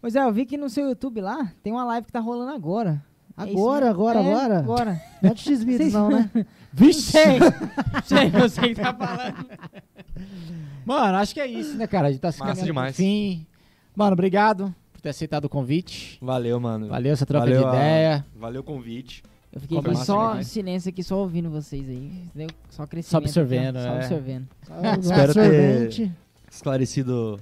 [0.00, 2.52] Pois é, eu vi que no seu YouTube lá tem uma live que tá rolando
[2.52, 3.02] agora.
[3.36, 3.90] É Agora, mesmo?
[4.08, 4.58] agora, É, agora.
[4.58, 5.02] Agora.
[5.22, 6.28] Não é de X-Vídeos, não, né?
[6.72, 7.02] Vixe!
[7.12, 7.38] Sei.
[8.04, 9.46] Sei, você que tá falando.
[10.84, 12.08] Mano, acho que é isso, né, cara?
[12.08, 12.96] A gente tá se Massa demais.
[12.96, 13.46] fim.
[13.94, 16.18] Mano, obrigado por ter aceitado o convite.
[16.20, 16.88] Valeu, mano.
[16.88, 18.26] Valeu essa troca Valeu de a- ideia.
[18.36, 19.22] Valeu o convite.
[19.52, 22.22] Eu fiquei Como aqui só em silêncio aqui, só ouvindo vocês aí.
[22.26, 22.48] entendeu?
[22.70, 23.10] Só crescimento.
[23.10, 23.82] Só absorvendo, ó.
[23.82, 23.96] Só é.
[23.98, 24.48] absorvendo.
[25.00, 26.12] Espero ter-.
[26.50, 27.40] Esclarecido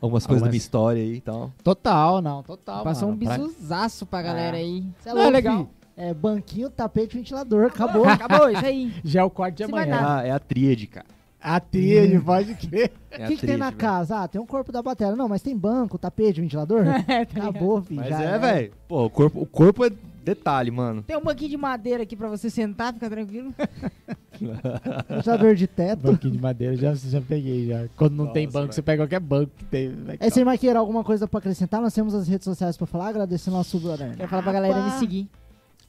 [0.00, 1.52] algumas coisas da minha história aí e tal.
[1.62, 2.84] Total, não, total.
[2.84, 3.16] Passou mano.
[3.16, 3.18] um
[3.48, 4.60] bisuzaço pra galera Ah.
[4.60, 4.84] aí.
[5.00, 5.64] Cê é Não, é louco, legal.
[5.64, 5.70] fi.
[6.00, 7.66] É banquinho, tapete, ventilador.
[7.66, 8.04] Acabou.
[8.08, 8.92] Acabou, isso aí.
[9.02, 9.98] Já é o corte de Se amanhã.
[10.00, 11.06] Ah, é a tríade, cara.
[11.40, 12.92] A tríade, pode crer.
[13.10, 13.76] É O que, que tem na velho.
[13.78, 14.22] casa?
[14.22, 15.14] Ah, tem um corpo da bateria.
[15.16, 16.84] Não, mas tem banco, tapete, ventilador?
[17.08, 17.40] É, tá?
[17.48, 18.00] Acabou, filho.
[18.00, 18.72] Mas já é, velho.
[18.88, 19.90] Pô, o corpo, o corpo é
[20.34, 21.02] detalhe, mano.
[21.02, 23.54] Tem um banquinho de madeira aqui pra você sentar, fica tranquilo.
[25.08, 26.02] Ventilador de teto.
[26.02, 27.86] Banquinho de madeira, já, já peguei já.
[27.96, 28.74] Quando não tem Nossa, banco, velho.
[28.74, 29.92] você pega qualquer banco que tem.
[30.20, 30.78] É isso aí, Maqueira.
[30.78, 31.80] Alguma coisa pra acrescentar?
[31.80, 33.08] Nós temos as redes sociais pra falar.
[33.08, 34.14] Agradecer nosso brother.
[34.16, 35.28] Quero falar pra galera me seguir.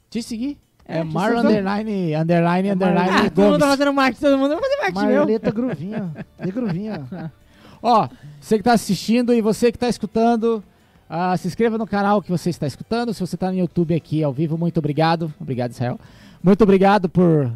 [0.09, 0.57] Te seguir.
[0.85, 4.49] É, É, Mar underline, underline, É underline, Ah, todo mundo tá fazendo marketing, todo mundo
[4.55, 5.17] vai fazer marketing meu.
[5.17, 6.15] Marleta Gruvinho.
[6.43, 7.07] De Gruvinho.
[7.83, 8.09] Ó,
[8.41, 10.63] você que tá assistindo e você que tá escutando,
[11.09, 13.13] ah, se inscreva no canal que você está escutando.
[13.13, 15.33] Se você tá no YouTube aqui ao vivo, muito obrigado.
[15.41, 15.99] Obrigado, Israel.
[16.43, 17.51] Muito obrigado por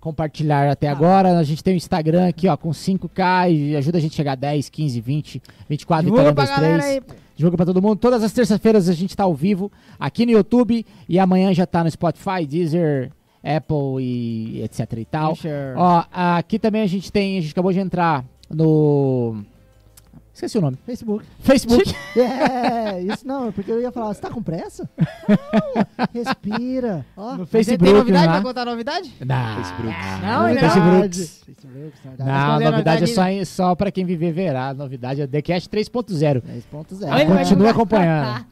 [0.00, 1.38] compartilhar até agora.
[1.38, 4.32] A gente tem o Instagram aqui, ó, com 5K e ajuda a gente a chegar
[4.32, 6.96] a 10, 15, 20, 24, Divulga pra 1, 2, galera 3.
[6.96, 7.02] aí.
[7.36, 7.96] Divulga pra todo mundo.
[7.96, 11.84] Todas as terças-feiras a gente tá ao vivo aqui no YouTube e amanhã já tá
[11.84, 13.12] no Spotify, Deezer,
[13.42, 15.32] Apple e etc e tal.
[15.32, 15.50] Anchor.
[15.76, 19.44] Ó, aqui também a gente tem, a gente acabou de entrar no
[20.40, 20.78] Esqueci o nome.
[20.86, 21.24] Facebook.
[21.40, 21.94] Facebook.
[22.16, 24.88] É, isso não, porque eu ia falar, você tá com pressa?
[24.98, 27.04] Não, respira.
[27.16, 28.32] Ó, No Você tem Facebook, novidade né?
[28.32, 29.14] pra contar novidade?
[29.24, 29.54] Não.
[29.56, 29.88] Facebook.
[30.22, 30.78] Não, Facebook.
[30.86, 31.18] novidade.
[31.26, 33.04] Facebook, Não, novidade.
[33.04, 34.68] é só, em- só pra quem viver verá.
[34.70, 36.42] A novidade é TheCast 3.0.
[36.42, 36.42] 10.0.
[37.12, 37.70] Olha, ele vai Continua divulgar.
[37.70, 38.46] acompanhando.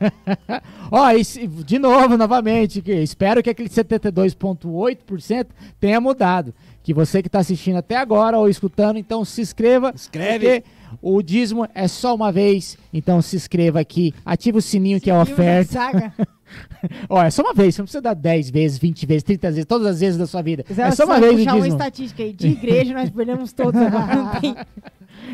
[0.90, 5.46] Ó, se- de novo, novamente, que espero que aquele 72,8%
[5.80, 6.54] tenha mudado.
[6.82, 9.92] Que você que está assistindo até agora ou escutando, então se inscreva.
[9.94, 10.64] Inscreve.
[11.00, 14.14] O dízimo é só uma vez, então se inscreva aqui.
[14.24, 15.72] Ativa o sininho que é a oferta.
[15.72, 16.12] Saga.
[17.08, 19.66] Ó, é só uma vez, você não precisa dar 10 vezes, 20 vezes, 30 vezes,
[19.66, 20.64] todas as vezes da sua vida.
[20.76, 21.76] É só uma vez o puxar uma dízimo.
[21.76, 24.40] estatística aí de igreja, nós perdemos todos agora.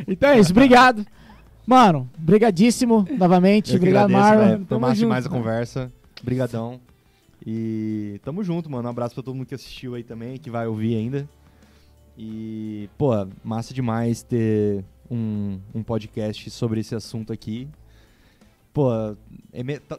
[0.07, 1.05] Então é isso, obrigado.
[1.67, 3.71] Mano, brigadíssimo novamente.
[3.73, 4.65] Eu Obrigado, Marlon.
[4.65, 5.43] Tamo junto, demais a mano.
[5.43, 5.93] conversa.
[6.23, 6.81] Brigadão.
[7.45, 8.87] E tamo junto, mano.
[8.87, 11.29] Um abraço pra todo mundo que assistiu aí também, que vai ouvir ainda.
[12.17, 13.11] E, pô,
[13.43, 17.69] massa demais ter um, um podcast sobre esse assunto aqui.
[18.73, 18.89] Pô,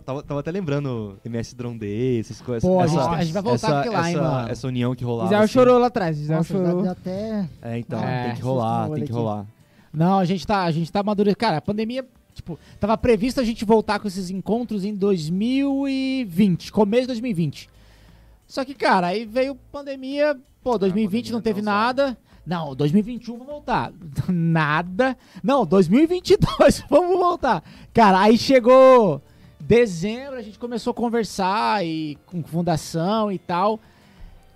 [0.06, 2.64] tava, tava até lembrando MS Drone Day, essas coisas.
[2.64, 4.50] Pô, a essa, gente, a gente vai voltar essa, aqui lá, hein, essa, mano.
[4.50, 5.28] essa união que rolava.
[5.28, 5.54] Israel assim.
[5.54, 6.90] chorou lá atrás, Israel Nossa, chorou.
[6.90, 7.50] até...
[7.62, 8.28] É, então, É.
[8.28, 9.46] tem que rolar, tem que rolar.
[9.94, 11.38] Não, a gente tá, a gente tá amadurecendo.
[11.38, 17.02] Cara, a pandemia, tipo, tava previsto a gente voltar com esses encontros em 2020, começo
[17.02, 17.70] de 2020.
[18.48, 22.18] Só que, cara, aí veio pandemia, pô, 2020 pandemia não teve não nada.
[22.46, 23.92] Não, 2021 vamos voltar.
[24.30, 25.16] Nada.
[25.44, 27.64] Não, 2022 vamos voltar.
[27.94, 29.22] Cara, aí chegou
[29.60, 33.80] dezembro, a gente começou a conversar e com fundação e tal.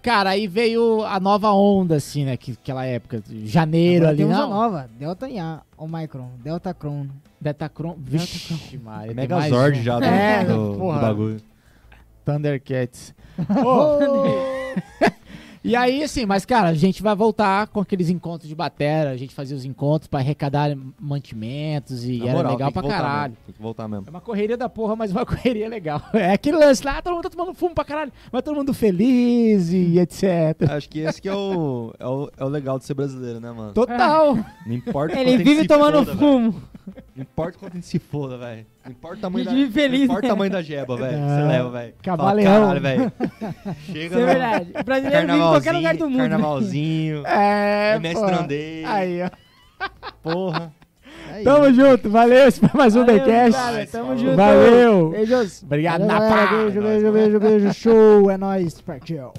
[0.01, 2.37] Cara, aí veio a nova onda, assim, né?
[2.37, 4.49] Que, aquela época, janeiro Agora ali, temos a não.
[4.49, 7.07] nova, Delta IA, Omicron, Delta Cron.
[7.41, 7.95] Datacron.
[7.99, 9.13] Vixe, Maria.
[9.13, 9.83] tem mais Megazord um.
[9.83, 10.99] já do, É, do- do porra.
[10.99, 11.37] bagulho.
[12.23, 13.13] Thundercats.
[13.63, 13.99] Ô,
[15.69, 19.11] e aí, assim, mas, cara, a gente vai voltar com aqueles encontros de batera.
[19.11, 22.97] A gente fazia os encontros pra arrecadar mantimentos e Na era moral, legal pra voltar
[22.97, 23.31] caralho.
[23.31, 24.05] mesmo, Tem que voltar mesmo.
[24.07, 26.01] É uma correria da porra, mas uma correria legal.
[26.13, 29.71] É aquele lance lá, todo mundo tá tomando fumo pra caralho, mas todo mundo feliz
[29.71, 30.69] e etc.
[30.69, 33.51] Acho que esse que é o, é o, é o legal de ser brasileiro, né,
[33.51, 33.73] mano?
[33.73, 34.35] Total.
[34.65, 36.55] Não importa Ele vive tomando foda, velho.
[37.15, 38.65] Não importa quanto a gente se foda, velho.
[38.83, 39.51] Não importa o tamanho A da...
[39.55, 40.29] gente vive feliz, Não importa o né?
[40.29, 41.15] tamanho da jeba, velho.
[41.17, 41.19] É.
[41.19, 41.93] Você leva, velho.
[42.03, 42.53] Fala, Camaleão.
[42.61, 43.11] Caralho, velho.
[43.85, 44.71] Chega Isso é verdade.
[44.79, 46.17] O brasileiro vive em qualquer lugar do mundo.
[46.19, 47.23] Carnavalzinho.
[47.27, 48.25] É, MS pô.
[48.27, 48.85] Drandei.
[48.85, 49.29] Aí, ó.
[50.21, 50.73] Porra.
[51.33, 51.75] É Tamo isso.
[51.81, 52.47] junto, valeu.
[52.47, 53.51] Esse foi mais um Valeu, Becast.
[53.59, 54.17] cara, Tamo Falou.
[54.19, 54.35] junto.
[54.37, 55.09] Valeu.
[55.09, 55.63] Beijos.
[55.63, 56.47] Obrigado, Valeu, na galera.
[56.47, 56.49] paz.
[56.61, 57.13] Beijo, É nóis, beijo, mano.
[57.13, 57.73] beijo, beijo.
[57.73, 58.31] Show.
[58.31, 58.81] É nóis.
[58.81, 59.31] Partiu.